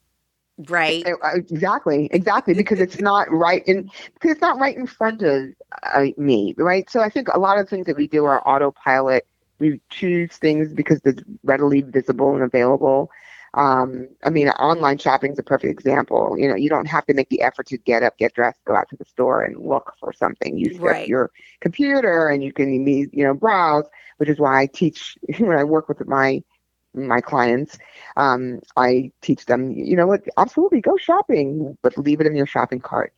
right? 0.69 1.11
Exactly, 1.33 2.09
exactly, 2.11 2.53
because 2.53 2.79
it's 2.79 2.99
not 2.99 3.31
right 3.31 3.63
in 3.67 3.89
because 4.15 4.31
it's 4.31 4.41
not 4.41 4.59
right 4.59 4.77
in 4.77 4.87
front 4.87 5.21
of 5.23 5.49
uh, 5.93 6.07
me, 6.17 6.55
right? 6.57 6.89
So 6.89 7.01
I 7.01 7.09
think 7.09 7.27
a 7.29 7.39
lot 7.39 7.59
of 7.59 7.69
things 7.69 7.85
that 7.87 7.97
we 7.97 8.07
do 8.07 8.25
are 8.25 8.47
autopilot. 8.47 9.25
We 9.61 9.81
choose 9.91 10.37
things 10.37 10.73
because 10.73 11.01
it's 11.05 11.23
readily 11.43 11.81
visible 11.83 12.35
and 12.35 12.43
available. 12.43 13.11
Um, 13.55 14.09
I 14.25 14.29
mean, 14.29 14.49
online 14.49 14.97
shopping 14.97 15.33
is 15.33 15.39
a 15.39 15.43
perfect 15.43 15.71
example. 15.71 16.35
You 16.39 16.49
know, 16.49 16.55
you 16.55 16.69
don't 16.69 16.87
have 16.87 17.05
to 17.07 17.13
make 17.13 17.29
the 17.29 17.41
effort 17.41 17.67
to 17.67 17.77
get 17.77 18.03
up, 18.03 18.17
get 18.17 18.33
dressed, 18.35 18.63
go 18.65 18.75
out 18.75 18.89
to 18.89 18.97
the 18.97 19.05
store, 19.05 19.43
and 19.43 19.57
look 19.67 19.93
for 19.99 20.13
something. 20.13 20.57
You 20.57 20.71
set 20.85 20.97
Right. 20.97 21.05
your 21.05 21.31
computer 21.61 22.29
and 22.29 22.43
you 22.43 22.53
can, 22.53 22.87
you 22.87 23.23
know, 23.23 23.33
browse. 23.33 23.85
Which 24.17 24.29
is 24.29 24.39
why 24.39 24.61
I 24.61 24.67
teach 24.67 25.17
when 25.39 25.57
I 25.57 25.63
work 25.63 25.89
with 25.89 26.07
my 26.07 26.43
my 26.93 27.21
clients 27.21 27.77
um, 28.17 28.59
I 28.77 29.11
teach 29.21 29.45
them, 29.45 29.71
you 29.71 29.95
know 29.95 30.07
what, 30.07 30.21
absolutely 30.37 30.81
go 30.81 30.97
shopping, 30.97 31.77
but 31.83 31.97
leave 31.97 32.21
it 32.21 32.27
in 32.27 32.35
your 32.35 32.47
shopping 32.47 32.79
cart 32.79 33.13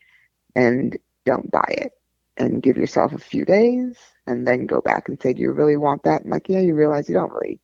and 0.55 0.97
don't 1.25 1.51
buy 1.51 1.65
it. 1.77 1.93
And 2.37 2.61
give 2.63 2.77
yourself 2.77 3.13
a 3.13 3.19
few 3.19 3.45
days 3.45 3.97
and 4.27 4.47
then 4.47 4.65
go 4.65 4.81
back 4.81 5.09
and 5.09 5.21
say, 5.21 5.33
Do 5.33 5.41
you 5.41 5.51
really 5.51 5.77
want 5.77 6.03
that? 6.03 6.23
I'm 6.23 6.29
like, 6.29 6.49
yeah, 6.49 6.59
you 6.59 6.75
realize 6.75 7.09
you 7.09 7.15
don't 7.15 7.31
really 7.31 7.59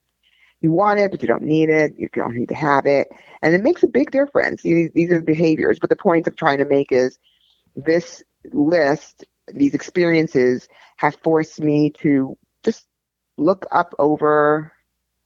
you 0.62 0.72
want 0.72 1.00
it, 1.00 1.12
but 1.12 1.22
you 1.22 1.28
don't 1.28 1.44
need 1.44 1.70
it. 1.70 1.94
You 1.98 2.10
don't 2.14 2.36
need 2.36 2.50
to 2.50 2.56
have 2.56 2.86
it. 2.86 3.08
And 3.42 3.56
it 3.56 3.64
makes 3.64 3.82
a 3.82 3.88
big 3.88 4.12
difference. 4.12 4.62
These, 4.62 4.92
these 4.94 5.10
are 5.10 5.22
behaviors. 5.22 5.80
But 5.80 5.90
the 5.90 5.96
point 5.96 6.28
I'm 6.28 6.36
trying 6.36 6.58
to 6.58 6.66
make 6.66 6.92
is 6.92 7.18
this 7.78 8.22
list, 8.52 9.24
these 9.54 9.74
experiences 9.74 10.68
have 10.98 11.16
forced 11.24 11.62
me 11.62 11.92
to 12.02 12.38
just 12.66 12.88
look 13.38 13.66
up 13.72 13.96
over 14.00 14.74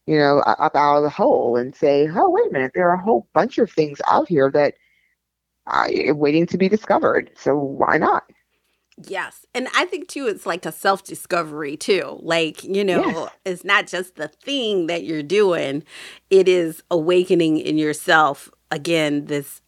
you 0.05 0.17
know, 0.17 0.39
up 0.39 0.75
out 0.75 0.97
of 0.97 1.03
the 1.03 1.09
hole 1.09 1.55
and 1.55 1.75
say, 1.75 2.09
oh, 2.13 2.29
wait 2.29 2.49
a 2.49 2.53
minute, 2.53 2.71
there 2.75 2.89
are 2.89 2.95
a 2.95 3.01
whole 3.01 3.27
bunch 3.33 3.57
of 3.57 3.71
things 3.71 4.01
out 4.07 4.27
here 4.27 4.51
that 4.51 4.73
are 5.65 5.89
waiting 6.13 6.45
to 6.47 6.57
be 6.57 6.67
discovered. 6.67 7.31
So 7.35 7.55
why 7.55 7.97
not? 7.97 8.23
Yes. 9.07 9.45
And 9.55 9.67
I 9.75 9.85
think 9.85 10.07
too, 10.07 10.27
it's 10.27 10.45
like 10.45 10.65
a 10.65 10.71
self 10.71 11.03
discovery 11.03 11.75
too. 11.77 12.19
Like, 12.21 12.63
you 12.63 12.83
know, 12.83 13.03
Yes. 13.05 13.29
it's 13.45 13.63
not 13.63 13.87
just 13.87 14.15
the 14.15 14.27
thing 14.27 14.87
that 14.87 15.03
you're 15.03 15.23
doing, 15.23 15.83
it 16.29 16.47
is 16.47 16.83
awakening 16.91 17.57
in 17.57 17.77
yourself, 17.77 18.49
again, 18.71 19.25
this 19.25 19.61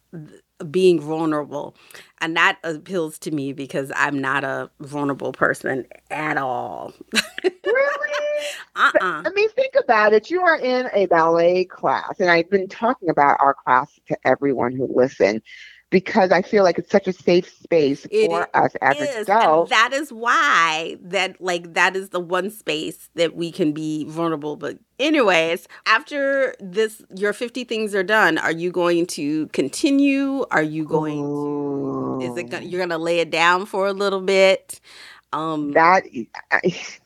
being 0.72 1.00
vulnerable. 1.02 1.76
And 2.22 2.36
that 2.38 2.60
appeals 2.64 3.20
to 3.20 3.32
me 3.32 3.54
because 3.54 3.92
I'm 3.96 4.20
not 4.20 4.44
a 4.44 4.70
vulnerable 4.80 5.34
person 5.34 5.86
at 6.12 6.38
all. 6.38 6.94
Really? 7.66 8.10
Uh 8.76 8.92
uh 9.02 9.24
I 9.26 9.30
mean, 9.34 9.50
think 9.52 9.74
about 9.82 10.12
it. 10.14 10.30
You 10.30 10.42
are 10.42 10.58
in 10.58 10.90
a 10.94 11.06
ballet 11.06 11.64
class, 11.66 12.20
and 12.20 12.30
I've 12.30 12.50
been 12.50 12.68
talking 12.68 13.10
about 13.10 13.38
our 13.40 13.54
class 13.54 13.98
to 14.08 14.18
everyone 14.26 14.74
who 14.76 14.88
listen 14.94 15.42
because 15.92 16.32
I 16.32 16.42
feel 16.42 16.64
like 16.64 16.80
it's 16.80 16.92
such 16.92 17.08
a 17.08 17.14
safe 17.14 17.50
space 17.50 18.08
It 18.10 18.32
for 18.32 18.48
us 18.56 18.74
as 18.82 19.00
is, 19.00 19.34
and 19.40 19.70
adults. 19.70 19.72
that 19.72 19.92
is 19.94 20.14
why 20.14 20.98
that 21.02 21.42
like 21.42 21.74
that 21.76 21.96
is 21.96 22.10
the 22.10 22.20
one 22.20 22.50
space 22.52 23.10
that 23.16 23.36
we 23.36 23.52
can 23.52 23.74
be 23.74 24.06
vulnerable 24.06 24.58
but 24.58 24.80
anyways 25.00 25.68
after 25.88 26.56
this 26.60 27.04
your 27.16 27.34
50 27.34 27.64
things 27.66 27.96
are 27.96 28.04
done 28.04 28.38
are 28.40 28.52
you 28.52 28.72
going 28.72 29.06
to 29.08 29.48
continue? 29.50 30.46
Are 30.52 30.64
you 30.64 30.86
going 30.86 31.26
to 31.46 32.18
is 32.20 32.38
it 32.38 32.50
gonna 32.50 32.66
you're 32.66 32.82
gonna 32.82 32.98
lay 32.98 33.20
it 33.20 33.32
down 33.32 33.66
for 33.66 33.88
a 33.88 33.94
little 33.94 34.22
bit? 34.22 34.80
Um 35.34 35.74
that 35.74 36.04
I, 36.52 36.62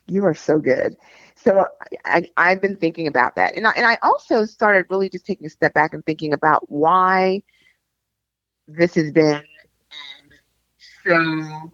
you 0.07 0.25
are 0.25 0.36
so 0.36 0.59
good. 0.59 0.95
So 1.36 1.65
I, 2.05 2.30
i've 2.38 2.61
been 2.61 2.75
thinking 2.77 3.07
about 3.07 3.36
that. 3.36 3.55
And 3.55 3.67
I, 3.67 3.71
and 3.71 3.86
I 3.86 3.97
also 4.03 4.45
started 4.45 4.86
really 4.89 5.09
just 5.09 5.25
taking 5.25 5.47
a 5.47 5.49
step 5.49 5.73
back 5.73 5.93
and 5.93 6.05
thinking 6.05 6.34
about 6.34 6.69
why 6.69 7.43
this 8.78 8.95
has 8.95 9.11
been 9.11 9.43
so 11.03 11.72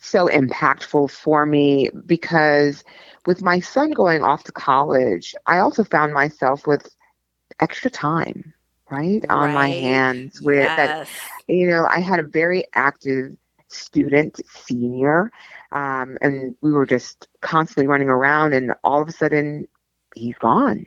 so 0.00 0.28
impactful 0.28 1.10
for 1.10 1.46
me 1.46 1.88
because 2.06 2.84
with 3.26 3.40
my 3.42 3.60
son 3.60 3.92
going 3.92 4.22
off 4.22 4.44
to 4.44 4.52
college 4.52 5.34
i 5.46 5.58
also 5.58 5.84
found 5.84 6.12
myself 6.12 6.66
with 6.66 6.94
extra 7.60 7.90
time 7.90 8.52
right, 8.90 9.24
on 9.30 9.54
my 9.54 9.68
hands 9.68 10.40
with 10.42 10.66
that 10.76 11.06
you 11.48 11.66
know, 11.66 11.86
I 11.88 12.00
had 12.00 12.18
a 12.18 12.24
very 12.24 12.64
active 12.74 13.36
student 13.68 14.40
senior, 14.48 15.30
um, 15.72 16.18
and 16.20 16.54
we 16.60 16.72
were 16.72 16.86
just 16.86 17.28
constantly 17.40 17.86
running 17.86 18.08
around, 18.08 18.52
and 18.52 18.74
all 18.84 19.02
of 19.02 19.08
a 19.08 19.12
sudden, 19.12 19.66
he's 20.14 20.36
gone. 20.36 20.86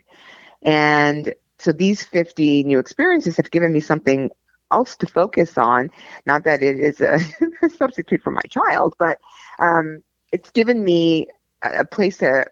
And 0.62 1.34
so 1.60 1.72
these 1.72 2.03
50 2.03 2.64
new 2.64 2.80
experiences 2.80 3.38
have 3.38 3.51
given 3.51 3.74
me 3.74 3.80
something 3.80 4.30
else 4.76 4.95
to 4.97 5.07
focus 5.07 5.57
on. 5.57 5.89
Not 6.26 6.43
that 6.43 6.61
it 6.61 6.80
is 6.80 7.01
a 7.01 7.19
substitute 7.78 8.21
for 8.21 8.32
my 8.32 8.45
child, 8.49 8.93
but 8.99 9.19
um, 9.59 10.03
it's 10.32 10.51
given 10.51 10.84
me 10.84 11.28
a, 11.63 11.80
a 11.80 11.86
place 11.86 12.17
to 12.17 12.45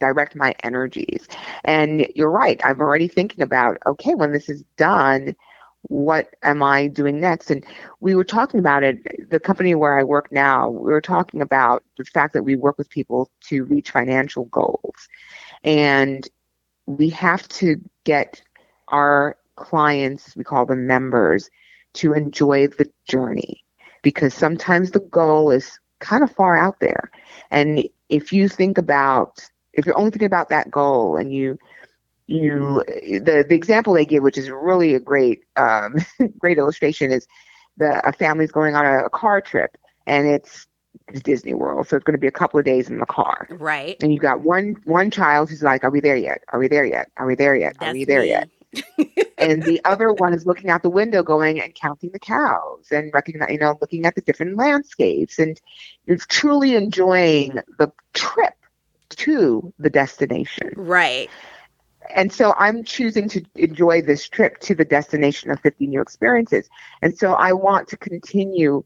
direct 0.00 0.34
my 0.36 0.54
energies. 0.62 1.28
And 1.64 2.06
you're 2.14 2.30
right, 2.30 2.60
I'm 2.64 2.80
already 2.80 3.08
thinking 3.08 3.42
about 3.42 3.78
okay, 3.86 4.14
when 4.14 4.32
this 4.32 4.48
is 4.48 4.64
done, 4.76 5.36
what 5.82 6.34
am 6.42 6.62
I 6.62 6.88
doing 6.88 7.20
next? 7.20 7.50
And 7.50 7.64
we 8.00 8.14
were 8.14 8.24
talking 8.24 8.60
about 8.60 8.82
it, 8.82 9.30
the 9.30 9.40
company 9.40 9.74
where 9.74 9.98
I 9.98 10.04
work 10.04 10.30
now, 10.32 10.68
we 10.68 10.90
were 10.92 11.00
talking 11.00 11.40
about 11.40 11.84
the 11.96 12.04
fact 12.04 12.32
that 12.34 12.42
we 12.42 12.56
work 12.56 12.76
with 12.78 12.90
people 12.90 13.30
to 13.48 13.64
reach 13.64 13.90
financial 13.90 14.46
goals. 14.46 15.08
And 15.64 16.28
we 16.86 17.08
have 17.10 17.46
to 17.48 17.80
get 18.04 18.42
our 18.88 19.36
clients, 19.56 20.36
we 20.36 20.44
call 20.44 20.66
them 20.66 20.86
members, 20.86 21.50
to 21.98 22.12
enjoy 22.12 22.66
the 22.66 22.90
journey 23.06 23.64
because 24.02 24.34
sometimes 24.34 24.90
the 24.90 25.00
goal 25.00 25.50
is 25.50 25.78
kind 26.00 26.22
of 26.22 26.30
far 26.30 26.56
out 26.56 26.80
there. 26.80 27.10
And 27.50 27.88
if 28.08 28.32
you 28.32 28.48
think 28.48 28.78
about, 28.78 29.44
if 29.72 29.86
you're 29.86 29.98
only 29.98 30.10
thinking 30.10 30.26
about 30.26 30.48
that 30.48 30.70
goal 30.70 31.16
and 31.16 31.32
you 31.32 31.58
you 32.26 32.84
the 32.86 33.44
the 33.48 33.54
example 33.54 33.94
they 33.94 34.04
give, 34.04 34.22
which 34.22 34.36
is 34.36 34.50
really 34.50 34.94
a 34.94 35.00
great 35.00 35.40
um, 35.56 35.96
great 36.38 36.58
illustration, 36.58 37.10
is 37.10 37.26
the 37.78 38.06
a 38.06 38.12
family's 38.12 38.52
going 38.52 38.76
on 38.76 38.84
a, 38.84 39.04
a 39.06 39.10
car 39.10 39.40
trip 39.40 39.76
and 40.06 40.26
it's, 40.26 40.66
Disney 41.24 41.54
World, 41.54 41.88
so 41.88 41.96
it's 41.96 42.04
going 42.04 42.16
to 42.16 42.20
be 42.20 42.26
a 42.26 42.32
couple 42.32 42.58
of 42.58 42.66
days 42.66 42.90
in 42.90 42.98
the 42.98 43.06
car, 43.06 43.46
right 43.50 43.96
and 44.02 44.12
you've 44.12 44.20
got 44.20 44.40
one 44.40 44.76
one 44.84 45.10
child 45.10 45.48
who's 45.48 45.62
like, 45.62 45.84
"Are 45.84 45.90
we 45.90 46.00
there 46.00 46.16
yet? 46.16 46.42
Are 46.48 46.58
we 46.58 46.68
there 46.68 46.84
yet? 46.84 47.10
Are 47.16 47.26
we 47.26 47.34
there 47.34 47.56
yet? 47.56 47.76
Are 47.80 47.86
that's 47.86 47.94
we 47.94 48.04
there 48.04 48.22
me. 48.22 48.28
yet?" 48.28 48.48
And 49.38 49.62
the 49.62 49.80
other 49.84 50.12
one 50.12 50.34
is 50.34 50.46
looking 50.46 50.70
out 50.70 50.82
the 50.82 50.90
window, 50.90 51.22
going 51.22 51.60
and 51.60 51.74
counting 51.74 52.10
the 52.12 52.18
cows 52.18 52.86
and 52.90 53.12
recognize, 53.14 53.50
you 53.50 53.58
know, 53.58 53.76
looking 53.80 54.06
at 54.06 54.14
the 54.14 54.20
different 54.20 54.56
landscapes, 54.56 55.38
and 55.38 55.60
you're 56.06 56.16
truly 56.16 56.74
enjoying 56.74 57.58
the 57.78 57.92
trip 58.14 58.54
to 59.10 59.72
the 59.78 59.90
destination. 59.90 60.70
right 60.76 61.30
And 62.14 62.32
so 62.32 62.54
I'm 62.58 62.84
choosing 62.84 63.28
to 63.30 63.44
enjoy 63.54 64.02
this 64.02 64.28
trip 64.28 64.58
to 64.60 64.74
the 64.74 64.84
destination 64.84 65.50
of 65.50 65.60
50 65.60 65.86
new 65.86 66.00
experiences. 66.00 66.68
And 67.02 67.16
so 67.16 67.34
I 67.34 67.52
want 67.52 67.88
to 67.88 67.96
continue 67.96 68.84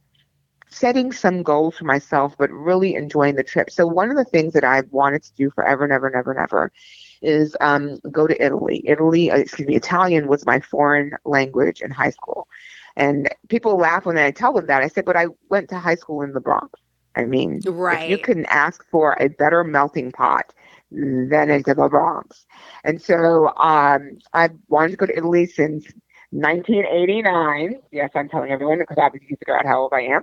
setting 0.72 1.12
some 1.12 1.42
goals 1.42 1.76
for 1.76 1.84
myself, 1.84 2.34
but 2.38 2.50
really 2.50 2.94
enjoying 2.94 3.36
the 3.36 3.44
trip. 3.44 3.70
So 3.70 3.86
one 3.86 4.10
of 4.10 4.16
the 4.16 4.24
things 4.24 4.52
that 4.54 4.64
I've 4.64 4.90
wanted 4.90 5.22
to 5.24 5.34
do 5.34 5.50
forever 5.50 5.84
and 5.84 5.92
ever 5.92 6.06
and 6.06 6.16
ever 6.16 6.32
and 6.32 6.40
ever 6.40 6.72
is 7.20 7.56
um, 7.60 7.98
go 8.10 8.26
to 8.26 8.44
Italy. 8.44 8.82
Italy, 8.86 9.30
uh, 9.30 9.36
excuse 9.36 9.68
me, 9.68 9.76
Italian 9.76 10.26
was 10.26 10.46
my 10.46 10.60
foreign 10.60 11.12
language 11.24 11.80
in 11.80 11.90
high 11.90 12.10
school. 12.10 12.48
And 12.96 13.28
people 13.48 13.76
laugh 13.76 14.06
when 14.06 14.18
I 14.18 14.30
tell 14.30 14.52
them 14.52 14.66
that. 14.66 14.82
I 14.82 14.88
said, 14.88 15.04
but 15.04 15.16
I 15.16 15.26
went 15.48 15.68
to 15.70 15.78
high 15.78 15.94
school 15.94 16.22
in 16.22 16.32
the 16.32 16.40
Bronx. 16.40 16.80
I 17.14 17.24
mean, 17.24 17.60
right. 17.66 18.08
you 18.08 18.18
couldn't 18.18 18.46
ask 18.46 18.84
for 18.90 19.16
a 19.20 19.28
better 19.28 19.64
melting 19.64 20.12
pot 20.12 20.52
than 20.90 21.50
into 21.50 21.74
the 21.74 21.88
Bronx. 21.88 22.46
And 22.84 23.00
so 23.00 23.54
um, 23.56 24.18
I've 24.32 24.52
wanted 24.68 24.92
to 24.92 24.96
go 24.96 25.06
to 25.06 25.16
Italy 25.16 25.46
since 25.46 25.86
1989. 26.30 27.80
Yes, 27.90 28.10
I'm 28.14 28.28
telling 28.28 28.50
everyone 28.50 28.78
because 28.78 28.96
obviously 28.98 29.28
you 29.30 29.36
figure 29.36 29.58
out 29.58 29.66
how 29.66 29.82
old 29.82 29.92
I 29.92 30.02
am. 30.02 30.22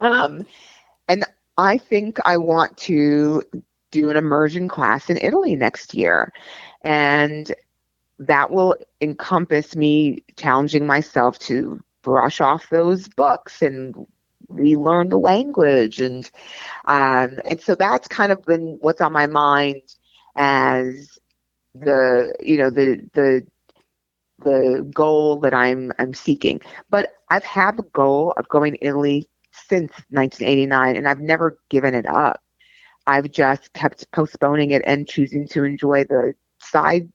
Um, 0.00 0.46
and 1.08 1.24
I 1.58 1.78
think 1.78 2.18
I 2.24 2.36
want 2.36 2.76
to 2.78 3.42
do 3.90 4.10
an 4.10 4.16
immersion 4.16 4.68
class 4.68 5.10
in 5.10 5.18
Italy 5.18 5.54
next 5.54 5.94
year. 5.94 6.32
And 6.82 7.52
that 8.18 8.50
will 8.50 8.76
encompass 9.00 9.76
me 9.76 10.22
challenging 10.36 10.86
myself 10.86 11.38
to 11.40 11.80
brush 12.02 12.40
off 12.40 12.68
those 12.70 13.08
books 13.08 13.62
and 13.62 13.94
relearn 14.48 15.08
the 15.08 15.18
language 15.18 16.00
and 16.00 16.30
um, 16.86 17.38
and 17.44 17.60
so 17.60 17.74
that's 17.74 18.08
kind 18.08 18.32
of 18.32 18.44
been 18.44 18.76
what's 18.80 19.00
on 19.00 19.12
my 19.12 19.26
mind 19.26 19.82
as 20.36 21.18
the 21.74 22.34
you 22.40 22.58
know 22.58 22.70
the 22.70 23.08
the 23.14 23.46
the 24.44 24.88
goal 24.92 25.38
that 25.40 25.54
I'm 25.54 25.92
I'm 25.98 26.14
seeking. 26.14 26.60
But 26.90 27.14
I've 27.30 27.44
had 27.44 27.76
the 27.76 27.84
goal 27.94 28.34
of 28.36 28.48
going 28.48 28.72
to 28.74 28.84
Italy 28.84 29.28
since 29.52 29.92
1989 30.10 30.96
and 30.96 31.08
I've 31.08 31.20
never 31.20 31.58
given 31.68 31.94
it 31.94 32.06
up. 32.06 32.40
I've 33.06 33.30
just 33.30 33.72
kept 33.72 34.10
postponing 34.12 34.70
it 34.70 34.82
and 34.86 35.08
choosing 35.08 35.48
to 35.48 35.64
enjoy 35.64 36.04
the 36.04 36.34
side 36.58 37.10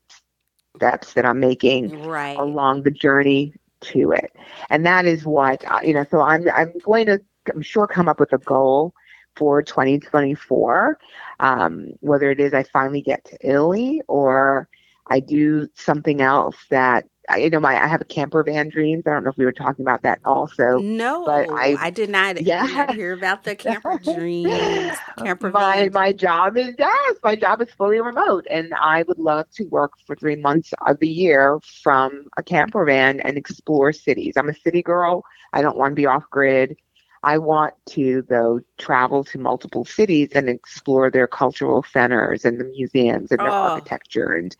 steps 0.76 1.14
that 1.14 1.26
I'm 1.26 1.40
making 1.40 2.04
right. 2.04 2.38
along 2.38 2.84
the 2.84 2.92
journey 2.92 3.54
to 3.82 4.12
it. 4.12 4.32
And 4.70 4.86
that 4.86 5.06
is 5.06 5.26
what 5.26 5.64
you 5.84 5.94
know. 5.94 6.06
So 6.10 6.22
I'm 6.22 6.48
I'm 6.50 6.74
going 6.84 7.06
to 7.08 7.20
I'm 7.54 7.62
sure 7.62 7.88
come 7.88 8.10
up 8.10 8.20
with 8.20 8.34
a 8.34 8.38
goal 8.40 8.94
for 9.36 9.62
2024. 9.62 11.00
Um, 11.40 11.92
whether 12.00 12.32
it 12.32 12.40
is 12.40 12.54
I 12.54 12.64
finally 12.64 13.02
get 13.02 13.24
to 13.26 13.38
Italy 13.42 14.02
or 14.08 14.68
I 15.10 15.20
do 15.20 15.68
something 15.76 16.22
else 16.22 16.58
that 16.70 17.06
you 17.36 17.50
know, 17.50 17.60
my 17.60 17.82
I 17.82 17.88
have 17.88 18.00
a 18.00 18.06
camper 18.06 18.42
van 18.44 18.70
dreams. 18.70 19.04
I 19.06 19.12
don't 19.12 19.24
know 19.24 19.30
if 19.30 19.38
we 19.38 19.44
were 19.44 19.52
talking 19.52 19.84
about 19.84 20.04
that 20.04 20.20
also. 20.24 20.78
No, 20.78 21.26
but 21.26 21.50
I, 21.52 21.76
I 21.80 21.90
did 21.90 22.10
not. 22.10 22.42
Yeah, 22.42 22.66
did 22.66 22.76
not 22.76 22.96
hear 22.96 23.14
about 23.14 23.44
the 23.44 23.56
camper 23.56 24.00
dreams. 24.04 24.98
Camper 25.18 25.52
my 25.52 25.84
van. 25.84 25.94
my 25.94 26.14
job 26.14 26.58
is 26.58 26.74
yes, 26.80 27.16
my 27.24 27.36
job 27.36 27.62
is 27.62 27.70
fully 27.72 28.00
remote, 28.00 28.48
and 28.50 28.74
I 28.74 29.04
would 29.04 29.20
love 29.20 29.50
to 29.56 29.66
work 29.66 29.94
for 30.06 30.16
three 30.16 30.38
months 30.38 30.74
of 30.86 31.00
the 31.00 31.10
year 31.10 31.60
from 31.84 32.28
a 32.38 32.44
camper 32.44 32.86
van 32.86 33.20
and 33.20 33.38
explore 33.38 33.92
cities. 33.92 34.36
I'm 34.38 34.50
a 34.50 34.56
city 34.56 34.82
girl. 34.82 35.24
I 35.52 35.62
don't 35.62 35.78
want 35.78 35.92
to 35.92 35.96
be 35.96 36.06
off 36.06 36.24
grid. 36.30 36.78
I 37.24 37.40
want 37.40 37.74
to 37.88 38.24
though 38.30 38.62
travel 38.78 39.26
to 39.26 39.38
multiple 39.38 39.84
cities 39.84 40.30
and 40.34 40.48
explore 40.48 41.12
their 41.12 41.28
cultural 41.28 41.84
centers 41.92 42.46
and 42.46 42.60
the 42.60 42.66
museums 42.66 43.32
and 43.32 43.40
their 43.40 43.50
oh. 43.50 43.52
architecture 43.52 44.34
and 44.34 44.56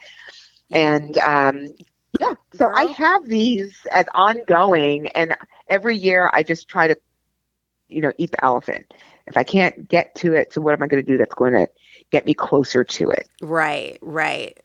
and 0.70 1.18
um, 1.20 1.70
yeah, 2.20 2.34
so 2.54 2.70
I 2.74 2.86
have 2.86 3.28
these 3.28 3.76
as 3.92 4.06
ongoing, 4.14 5.08
and 5.10 5.36
every 5.68 5.98
year 5.98 6.30
I 6.34 6.44
just 6.44 6.68
try 6.68 6.88
to, 6.88 6.98
you 7.88 8.02
know, 8.02 8.12
eat 8.18 8.32
the 8.32 8.44
elephant. 8.44 8.94
If 9.28 9.36
I 9.36 9.44
can't 9.44 9.88
get 9.88 10.16
to 10.16 10.34
it, 10.34 10.54
so 10.54 10.62
what 10.62 10.74
am 10.74 10.82
I 10.82 10.88
going 10.88 11.04
to 11.04 11.12
do 11.12 11.18
that's 11.18 11.34
going 11.34 11.54
to 11.54 11.68
get 12.12 12.26
me 12.26 12.34
closer 12.34 12.84
to 12.84 13.10
it? 13.10 13.28
Right, 13.42 13.98
right. 14.02 14.58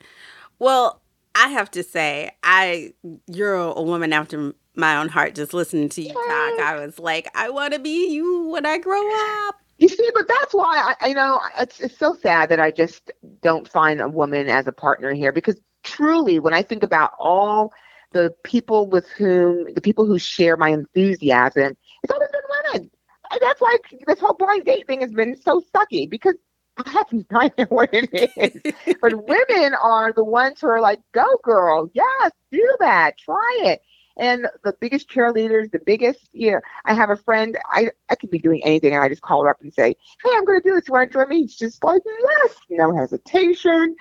Well, 0.59 1.03
I 1.35 1.49
have 1.49 1.71
to 1.73 1.83
say, 1.83 2.31
I 2.43 2.93
you're 3.27 3.55
a 3.55 3.83
woman 3.83 4.13
after 4.13 4.55
my 4.75 4.97
own 4.99 5.09
heart. 5.09 5.35
Just 5.35 5.53
listening 5.53 5.89
to 5.91 6.03
you 6.03 6.09
Yay. 6.09 6.15
talk, 6.15 6.61
I 6.61 6.77
was 6.79 6.99
like, 6.99 7.29
I 7.35 7.51
want 7.51 7.75
to 7.75 7.79
be 7.79 8.13
you 8.13 8.49
when 8.49 8.67
I 8.67 8.79
grow 8.79 9.03
up. 9.47 9.57
You 9.79 9.89
see, 9.89 10.09
but 10.15 10.29
that's 10.29 10.55
why 10.55 10.95
I, 11.01 11.09
you 11.09 11.15
know, 11.15 11.41
it's, 11.59 11.81
it's 11.81 11.99
so 11.99 12.15
sad 12.15 12.51
that 12.51 12.61
I 12.61 12.71
just 12.71 13.11
don't 13.41 13.69
find 13.69 14.01
a 14.01 14.09
woman 14.09 14.49
as 14.49 14.69
a 14.69 14.73
partner 14.73 15.13
here 15.13 15.33
because 15.33 15.61
truly, 15.83 16.39
when 16.39 16.55
I 16.55 16.63
think 16.63 16.83
about 16.83 17.13
all 17.19 17.73
the 18.13 18.35
people 18.45 18.89
with 18.89 19.09
whom, 19.09 19.73
the 19.75 19.81
people 19.81 20.07
who 20.07 20.19
share 20.19 20.57
my 20.57 20.71
enthusiasm, 20.71 21.77
it's 22.03 22.13
always 22.13 22.31
been 22.31 22.41
women. 22.75 22.91
And 23.31 23.41
that's 23.41 23.61
why 23.61 23.77
this 24.07 24.21
whole 24.21 24.35
blind 24.35 24.65
date 24.65 24.87
thing 24.87 25.01
has 25.01 25.13
been 25.13 25.41
so 25.41 25.63
sucky 25.75 26.09
because 26.09 26.35
I 26.79 26.91
have 26.91 27.07
no 27.13 27.25
idea 27.41 27.67
what 27.67 27.91
it 27.93 28.11
is. 28.37 28.73
but 29.01 29.27
women 29.29 29.75
are 29.75 30.13
the 30.13 30.25
ones 30.25 30.61
who 30.61 30.69
are 30.69 30.81
like, 30.81 31.01
go 31.13 31.27
girl, 31.43 31.91
yes, 31.95 32.33
do 32.51 32.77
that, 32.81 33.19
try 33.19 33.61
it. 33.65 33.83
And 34.19 34.47
the 34.63 34.75
biggest 34.79 35.09
cheerleaders, 35.09 35.71
the 35.71 35.81
biggest, 35.85 36.29
you 36.33 36.53
know, 36.53 36.61
I 36.85 36.93
have 36.93 37.09
a 37.09 37.17
friend, 37.17 37.57
I, 37.71 37.91
I 38.11 38.15
could 38.15 38.31
be 38.31 38.39
doing 38.39 38.63
anything 38.63 38.93
and 38.95 39.03
I 39.03 39.09
just 39.09 39.23
call 39.23 39.43
her 39.45 39.49
up 39.49 39.63
and 39.63 39.73
say, 39.73 39.97
hey, 40.23 40.31
I'm 40.35 40.45
going 40.45 40.61
to 40.61 40.69
do 40.69 40.75
this. 40.75 40.87
You 40.87 40.93
want 40.93 41.11
to 41.11 41.19
join 41.19 41.29
me? 41.31 41.47
She's 41.47 41.57
just 41.57 41.83
like, 41.83 42.03
yes, 42.05 42.57
no 42.69 42.95
hesitation. 42.95 43.97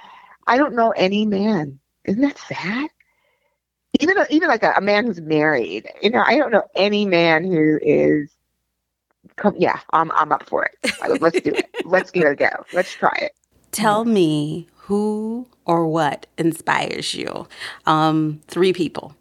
I 0.47 0.57
don't 0.57 0.75
know 0.75 0.91
any 0.91 1.25
man. 1.25 1.79
Isn't 2.05 2.21
that 2.21 2.37
sad? 2.37 2.89
Even 3.99 4.15
even 4.29 4.47
like 4.47 4.63
a, 4.63 4.73
a 4.77 4.81
man 4.81 5.05
who's 5.05 5.21
married, 5.21 5.87
you 6.01 6.09
know, 6.09 6.23
I 6.25 6.37
don't 6.37 6.51
know 6.51 6.63
any 6.75 7.05
man 7.05 7.43
who 7.43 7.79
is. 7.81 8.31
Come, 9.35 9.55
yeah, 9.57 9.79
I'm 9.91 10.11
I'm 10.13 10.31
up 10.31 10.47
for 10.47 10.65
it. 10.65 11.21
Let's 11.21 11.41
do 11.41 11.51
it. 11.51 11.69
Let's 11.85 12.11
give 12.11 12.23
it 12.23 12.31
a 12.31 12.35
go. 12.35 12.49
Let's 12.73 12.91
try 12.91 13.15
it. 13.21 13.33
Tell 13.71 14.05
me 14.05 14.67
who 14.75 15.47
or 15.65 15.87
what 15.87 16.25
inspires 16.37 17.13
you. 17.13 17.47
Um, 17.85 18.41
three 18.47 18.73
people. 18.73 19.15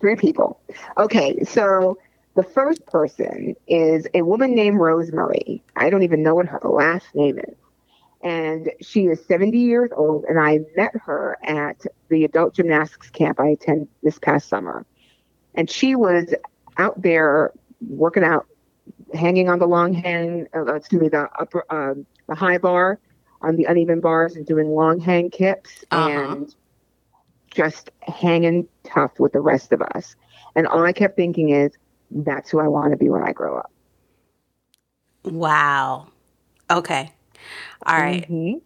Three 0.00 0.16
people. 0.16 0.60
Okay, 0.96 1.42
so 1.44 1.98
the 2.34 2.42
first 2.42 2.86
person 2.86 3.56
is 3.66 4.06
a 4.14 4.22
woman 4.22 4.54
named 4.54 4.78
Rosemary. 4.78 5.62
I 5.76 5.90
don't 5.90 6.02
even 6.02 6.22
know 6.22 6.34
what 6.34 6.46
her 6.46 6.60
last 6.64 7.14
name 7.14 7.38
is 7.38 7.54
and 8.22 8.70
she 8.80 9.06
is 9.06 9.24
70 9.26 9.58
years 9.58 9.90
old. 9.96 10.24
And 10.24 10.38
I 10.38 10.60
met 10.76 10.92
her 11.04 11.38
at 11.42 11.84
the 12.08 12.24
adult 12.24 12.54
gymnastics 12.54 13.10
camp 13.10 13.40
I 13.40 13.48
attended 13.48 13.88
this 14.02 14.18
past 14.18 14.48
summer. 14.48 14.84
And 15.54 15.70
she 15.70 15.94
was 15.94 16.34
out 16.76 17.00
there 17.00 17.52
working 17.88 18.24
out, 18.24 18.46
hanging 19.14 19.48
on 19.48 19.58
the 19.58 19.66
long 19.66 19.92
hang, 19.92 20.46
uh, 20.54 20.74
excuse 20.74 21.00
me, 21.00 21.08
the 21.08 21.28
upper, 21.38 21.64
uh, 21.70 21.94
the 22.28 22.34
high 22.34 22.58
bar 22.58 22.98
on 23.42 23.56
the 23.56 23.64
uneven 23.64 24.00
bars 24.00 24.36
and 24.36 24.46
doing 24.46 24.74
long 24.74 25.00
hang 25.00 25.30
kips 25.30 25.84
uh-huh. 25.90 26.32
and 26.32 26.54
just 27.50 27.90
hanging 28.00 28.68
tough 28.84 29.18
with 29.18 29.32
the 29.32 29.40
rest 29.40 29.72
of 29.72 29.80
us. 29.80 30.14
And 30.54 30.66
all 30.66 30.84
I 30.84 30.92
kept 30.92 31.16
thinking 31.16 31.50
is, 31.50 31.72
that's 32.10 32.50
who 32.50 32.58
I 32.58 32.68
want 32.68 32.90
to 32.90 32.96
be 32.96 33.08
when 33.08 33.22
I 33.22 33.32
grow 33.32 33.56
up. 33.56 33.72
Wow. 35.24 36.08
Okay. 36.70 37.12
All 37.86 37.98
right. 37.98 38.28
mm-hmm. 38.30 38.58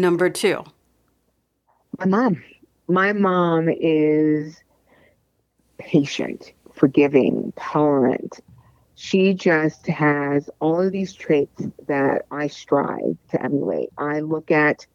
Number 0.00 0.30
two. 0.30 0.64
My 1.98 2.06
mom. 2.06 2.42
My 2.88 3.12
mom 3.12 3.68
is 3.68 4.62
patient, 5.78 6.52
forgiving, 6.72 7.52
tolerant. 7.56 8.40
She 8.94 9.32
just 9.32 9.86
has 9.86 10.50
all 10.60 10.80
of 10.80 10.92
these 10.92 11.14
traits 11.14 11.62
that 11.86 12.26
I 12.30 12.48
strive 12.48 13.16
to 13.30 13.42
emulate. 13.42 13.90
I 13.96 14.20
look 14.20 14.50
at 14.50 14.86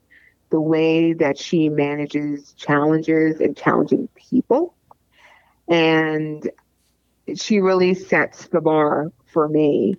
the 0.52 0.60
way 0.60 1.14
that 1.14 1.38
she 1.38 1.70
manages 1.70 2.54
challenges 2.54 3.40
and 3.40 3.58
challenging 3.58 4.08
people. 4.16 4.76
And 5.68 6.50
she 7.36 7.60
really 7.60 7.96
sets 7.96 8.48
the 8.48 8.62
bar 8.62 9.12
for 9.26 9.48
me. 9.48 9.96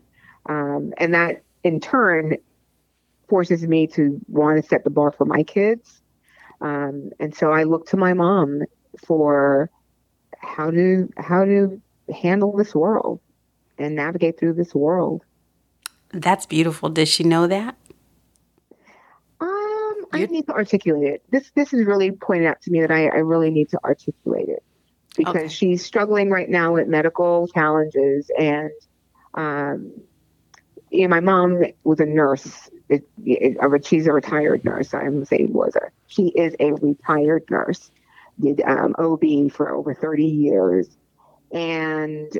Um, 0.48 0.92
and 0.98 1.14
that 1.14 1.42
in 1.64 1.80
turn 1.80 2.36
forces 3.28 3.66
me 3.66 3.86
to 3.88 4.20
want 4.28 4.62
to 4.62 4.68
set 4.68 4.84
the 4.84 4.90
bar 4.90 5.12
for 5.12 5.24
my 5.24 5.42
kids. 5.42 6.00
Um, 6.60 7.10
and 7.20 7.34
so 7.34 7.50
I 7.52 7.64
look 7.64 7.86
to 7.88 7.96
my 7.96 8.14
mom 8.14 8.62
for 9.04 9.70
how 10.38 10.70
to 10.70 11.08
how 11.16 11.44
to 11.44 11.80
handle 12.14 12.56
this 12.56 12.74
world 12.74 13.20
and 13.78 13.94
navigate 13.94 14.38
through 14.38 14.54
this 14.54 14.74
world. 14.74 15.22
That's 16.12 16.46
beautiful. 16.46 16.88
Does 16.88 17.08
she 17.08 17.24
know 17.24 17.46
that? 17.46 17.76
Um, 19.40 20.06
I 20.12 20.26
need 20.30 20.46
to 20.46 20.52
articulate 20.52 21.14
it. 21.14 21.22
This 21.30 21.50
this 21.54 21.74
is 21.74 21.84
really 21.84 22.12
pointed 22.12 22.46
out 22.46 22.62
to 22.62 22.70
me 22.70 22.80
that 22.80 22.90
I, 22.90 23.06
I 23.06 23.18
really 23.18 23.50
need 23.50 23.68
to 23.70 23.80
articulate 23.84 24.48
it 24.48 24.62
because 25.16 25.36
okay. 25.36 25.48
she's 25.48 25.84
struggling 25.84 26.30
right 26.30 26.48
now 26.48 26.72
with 26.74 26.88
medical 26.88 27.48
challenges 27.48 28.30
and 28.38 28.70
um, 29.34 29.92
you 30.90 31.02
know, 31.02 31.08
my 31.08 31.20
mom 31.20 31.62
was 31.84 32.00
a 32.00 32.06
nurse. 32.06 32.70
It, 32.88 33.08
it, 33.24 33.86
she's 33.86 34.06
a 34.06 34.12
retired 34.12 34.64
nurse. 34.64 34.94
I'm 34.94 35.24
saying 35.24 35.52
was 35.52 35.74
a. 35.76 35.90
She 36.06 36.28
is 36.28 36.54
a 36.60 36.72
retired 36.72 37.44
nurse. 37.50 37.90
Did 38.40 38.60
um, 38.62 38.94
OB 38.98 39.50
for 39.50 39.74
over 39.74 39.94
30 39.94 40.24
years, 40.24 40.88
and 41.50 42.30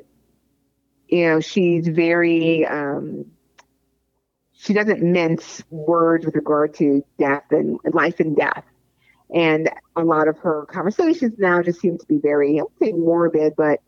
you 1.09 1.27
know, 1.27 1.41
she's 1.41 1.87
very, 1.87 2.67
um, 2.67 3.27
she 4.53 4.73
doesn't 4.73 5.03
mince 5.03 5.63
words 5.71 6.27
with 6.27 6.35
regard 6.35 6.75
to 6.75 7.05
death 7.19 7.45
and 7.51 7.79
life 7.93 8.21
and 8.21 8.37
death. 8.37 8.65
And 9.35 9.71
a 9.97 10.05
lot 10.05 10.29
of 10.29 10.39
her 10.39 10.67
conversations 10.67 11.35
now 11.39 11.63
just 11.63 11.81
seem 11.81 11.99
to 11.99 12.07
be 12.07 12.19
very, 12.19 12.61
I 12.61 12.65
say 12.81 12.93
morbid, 12.93 13.55
but 13.57 13.81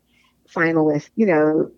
finalist, 0.49 1.09
you 1.15 1.25
know, 1.25 1.71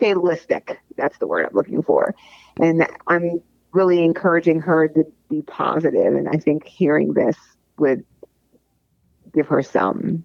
fatalistic. 0.00 0.78
That's 0.96 1.16
the 1.18 1.26
word 1.26 1.46
I'm 1.46 1.54
looking 1.54 1.82
for. 1.82 2.14
And 2.60 2.86
I'm 3.06 3.42
really 3.72 4.02
encouraging 4.02 4.60
her 4.60 4.88
to 4.88 5.04
be. 5.28 5.44
And 5.54 6.28
I 6.28 6.38
think 6.38 6.66
hearing 6.66 7.14
this 7.14 7.36
would 7.78 8.04
give 9.34 9.46
her 9.48 9.62
some, 9.62 10.24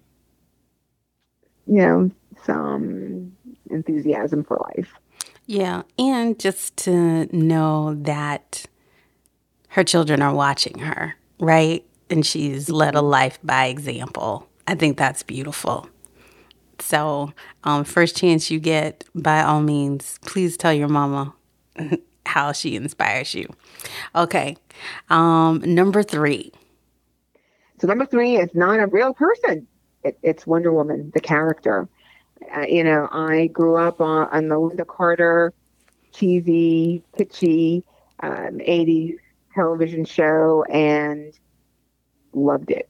you 1.66 1.78
know, 1.78 2.10
some 2.44 3.32
enthusiasm 3.70 4.44
for 4.44 4.58
life. 4.74 4.92
Yeah. 5.46 5.82
And 5.98 6.38
just 6.38 6.76
to 6.78 7.26
know 7.36 7.94
that 8.02 8.66
her 9.68 9.84
children 9.84 10.22
are 10.22 10.34
watching 10.34 10.78
her, 10.78 11.16
right? 11.40 11.84
And 12.10 12.24
she's 12.24 12.68
led 12.68 12.94
a 12.94 13.02
life 13.02 13.38
by 13.42 13.66
example. 13.66 14.48
I 14.66 14.74
think 14.74 14.96
that's 14.96 15.22
beautiful. 15.22 15.88
So, 16.78 17.32
um, 17.64 17.84
first 17.84 18.16
chance 18.16 18.50
you 18.50 18.58
get, 18.58 19.04
by 19.14 19.42
all 19.42 19.62
means, 19.62 20.18
please 20.24 20.56
tell 20.56 20.72
your 20.72 20.88
mama 20.88 21.34
how 22.26 22.52
she 22.52 22.76
inspires 22.76 23.34
you. 23.34 23.48
Okay. 24.14 24.56
Um, 25.10 25.60
number 25.64 26.02
three. 26.02 26.52
So, 27.80 27.88
number 27.88 28.06
three 28.06 28.36
is 28.36 28.50
not 28.54 28.78
a 28.78 28.86
real 28.86 29.12
person, 29.12 29.66
it, 30.04 30.18
it's 30.22 30.46
Wonder 30.46 30.72
Woman, 30.72 31.10
the 31.14 31.20
character. 31.20 31.88
Uh, 32.56 32.62
you 32.62 32.84
know, 32.84 33.08
I 33.10 33.48
grew 33.48 33.76
up 33.76 34.00
on, 34.00 34.28
on 34.28 34.48
the 34.48 34.56
Lynda 34.56 34.86
Carter 34.86 35.52
cheesy, 36.12 37.02
kitschy 37.16 37.82
um, 38.20 38.58
80s 38.58 39.16
television 39.54 40.04
show 40.04 40.64
and 40.70 41.38
loved 42.32 42.70
it. 42.70 42.88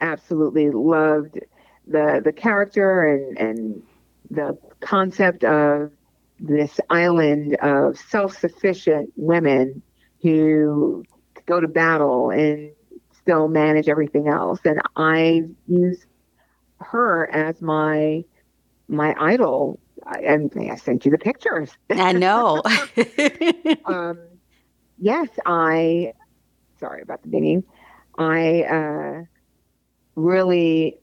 Absolutely 0.00 0.70
loved 0.70 1.38
the 1.86 2.20
the 2.22 2.32
character 2.32 3.06
and 3.06 3.38
and 3.38 3.82
the 4.30 4.58
concept 4.80 5.44
of 5.44 5.90
this 6.38 6.78
island 6.90 7.56
of 7.56 7.98
self-sufficient 7.98 9.12
women 9.16 9.82
who 10.22 11.04
go 11.46 11.60
to 11.60 11.68
battle 11.68 12.30
and 12.30 12.70
still 13.20 13.48
manage 13.48 13.88
everything 13.88 14.28
else. 14.28 14.60
And 14.64 14.80
i 14.96 15.42
use 15.66 16.04
her 16.80 17.28
as 17.30 17.60
my 17.60 18.24
my 18.88 19.14
idol. 19.18 19.78
And 20.22 20.52
i 20.70 20.76
sent 20.76 21.04
you 21.04 21.10
the 21.10 21.18
pictures. 21.18 21.70
I 21.90 22.12
know. 22.12 22.62
Um, 23.86 24.18
yes 24.98 25.28
i 25.44 26.12
sorry 26.78 27.02
about 27.02 27.22
the 27.22 27.28
dinging. 27.28 27.64
I 28.18 28.62
uh, 28.62 29.24
really 30.14 30.98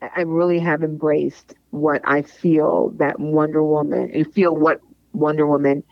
I 0.00 0.22
really 0.22 0.60
have 0.60 0.82
embraced 0.82 1.54
what 1.70 2.02
I 2.04 2.22
feel 2.22 2.90
that 2.96 3.18
Wonder 3.18 3.62
Woman, 3.64 4.12
I 4.14 4.22
feel 4.22 4.54
what 4.54 4.80
Wonder 5.12 5.46
Woman 5.46 5.82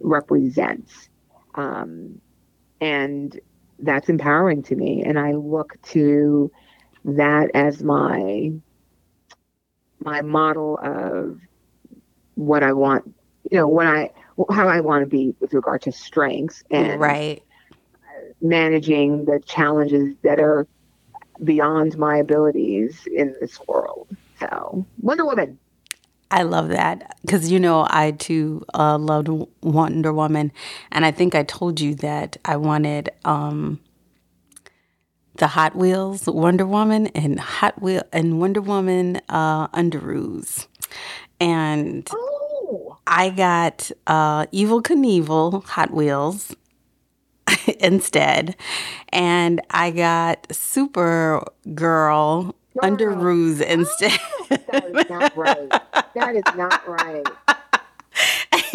represents. 0.00 1.08
Um, 1.54 2.20
and 2.80 3.38
that's 3.78 4.08
empowering 4.08 4.62
to 4.64 4.76
me. 4.76 5.02
And 5.04 5.18
I 5.18 5.32
look 5.32 5.80
to 5.90 6.50
that 7.04 7.50
as 7.54 7.82
my 7.82 8.52
my 9.98 10.20
model 10.22 10.78
of 10.82 11.40
what 12.34 12.62
I 12.62 12.72
want, 12.72 13.12
you 13.50 13.58
know, 13.58 13.66
what 13.66 13.86
I 13.86 14.10
how 14.50 14.68
I 14.68 14.80
want 14.80 15.02
to 15.02 15.06
be 15.06 15.34
with 15.40 15.54
regard 15.54 15.82
to 15.82 15.92
strengths 15.92 16.62
and 16.70 17.00
right 17.00 17.42
managing 18.40 19.24
the 19.24 19.40
challenges 19.46 20.14
that 20.22 20.38
are 20.38 20.66
beyond 21.44 21.98
my 21.98 22.16
abilities 22.16 23.06
in 23.12 23.34
this 23.40 23.58
world. 23.66 24.08
So, 24.40 24.86
Wonder 25.00 25.24
Woman. 25.24 25.58
I 26.30 26.42
love 26.42 26.68
that 26.68 27.16
because 27.22 27.52
you 27.52 27.60
know 27.60 27.86
I 27.88 28.10
too 28.12 28.64
uh, 28.74 28.98
loved 28.98 29.28
Wonder 29.62 30.12
Woman, 30.12 30.52
and 30.90 31.06
I 31.06 31.12
think 31.12 31.34
I 31.34 31.44
told 31.44 31.80
you 31.80 31.94
that 31.96 32.36
I 32.44 32.56
wanted 32.56 33.10
um, 33.24 33.80
the 35.36 35.46
Hot 35.46 35.76
Wheels 35.76 36.26
Wonder 36.26 36.66
Woman 36.66 37.06
and 37.08 37.38
Hot 37.38 37.80
Wheel 37.80 38.02
and 38.12 38.40
Wonder 38.40 38.60
Woman 38.60 39.20
uh, 39.28 39.68
Underoos, 39.68 40.66
and 41.38 42.08
oh. 42.10 42.98
I 43.06 43.30
got 43.30 43.92
uh, 44.08 44.46
Evel 44.46 44.82
Knievel 44.82 45.64
Hot 45.64 45.92
Wheels 45.92 46.56
instead. 47.80 48.56
And 49.10 49.60
I 49.70 49.90
got 49.90 50.48
Supergirl 50.48 51.44
Underoos 52.78 53.62
oh, 53.62 53.64
instead. 53.64 54.18
that 54.48 54.84
is 54.84 55.08
not 55.10 55.36
right. 55.36 55.70
That 56.14 56.36
is 56.36 56.44
not 56.56 56.86
right. 56.88 57.26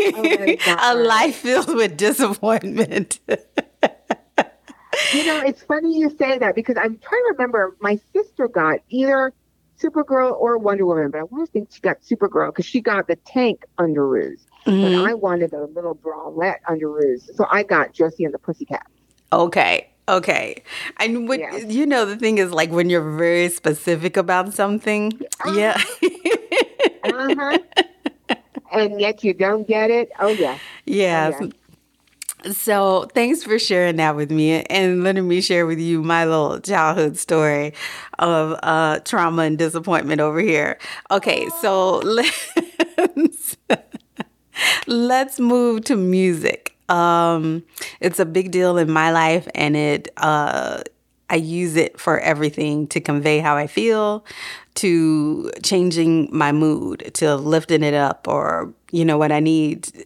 Oh, 0.04 0.78
a 0.82 0.96
life 0.96 1.38
filled 1.38 1.76
with 1.76 1.98
disappointment. 1.98 3.20
you 3.28 5.26
know, 5.26 5.42
it's 5.42 5.64
funny 5.64 5.98
you 5.98 6.10
say 6.18 6.38
that 6.38 6.56
because 6.56 6.76
I'm 6.78 6.98
trying 6.98 7.22
to 7.24 7.34
remember. 7.34 7.76
My 7.82 8.00
sister 8.14 8.48
got 8.48 8.80
either 8.90 9.34
Supergirl 9.82 10.34
or 10.40 10.58
Wonder 10.58 10.86
Woman, 10.86 11.12
but 11.12 11.20
I 11.20 11.24
want 11.24 11.46
to 11.48 11.52
think 11.52 11.70
she 11.72 11.82
got 11.82 12.02
Supergirl 12.02 12.48
because 12.48 12.66
she 12.66 12.82
got 12.82 13.08
the 13.08 13.16
tank 13.16 13.66
under 13.78 14.02
underoos. 14.02 14.40
Mm-hmm. 14.66 15.02
But 15.02 15.10
I 15.10 15.14
wanted 15.14 15.54
a 15.54 15.66
little 15.66 15.96
bralette 15.96 16.62
underoos, 16.70 17.36
so 17.36 17.46
I 17.52 17.64
got 17.64 17.94
Josie 17.94 18.26
and 18.26 18.34
the 18.34 18.40
Pussycat. 18.40 18.86
Okay. 19.34 19.88
Okay. 20.08 20.62
And 20.98 21.28
what 21.28 21.40
yeah. 21.40 21.56
you 21.58 21.86
know 21.86 22.06
the 22.06 22.18
thing 22.18 22.38
is 22.38 22.52
like 22.52 22.72
when 22.72 22.90
you're 22.90 23.18
very 23.18 23.50
specific 23.50 24.18
about 24.18 24.54
something. 24.54 25.14
Uh-huh. 25.46 25.58
Yeah. 25.58 25.82
uh-huh. 27.04 27.58
And 28.74 29.02
yet 29.02 29.22
you 29.22 29.34
don't 29.34 29.68
get 29.68 29.92
it. 29.92 30.12
Oh 30.18 30.30
yeah. 30.30 30.58
Yes. 30.86 31.34
Oh, 31.42 31.46
yeah. 31.46 31.52
So 32.54 33.08
thanks 33.14 33.44
for 33.44 33.60
sharing 33.60 33.98
that 33.98 34.16
with 34.16 34.32
me 34.32 34.64
and 34.64 35.04
letting 35.04 35.28
me 35.28 35.42
share 35.42 35.68
with 35.68 35.80
you 35.80 36.02
my 36.02 36.26
little 36.26 36.60
childhood 36.60 37.18
story 37.18 37.74
of 38.18 38.58
uh, 38.64 39.00
trauma 39.00 39.44
and 39.44 39.58
disappointment 39.58 40.22
over 40.22 40.40
here. 40.40 40.80
Okay, 41.12 41.50
so 41.62 41.98
let's 42.00 43.58
let's 44.88 45.40
move 45.40 45.84
to 45.86 45.96
music. 45.96 46.76
Um, 46.90 47.64
it's 48.00 48.20
a 48.20 48.26
big 48.26 48.52
deal 48.52 48.78
in 48.78 48.92
my 48.92 49.12
life, 49.12 49.48
and 49.56 49.76
it 49.78 50.10
uh, 50.18 50.84
I 51.30 51.36
use 51.36 51.78
it 51.78 52.00
for 52.00 52.20
everything 52.20 52.88
to 52.88 53.00
convey 53.00 53.40
how 53.40 53.56
I 53.56 53.68
feel, 53.68 54.26
to 54.76 55.50
changing 55.64 56.30
my 56.32 56.52
mood, 56.52 57.12
to 57.16 57.36
lifting 57.36 57.84
it 57.84 57.94
up, 57.94 58.28
or 58.28 58.74
you 58.92 59.06
know 59.06 59.18
what 59.18 59.32
I 59.32 59.40
need 59.40 60.06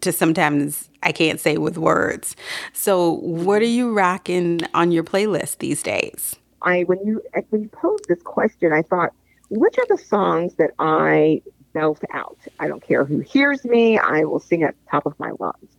to 0.00 0.12
sometimes 0.12 0.88
I 1.02 1.12
can't 1.12 1.40
say 1.40 1.56
with 1.56 1.78
words. 1.78 2.36
So, 2.72 3.14
what 3.14 3.62
are 3.62 3.66
you 3.66 3.92
rocking 3.92 4.60
on 4.74 4.92
your 4.92 5.04
playlist 5.04 5.58
these 5.58 5.82
days? 5.82 6.36
I 6.62 6.82
when 6.82 6.98
you 7.06 7.22
when 7.50 7.62
you 7.62 7.68
posed 7.68 8.06
this 8.08 8.22
question, 8.22 8.72
I 8.72 8.82
thought, 8.82 9.12
which 9.48 9.78
are 9.78 9.86
the 9.88 10.02
songs 10.02 10.54
that 10.56 10.72
I 10.78 11.42
belt 11.78 12.02
out? 12.12 12.38
I 12.58 12.66
don't 12.66 12.82
care 12.82 13.04
who 13.04 13.20
hears 13.20 13.64
me. 13.64 13.98
I 13.98 14.24
will 14.24 14.40
sing 14.40 14.64
at 14.64 14.74
the 14.74 14.90
top 14.90 15.06
of 15.06 15.14
my 15.18 15.30
lungs. 15.38 15.70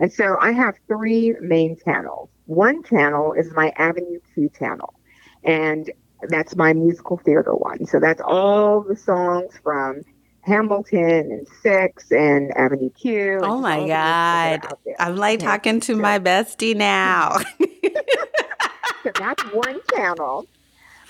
And 0.00 0.12
so 0.12 0.36
I 0.40 0.52
have 0.52 0.74
three 0.86 1.34
main 1.40 1.76
channels. 1.84 2.28
One 2.46 2.84
channel 2.84 3.32
is 3.32 3.50
my 3.52 3.72
Avenue 3.76 4.20
Q 4.32 4.50
channel, 4.56 4.94
and 5.42 5.90
that's 6.28 6.54
my 6.54 6.72
musical 6.72 7.16
theater 7.18 7.54
one. 7.54 7.84
So 7.86 7.98
that's 7.98 8.20
all 8.24 8.82
the 8.82 8.96
songs 8.96 9.58
from 9.62 10.02
Hamilton 10.42 11.32
and 11.32 11.46
Six 11.62 12.12
and 12.12 12.56
Avenue 12.56 12.90
Q. 12.90 13.40
Oh 13.42 13.58
my 13.58 13.86
God. 13.88 14.60
I'm 15.00 15.16
like 15.16 15.40
talking 15.40 15.80
to 15.80 15.96
my 15.96 16.20
bestie 16.20 16.76
now. 16.76 17.38
so 19.02 19.10
that's 19.18 19.42
one 19.52 19.80
channel. 19.92 20.46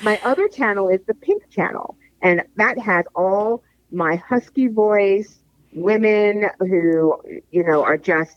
My 0.01 0.18
other 0.24 0.49
channel 0.49 0.88
is 0.88 1.01
the 1.07 1.14
Pink 1.14 1.42
channel, 1.51 1.96
and 2.22 2.42
that 2.57 2.78
has 2.78 3.05
all 3.14 3.62
my 3.91 4.16
husky 4.16 4.68
voice 4.68 5.39
women 5.72 6.49
who, 6.61 7.14
you 7.51 7.64
know, 7.64 7.82
are 7.84 7.99
just 7.99 8.36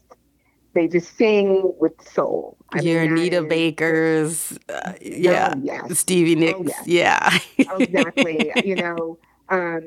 they 0.74 0.88
just 0.88 1.18
sing 1.18 1.74
with 1.80 1.94
soul. 2.08 2.58
I 2.72 2.80
Your 2.80 3.02
mean, 3.02 3.12
Anita 3.12 3.38
is, 3.44 3.46
Baker's, 3.46 4.60
uh, 4.70 4.94
yeah, 5.02 5.54
oh, 5.56 5.60
yes. 5.62 6.00
Stevie 6.00 6.36
Nicks, 6.36 6.60
oh, 6.60 6.64
yes. 6.66 6.88
yeah, 7.58 7.68
exactly. 7.78 8.52
you 8.66 8.76
know, 8.76 9.18
um, 9.50 9.82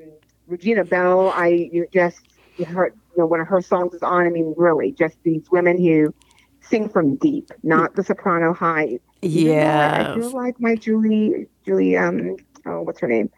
Regina 0.47 0.85
Belle, 0.85 1.31
I 1.31 1.69
you 1.73 1.87
just 1.93 2.21
heard 2.67 2.95
you 3.13 3.23
know 3.23 3.27
one 3.27 3.41
of 3.41 3.49
her 3.49 3.63
songs 3.63 3.95
is 3.95 4.03
on. 4.03 4.27
I 4.27 4.31
mean, 4.31 4.55
really, 4.57 4.93
just 4.93 5.17
these 5.23 5.51
women 5.51 5.79
who 5.79 6.15
sing 6.61 6.89
from 6.89 7.17
deep, 7.17 7.51
not 7.63 7.95
the 7.95 8.05
soprano 8.05 8.53
high. 8.53 8.99
Yeah, 9.23 10.13
I 10.15 10.21
feel 10.21 10.33
like 10.33 10.61
my 10.61 10.75
Julie, 10.77 11.47
Julie, 11.65 11.97
um, 11.97 12.37
oh, 12.67 12.83
what's 12.83 13.01
her 13.01 13.09
name? 13.09 13.31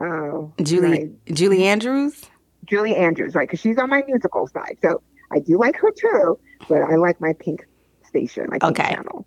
Oh, 0.00 0.52
Julie, 0.62 0.88
right. 0.90 1.34
Julie 1.34 1.64
Andrews. 1.64 2.24
Julie 2.64 2.96
Andrews, 2.96 3.34
right? 3.34 3.46
Because 3.48 3.60
she's 3.60 3.78
on 3.78 3.90
my 3.90 4.02
musical 4.06 4.46
side. 4.46 4.78
So 4.82 5.02
I 5.32 5.40
do 5.40 5.58
like 5.58 5.76
her 5.76 5.90
too, 5.92 6.38
but 6.68 6.82
I 6.82 6.96
like 6.96 7.20
my 7.20 7.32
pink 7.34 7.66
station, 8.06 8.46
my 8.48 8.58
pink 8.58 8.78
Okay. 8.78 8.94
channel. 8.94 9.26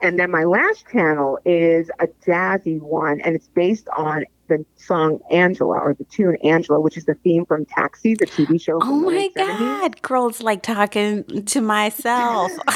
And 0.00 0.18
then 0.18 0.30
my 0.32 0.44
last 0.44 0.84
channel 0.90 1.38
is 1.44 1.88
a 2.00 2.08
jazzy 2.26 2.80
one, 2.80 3.20
and 3.20 3.36
it's 3.36 3.48
based 3.48 3.88
on 3.96 4.24
the 4.48 4.64
song 4.76 5.20
Angela 5.30 5.78
or 5.78 5.94
the 5.94 6.04
tune 6.04 6.36
Angela, 6.42 6.80
which 6.80 6.96
is 6.96 7.04
the 7.04 7.14
theme 7.14 7.46
from 7.46 7.64
Taxi, 7.66 8.14
the 8.14 8.26
TV 8.26 8.60
show. 8.60 8.80
Oh 8.82 8.96
my 8.96 9.28
God, 9.36 10.02
girls 10.02 10.42
like 10.42 10.62
talking 10.62 11.44
to 11.44 11.60
myself. 11.60 12.50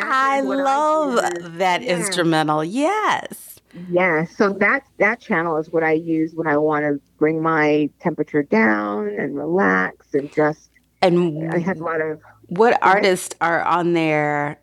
I 0.00 0.40
love 0.42 1.14
use. 1.14 1.48
that 1.58 1.82
Yeah. 1.82 1.96
instrumental. 1.96 2.62
Yes. 2.62 3.53
Yeah, 3.88 4.24
so 4.24 4.52
that 4.54 4.84
that 4.98 5.20
channel 5.20 5.56
is 5.56 5.70
what 5.70 5.82
I 5.82 5.92
use 5.92 6.32
when 6.34 6.46
I 6.46 6.56
want 6.56 6.84
to 6.84 7.00
bring 7.18 7.42
my 7.42 7.90
temperature 8.00 8.42
down 8.42 9.08
and 9.08 9.36
relax 9.36 10.14
and 10.14 10.32
just. 10.32 10.70
And 11.02 11.52
I 11.52 11.58
have 11.58 11.80
a 11.80 11.84
lot 11.84 12.00
of. 12.00 12.20
what 12.48 12.78
artists 12.80 13.34
are 13.40 13.62
on 13.62 13.92
there? 13.92 14.60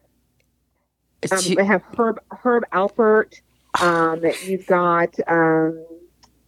Um, 1.32 1.38
to- 1.40 1.60
I 1.60 1.64
have 1.64 1.84
Herb 1.98 2.20
Herb 2.32 2.64
Alpert. 2.72 3.42
Um, 3.82 4.22
you've 4.44 4.68
got 4.68 5.16
um, 5.28 5.86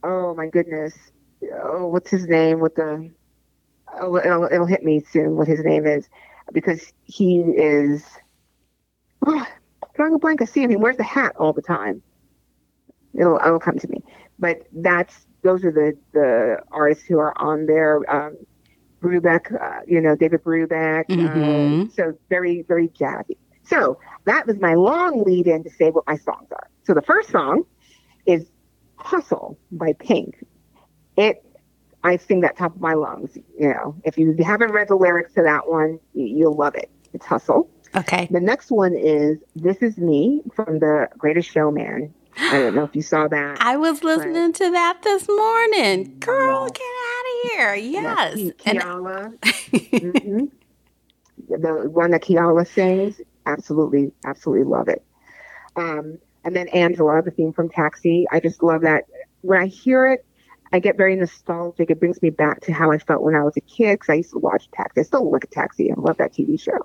oh 0.03 0.36
my 0.36 0.47
goodness, 0.47 0.93
oh, 1.64 1.88
what's 1.88 2.11
his 2.11 2.28
name 2.28 2.59
with 2.59 2.76
the? 2.76 3.09
Oh, 3.97 4.18
it'll, 4.18 4.43
it'll 4.43 4.66
hit 4.66 4.84
me 4.84 5.01
soon 5.09 5.38
what 5.38 5.47
his 5.47 5.64
name 5.64 5.88
is 5.88 6.09
because 6.51 6.91
he 7.05 7.39
is. 7.39 8.03
Oh, 9.26 9.47
drawing 9.95 10.16
a 10.16 10.20
blank. 10.20 10.41
I 10.41 10.45
see 10.45 10.64
him. 10.64 10.70
He 10.70 10.76
wears 10.76 10.97
the 10.97 11.03
hat 11.03 11.34
all 11.38 11.53
the 11.53 11.61
time. 11.61 12.01
It'll 13.14 13.38
it'll 13.38 13.59
come 13.59 13.78
to 13.80 13.88
me, 13.89 14.03
but 14.39 14.64
that's 14.74 15.26
those 15.43 15.64
are 15.64 15.72
the 15.72 15.97
the 16.14 16.57
artists 16.72 17.05
who 17.05 17.20
are 17.20 17.34
on 17.39 17.66
there. 17.66 18.01
Um, 18.09 18.38
Brubeck, 19.01 19.53
uh, 19.61 19.82
you 19.86 19.99
know 19.99 20.16
David 20.16 20.43
Brubeck. 20.43 21.07
Mhm. 21.07 21.88
Uh, 21.88 21.93
so 21.93 22.18
very 22.30 22.61
very 22.64 22.88
jazzy. 22.89 23.38
So 23.64 23.97
that 24.26 24.47
was 24.47 24.59
my 24.59 24.74
long 24.74 25.24
lead 25.24 25.47
in 25.47 25.64
to 25.64 25.70
say 25.70 25.89
what 25.91 26.05
my 26.07 26.18
songs 26.18 26.47
are. 26.51 26.70
So 26.84 26.93
the 26.93 27.01
first 27.01 27.30
song 27.30 27.64
is 28.26 28.45
Hustle 28.97 29.57
by 29.72 29.93
Pink. 29.93 30.43
It 31.18 31.45
I 32.03 32.18
sing 32.18 32.41
that 32.41 32.57
top 32.57 32.76
of 32.76 32.82
my 32.82 32.93
lungs. 32.93 33.38
You 33.59 33.70
know, 33.70 33.95
if 34.03 34.18
you 34.18 34.36
haven't 34.43 34.72
read 34.72 34.88
the 34.89 34.95
lyrics 34.95 35.34
to 35.36 35.43
that 35.43 35.70
one, 35.70 35.99
you, 36.14 36.26
you'll 36.26 36.55
love 36.55 36.76
it. 36.76 36.89
It's 37.14 37.26
Hustle. 37.26 37.70
okay. 37.95 38.28
The 38.32 38.39
next 38.41 38.72
one 38.72 38.95
is 38.95 39.38
This 39.55 39.78
Is 39.78 39.97
Me 39.97 40.41
from 40.55 40.80
The 40.80 41.07
Greatest 41.18 41.49
Showman. 41.49 42.14
I 42.38 42.59
don't 42.59 42.75
know 42.75 42.84
if 42.84 42.95
you 42.95 43.01
saw 43.01 43.27
that. 43.27 43.57
I 43.61 43.77
was 43.77 44.03
listening 44.03 44.53
to 44.53 44.71
that 44.71 45.01
this 45.03 45.27
morning. 45.27 46.17
Girl, 46.19 46.67
get 46.67 46.81
out 46.81 47.25
of 47.45 47.51
here. 47.51 47.75
Yes. 47.75 48.34
And- 48.39 48.57
Keala. 48.57 49.38
Mhm. 49.93 50.51
The 51.49 51.89
one 51.89 52.11
that 52.11 52.21
Keala 52.21 52.65
sings, 52.67 53.19
absolutely, 53.45 54.11
absolutely 54.25 54.63
love 54.65 54.88
it. 54.88 55.03
Um, 55.75 56.17
and 56.45 56.55
then 56.55 56.67
Angela, 56.69 57.21
the 57.21 57.31
theme 57.31 57.53
from 57.53 57.69
Taxi. 57.69 58.25
I 58.31 58.39
just 58.39 58.63
love 58.63 58.81
that. 58.81 59.05
When 59.41 59.59
I 59.61 59.65
hear 59.67 60.07
it, 60.07 60.25
I 60.71 60.79
get 60.79 60.97
very 60.97 61.15
nostalgic. 61.15 61.89
It 61.91 61.99
brings 61.99 62.21
me 62.21 62.29
back 62.29 62.61
to 62.61 62.71
how 62.73 62.91
I 62.91 62.97
felt 62.97 63.21
when 63.23 63.36
I 63.36 63.43
was 63.43 63.57
a 63.57 63.61
kid 63.61 63.95
because 63.99 64.09
I 64.09 64.15
used 64.15 64.31
to 64.31 64.39
watch 64.39 64.69
Taxi. 64.71 65.01
I 65.01 65.03
still 65.03 65.29
look 65.29 65.43
at 65.43 65.51
Taxi. 65.51 65.91
I 65.91 65.95
love 65.97 66.17
that 66.17 66.34
TV 66.34 66.59
show. 66.59 66.79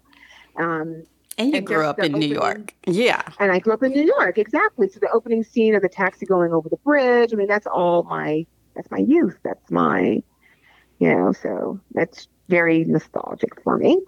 Um, 0.56 1.04
and 1.38 1.50
you 1.50 1.58
and 1.58 1.66
grew 1.66 1.86
up 1.86 1.98
in 1.98 2.12
New 2.12 2.26
York. 2.26 2.74
Yeah. 2.86 3.22
and 3.38 3.52
I 3.52 3.58
grew 3.60 3.72
up 3.72 3.82
in 3.82 3.92
New 3.92 4.04
York, 4.04 4.38
exactly. 4.38 4.88
So 4.88 4.98
the 5.00 5.10
opening 5.10 5.42
scene 5.44 5.74
of 5.74 5.82
the 5.82 5.88
taxi 5.88 6.26
going 6.26 6.52
over 6.52 6.68
the 6.68 6.76
bridge. 6.78 7.32
I 7.32 7.36
mean, 7.36 7.46
that's 7.46 7.66
all 7.66 8.02
my 8.02 8.44
that's 8.74 8.90
my 8.90 8.98
youth. 8.98 9.36
That's 9.42 9.70
my, 9.70 10.22
you 10.98 11.08
know. 11.08 11.32
So 11.32 11.80
that's 11.92 12.28
very 12.48 12.84
nostalgic 12.84 13.60
for 13.62 13.76
me. 13.76 14.00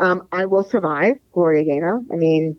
Um, 0.00 0.26
I 0.32 0.46
will 0.46 0.64
survive, 0.64 1.16
Gloria 1.32 1.64
Gaynor. 1.64 2.02
I 2.12 2.16
mean, 2.16 2.56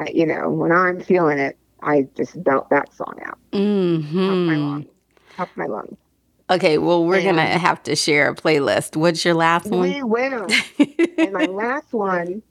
I, 0.00 0.08
you 0.12 0.26
know, 0.26 0.50
when 0.50 0.72
I'm 0.72 1.00
feeling 1.00 1.38
it, 1.38 1.56
I 1.82 2.08
just 2.16 2.42
belt 2.42 2.68
that 2.70 2.92
song 2.92 3.18
out. 3.24 3.38
Of 3.52 4.36
my 4.36 4.56
lungs. 4.56 4.86
My 5.56 5.66
lungs. 5.66 5.96
Okay, 6.50 6.76
well, 6.76 7.04
we're 7.04 7.22
going 7.22 7.36
to 7.36 7.42
have 7.42 7.82
to 7.84 7.96
share 7.96 8.28
a 8.28 8.34
playlist. 8.34 8.96
What's 8.96 9.24
your 9.24 9.34
last 9.34 9.66
one? 9.66 9.80
We 9.80 10.02
will. 10.02 10.46
and 11.16 11.32
my 11.32 11.44
last 11.50 11.92
one, 11.92 12.42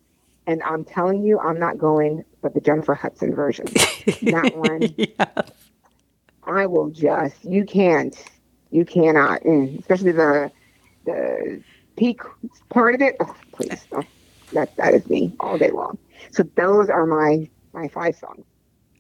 and 0.48 0.62
I'm 0.64 0.84
telling 0.84 1.24
you, 1.24 1.40
I'm 1.40 1.60
not 1.60 1.78
going, 1.78 2.24
but 2.42 2.54
the 2.54 2.62
Jennifer 2.62 2.96
Hudson 2.96 3.34
version. 3.34 3.66
that 4.24 4.54
one. 4.56 4.94
Yeah. 4.98 5.26
I 6.44 6.66
will 6.66 6.90
just 6.90 7.44
you 7.44 7.66
can't 7.66 8.16
you 8.72 8.86
cannot 8.86 9.44
mm, 9.44 9.80
especially 9.80 10.12
the 10.12 10.52
the 11.06 11.62
peak 11.98 12.22
part 12.70 12.96
of 12.96 13.02
it 13.02 13.16
oh, 13.20 13.36
please 13.52 13.86
oh, 13.92 14.04
that 14.54 14.76
that 14.78 14.94
is 14.94 15.08
me 15.10 15.32
all 15.40 15.58
day 15.58 15.70
long 15.70 15.98
so 16.32 16.44
those 16.56 16.90
are 16.90 17.06
my 17.06 17.48
my 17.74 17.88
five 17.88 18.16
songs 18.16 18.44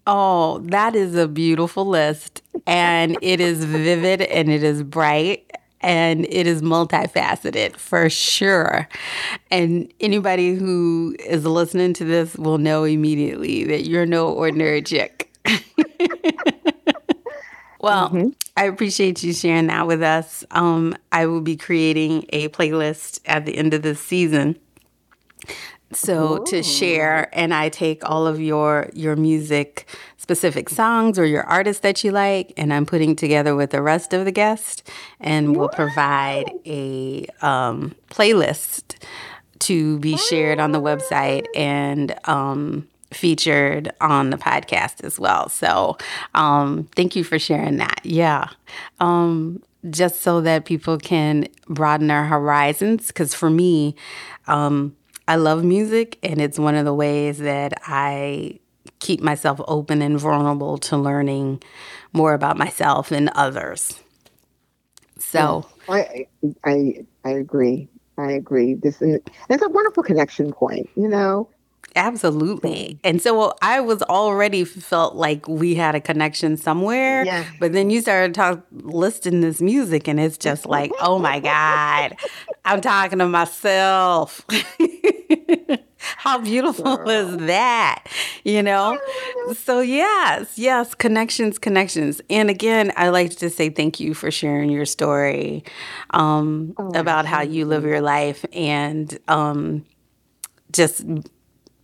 Oh, 0.07 0.57
that 0.63 0.95
is 0.95 1.15
a 1.15 1.27
beautiful 1.27 1.85
list. 1.85 2.41
And 2.65 3.17
it 3.21 3.39
is 3.39 3.63
vivid 3.63 4.23
and 4.23 4.49
it 4.49 4.63
is 4.63 4.81
bright 4.81 5.51
and 5.81 6.25
it 6.29 6.47
is 6.47 6.61
multifaceted 6.61 7.75
for 7.77 8.09
sure. 8.09 8.87
And 9.49 9.91
anybody 9.99 10.55
who 10.55 11.15
is 11.25 11.45
listening 11.45 11.93
to 11.95 12.05
this 12.05 12.35
will 12.35 12.57
know 12.57 12.83
immediately 12.83 13.63
that 13.65 13.85
you're 13.87 14.05
no 14.05 14.29
ordinary 14.29 14.81
chick. 14.81 15.31
well, 17.79 18.09
Mhm. 18.09 18.33
I 18.57 18.65
appreciate 18.65 19.23
you 19.23 19.33
sharing 19.33 19.67
that 19.67 19.87
with 19.87 20.01
us. 20.03 20.43
Um, 20.51 20.95
I 21.11 21.25
will 21.25 21.41
be 21.41 21.55
creating 21.57 22.25
a 22.29 22.49
playlist 22.49 23.19
at 23.25 23.45
the 23.45 23.57
end 23.57 23.73
of 23.73 23.81
this 23.81 23.99
season 23.99 24.57
so 25.93 26.37
to 26.45 26.63
share 26.63 27.27
and 27.33 27.53
i 27.53 27.67
take 27.67 28.07
all 28.09 28.25
of 28.25 28.39
your 28.39 28.89
your 28.93 29.15
music 29.17 29.87
specific 30.21 30.69
songs 30.69 31.17
or 31.17 31.25
your 31.25 31.43
artists 31.45 31.81
that 31.81 32.03
you 32.03 32.11
like 32.11 32.53
and 32.55 32.71
i'm 32.71 32.85
putting 32.85 33.15
together 33.15 33.55
with 33.55 33.71
the 33.71 33.81
rest 33.81 34.13
of 34.13 34.23
the 34.23 34.31
guests 34.31 34.83
and 35.19 35.57
we'll 35.57 35.67
provide 35.69 36.51
a 36.65 37.25
um, 37.41 37.95
playlist 38.11 39.03
to 39.57 39.97
be 39.99 40.15
shared 40.17 40.59
on 40.59 40.73
the 40.73 40.81
website 40.81 41.45
and 41.55 42.15
um, 42.25 42.87
featured 43.11 43.91
on 44.01 44.29
the 44.31 44.37
podcast 44.37 45.03
as 45.03 45.19
well. 45.19 45.49
So 45.49 45.97
um, 46.33 46.89
thank 46.95 47.15
you 47.15 47.23
for 47.23 47.37
sharing 47.37 47.77
that. 47.77 47.99
Yeah. 48.03 48.47
Um, 48.99 49.61
just 49.89 50.21
so 50.21 50.41
that 50.41 50.65
people 50.65 50.97
can 50.97 51.47
broaden 51.67 52.07
their 52.07 52.25
horizons 52.25 53.07
because 53.07 53.35
for 53.35 53.49
me 53.49 53.95
um, 54.47 54.95
I 55.27 55.35
love 55.35 55.63
music, 55.63 56.17
and 56.23 56.41
it's 56.41 56.59
one 56.59 56.75
of 56.75 56.83
the 56.83 56.93
ways 56.93 57.37
that 57.37 57.73
I 57.85 58.59
keep 59.01 59.21
myself 59.21 59.61
open 59.67 60.01
and 60.01 60.19
vulnerable 60.19 60.77
to 60.79 60.97
learning 60.97 61.61
more 62.13 62.33
about 62.33 62.57
myself 62.57 63.11
and 63.11 63.29
others. 63.35 63.99
So, 65.19 65.65
I 65.89 66.27
I 66.65 67.05
I 67.25 67.31
agree. 67.31 67.89
I 68.17 68.33
agree. 68.33 68.75
This 68.75 69.01
is 69.01 69.19
it's 69.49 69.63
a 69.63 69.69
wonderful 69.69 70.03
connection 70.03 70.53
point 70.53 70.89
you 70.95 71.09
know 71.09 71.49
absolutely. 71.95 72.99
And 73.03 73.21
so 73.21 73.53
I 73.61 73.79
was 73.81 74.01
already 74.03 74.63
felt 74.63 75.15
like 75.15 75.47
we 75.47 75.75
had 75.75 75.95
a 75.95 76.01
connection 76.01 76.57
somewhere. 76.57 77.25
Yeah. 77.25 77.45
But 77.59 77.73
then 77.73 77.89
you 77.89 78.01
started 78.01 78.33
talk, 78.33 78.65
listing 78.71 79.41
this 79.41 79.61
music, 79.61 80.07
and 80.07 80.19
it's 80.19 80.37
just 80.37 80.65
like, 80.65 80.91
oh 80.99 81.19
my 81.19 81.39
God, 81.39 82.15
I'm 82.65 82.81
talking 82.81 83.19
to 83.19 83.27
myself. 83.27 84.45
How 86.17 86.39
beautiful 86.39 87.07
is 87.09 87.37
that? 87.45 88.05
You 88.43 88.63
know? 88.63 88.99
So, 89.53 89.81
yes, 89.81 90.57
yes, 90.57 90.95
connections, 90.95 91.59
connections. 91.59 92.21
And 92.29 92.49
again, 92.49 92.91
I 92.97 93.09
like 93.09 93.35
to 93.37 93.49
say 93.49 93.69
thank 93.69 93.99
you 93.99 94.13
for 94.15 94.31
sharing 94.31 94.69
your 94.71 94.85
story 94.85 95.63
um, 96.11 96.73
Oh, 96.77 96.89
about 96.95 97.25
how 97.25 97.41
you 97.41 97.65
live 97.65 97.83
your 97.83 98.01
life 98.01 98.45
and 98.51 99.17
um, 99.27 99.85
just 100.71 101.03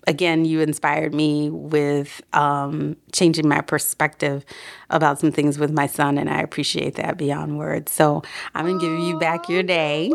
again, 0.08 0.46
you 0.46 0.62
inspired 0.62 1.14
me 1.14 1.50
with 1.50 2.22
um, 2.34 2.96
changing 3.12 3.48
my 3.48 3.62
perspective 3.62 4.46
about 4.90 5.20
some 5.20 5.32
things 5.32 5.60
with 5.60 5.72
my 5.72 5.86
son, 5.86 6.18
and 6.18 6.30
I 6.30 6.40
appreciate 6.42 6.96
that 6.96 7.18
beyond 7.18 7.58
words. 7.60 7.92
So 7.92 8.24
I'm 8.56 8.66
gonna 8.66 8.80
give 8.80 8.98
you 9.00 9.20
back 9.20 9.50
your 9.50 9.64
day. 9.64 10.12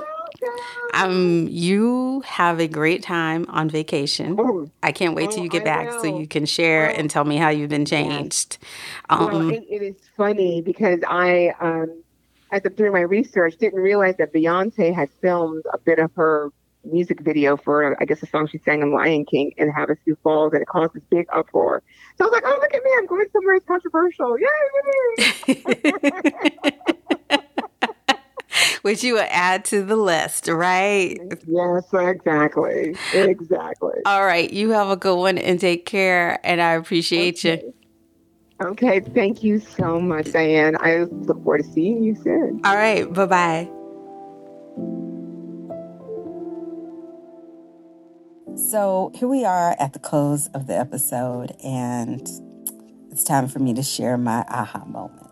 Um, 0.95 1.47
you 1.51 2.23
have 2.27 2.59
a 2.59 2.67
great 2.67 3.03
time 3.03 3.47
on 3.49 3.71
vacation. 3.71 4.37
Oh, 4.39 4.69
I 4.83 4.93
can't 4.93 5.15
wait 5.15 5.31
till 5.31 5.41
Oh, 5.41 5.45
you 5.45 5.49
get 5.51 5.63
I 5.63 5.65
back 5.65 5.93
so 6.01 6.19
you 6.19 6.27
can 6.27 6.47
share 6.47 6.89
and 6.89 7.09
tell 7.09 7.25
me 7.25 7.37
how 7.37 7.51
you've 7.51 7.71
been 7.71 7.85
changed. 7.87 8.59
well, 9.11 9.29
Um, 9.29 9.51
it, 9.51 9.65
it 9.69 9.83
is 9.83 9.97
funny 10.17 10.63
because 10.63 11.01
I, 11.07 11.55
um, 11.61 12.03
as 12.51 12.63
I'm 12.65 12.75
doing 12.75 12.93
my 12.93 13.01
research, 13.01 13.57
didn't 13.59 13.81
realize 13.81 14.17
that 14.19 14.33
Beyonce 14.33 14.93
had 14.95 15.11
filmed 15.21 15.65
a 15.73 15.79
bit 15.79 15.99
of 15.99 16.11
her 16.17 16.51
music 16.85 17.21
video 17.21 17.57
for, 17.57 17.97
I 18.01 18.05
guess, 18.05 18.23
a 18.23 18.27
song 18.27 18.49
she 18.49 18.59
sang 18.59 18.83
in 18.83 18.93
Lion 18.93 19.25
King 19.25 19.53
in 19.57 19.73
Havasu 19.73 20.17
Falls, 20.23 20.53
and 20.53 20.63
it 20.63 20.69
caused 20.69 20.95
this 20.95 21.03
big 21.11 21.27
uproar. 21.33 21.83
So 22.19 22.25
I 22.25 22.29
was 22.29 22.33
like, 22.33 22.45
oh, 22.47 22.59
look 22.61 22.75
at 22.75 22.83
me, 22.83 22.91
I'm 22.99 23.07
going 23.07 23.27
somewhere 23.33 23.55
it's 23.55 23.67
controversial. 23.67 24.37
Yay! 24.39 24.49
which 28.83 29.03
you 29.03 29.15
would 29.15 29.29
add 29.31 29.65
to 29.67 29.83
the 29.83 29.97
list, 29.97 30.49
right? 30.49 31.19
Yes, 31.47 31.85
exactly. 31.93 32.97
Exactly. 33.15 33.95
All 34.05 34.25
right. 34.25 34.53
You 34.53 34.71
have 34.71 34.91
a 34.91 34.97
good 34.97 35.17
one 35.17 35.39
and 35.39 35.59
take 35.59 35.87
care. 35.87 36.39
And 36.45 36.61
I 36.61 36.73
appreciate 36.73 37.45
okay. 37.45 37.63
you. 37.65 37.75
Okay. 38.67 39.01
Thank 39.01 39.43
you 39.43 39.61
so 39.61 40.01
much, 40.01 40.33
Diane. 40.33 40.77
I 40.81 41.05
look 41.05 41.43
forward 41.43 41.65
to 41.65 41.73
seeing 41.73 42.03
you 42.03 42.15
soon. 42.17 42.61
All 42.65 42.77
right. 42.77 43.11
Bye 43.13 43.27
bye. 43.27 45.09
So 48.55 49.11
here 49.15 49.29
we 49.29 49.45
are 49.47 49.75
at 49.79 49.95
the 49.95 49.99
close 49.99 50.49
of 50.49 50.67
the 50.67 50.79
episode, 50.79 51.57
and 51.65 52.21
it's 53.11 53.25
time 53.25 53.49
for 53.49 53.59
me 53.59 53.73
to 53.75 53.83
share 53.83 54.19
my 54.19 54.45
aha 54.47 54.85
moment. 54.85 55.31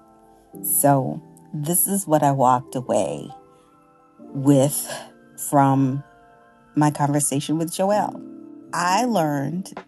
So, 0.62 1.22
this 1.52 1.86
is 1.86 2.06
what 2.06 2.22
I 2.22 2.32
walked 2.32 2.74
away 2.74 3.28
with 4.18 4.90
from 5.50 6.02
my 6.74 6.90
conversation 6.90 7.58
with 7.58 7.70
Joelle. 7.70 8.20
I 8.72 9.04
learned 9.04 9.78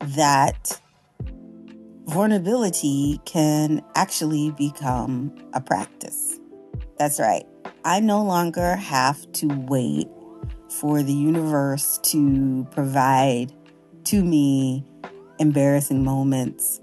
that 0.00 0.80
vulnerability 2.04 3.20
can 3.24 3.82
actually 3.96 4.52
become 4.52 5.34
a 5.52 5.60
practice. 5.60 6.38
That's 6.98 7.18
right. 7.18 7.44
I 7.84 8.00
no 8.00 8.22
longer 8.22 8.76
have 8.76 9.30
to 9.32 9.48
wait 9.48 10.08
for 10.80 11.02
the 11.02 11.12
universe 11.12 11.98
to 12.04 12.66
provide 12.70 13.52
to 14.04 14.22
me 14.22 14.84
embarrassing 15.38 16.04
moments 16.04 16.80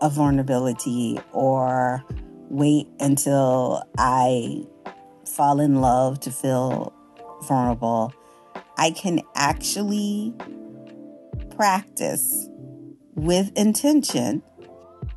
of 0.00 0.12
vulnerability 0.12 1.18
or 1.32 2.04
wait 2.48 2.88
until 3.00 3.82
I 3.96 4.64
fall 5.24 5.60
in 5.60 5.80
love 5.80 6.20
to 6.20 6.30
feel 6.30 6.92
vulnerable. 7.42 8.12
I 8.76 8.90
can 8.90 9.22
actually 9.36 10.34
practice 11.56 12.48
with 13.14 13.52
intention 13.56 14.42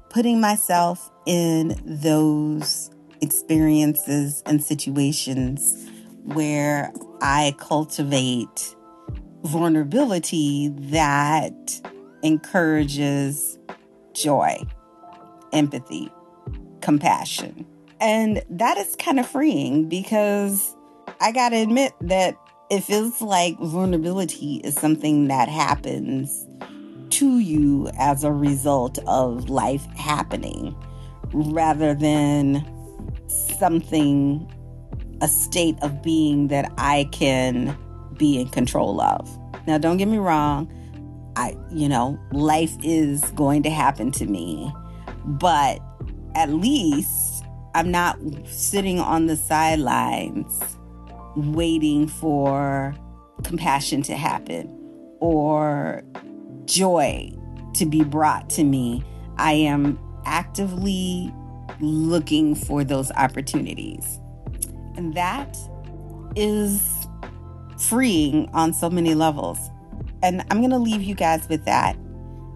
putting 0.09 0.39
myself 0.39 1.11
in 1.25 1.75
those 1.83 2.91
experiences 3.21 4.43
and 4.45 4.63
situations 4.63 5.84
where 6.25 6.91
I 7.21 7.55
cultivate 7.57 8.75
vulnerability 9.43 10.69
that 10.69 11.81
encourages 12.23 13.59
joy, 14.13 14.61
empathy, 15.53 16.11
compassion. 16.81 17.65
And 17.99 18.41
that 18.49 18.77
is 18.77 18.95
kind 18.95 19.19
of 19.19 19.27
freeing 19.27 19.87
because 19.87 20.75
I 21.21 21.31
got 21.31 21.49
to 21.49 21.57
admit 21.57 21.93
that 22.01 22.35
it 22.69 22.81
feels 22.81 23.21
like 23.21 23.57
vulnerability 23.59 24.55
is 24.63 24.75
something 24.75 25.27
that 25.27 25.47
happens 25.47 26.47
to 27.11 27.39
you 27.39 27.89
as 27.99 28.23
a 28.23 28.31
result 28.31 28.97
of 29.07 29.49
life 29.49 29.85
happening 29.95 30.75
rather 31.31 31.93
than 31.93 32.65
something 33.27 34.51
a 35.21 35.27
state 35.27 35.77
of 35.81 36.01
being 36.01 36.47
that 36.49 36.71
I 36.77 37.09
can 37.11 37.77
be 38.17 38.39
in 38.39 38.49
control 38.49 39.01
of. 39.01 39.29
Now, 39.67 39.77
don't 39.77 39.97
get 39.97 40.07
me 40.07 40.17
wrong. 40.17 40.71
I, 41.35 41.57
you 41.71 41.89
know, 41.89 42.19
life 42.31 42.75
is 42.83 43.21
going 43.31 43.63
to 43.63 43.69
happen 43.69 44.11
to 44.13 44.25
me, 44.25 44.73
but 45.25 45.79
at 46.35 46.49
least 46.49 47.43
I'm 47.73 47.91
not 47.91 48.17
sitting 48.45 48.99
on 48.99 49.25
the 49.25 49.35
sidelines 49.35 50.77
waiting 51.35 52.07
for 52.07 52.95
compassion 53.43 54.01
to 54.03 54.15
happen 54.15 54.69
or 55.19 56.03
joy 56.65 57.31
to 57.73 57.85
be 57.85 58.03
brought 58.03 58.49
to 58.51 58.63
me. 58.63 59.03
I 59.37 59.53
am 59.53 59.99
actively 60.25 61.33
looking 61.81 62.55
for 62.55 62.83
those 62.83 63.11
opportunities. 63.11 64.19
And 64.97 65.13
that 65.15 65.57
is 66.35 67.07
freeing 67.77 68.49
on 68.53 68.73
so 68.73 68.89
many 68.89 69.13
levels. 69.13 69.57
And 70.23 70.43
I'm 70.49 70.59
going 70.59 70.71
to 70.71 70.77
leave 70.77 71.01
you 71.01 71.15
guys 71.15 71.47
with 71.49 71.65
that 71.65 71.95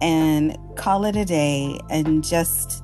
and 0.01 0.57
call 0.75 1.05
it 1.05 1.15
a 1.15 1.25
day 1.25 1.79
and 1.89 2.23
just 2.23 2.83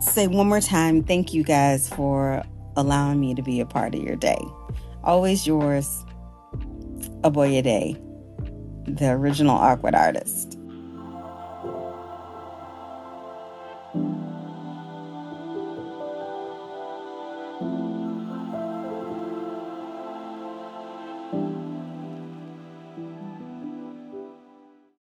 say 0.00 0.26
one 0.26 0.48
more 0.48 0.60
time 0.60 1.02
thank 1.02 1.34
you 1.34 1.42
guys 1.42 1.88
for 1.88 2.42
allowing 2.76 3.20
me 3.20 3.34
to 3.34 3.42
be 3.42 3.60
a 3.60 3.66
part 3.66 3.94
of 3.94 4.02
your 4.02 4.16
day. 4.16 4.38
Always 5.04 5.46
yours, 5.46 6.04
Aboyede, 7.22 8.00
the 8.86 9.10
original 9.10 9.56
awkward 9.56 9.94
artist. 9.94 10.58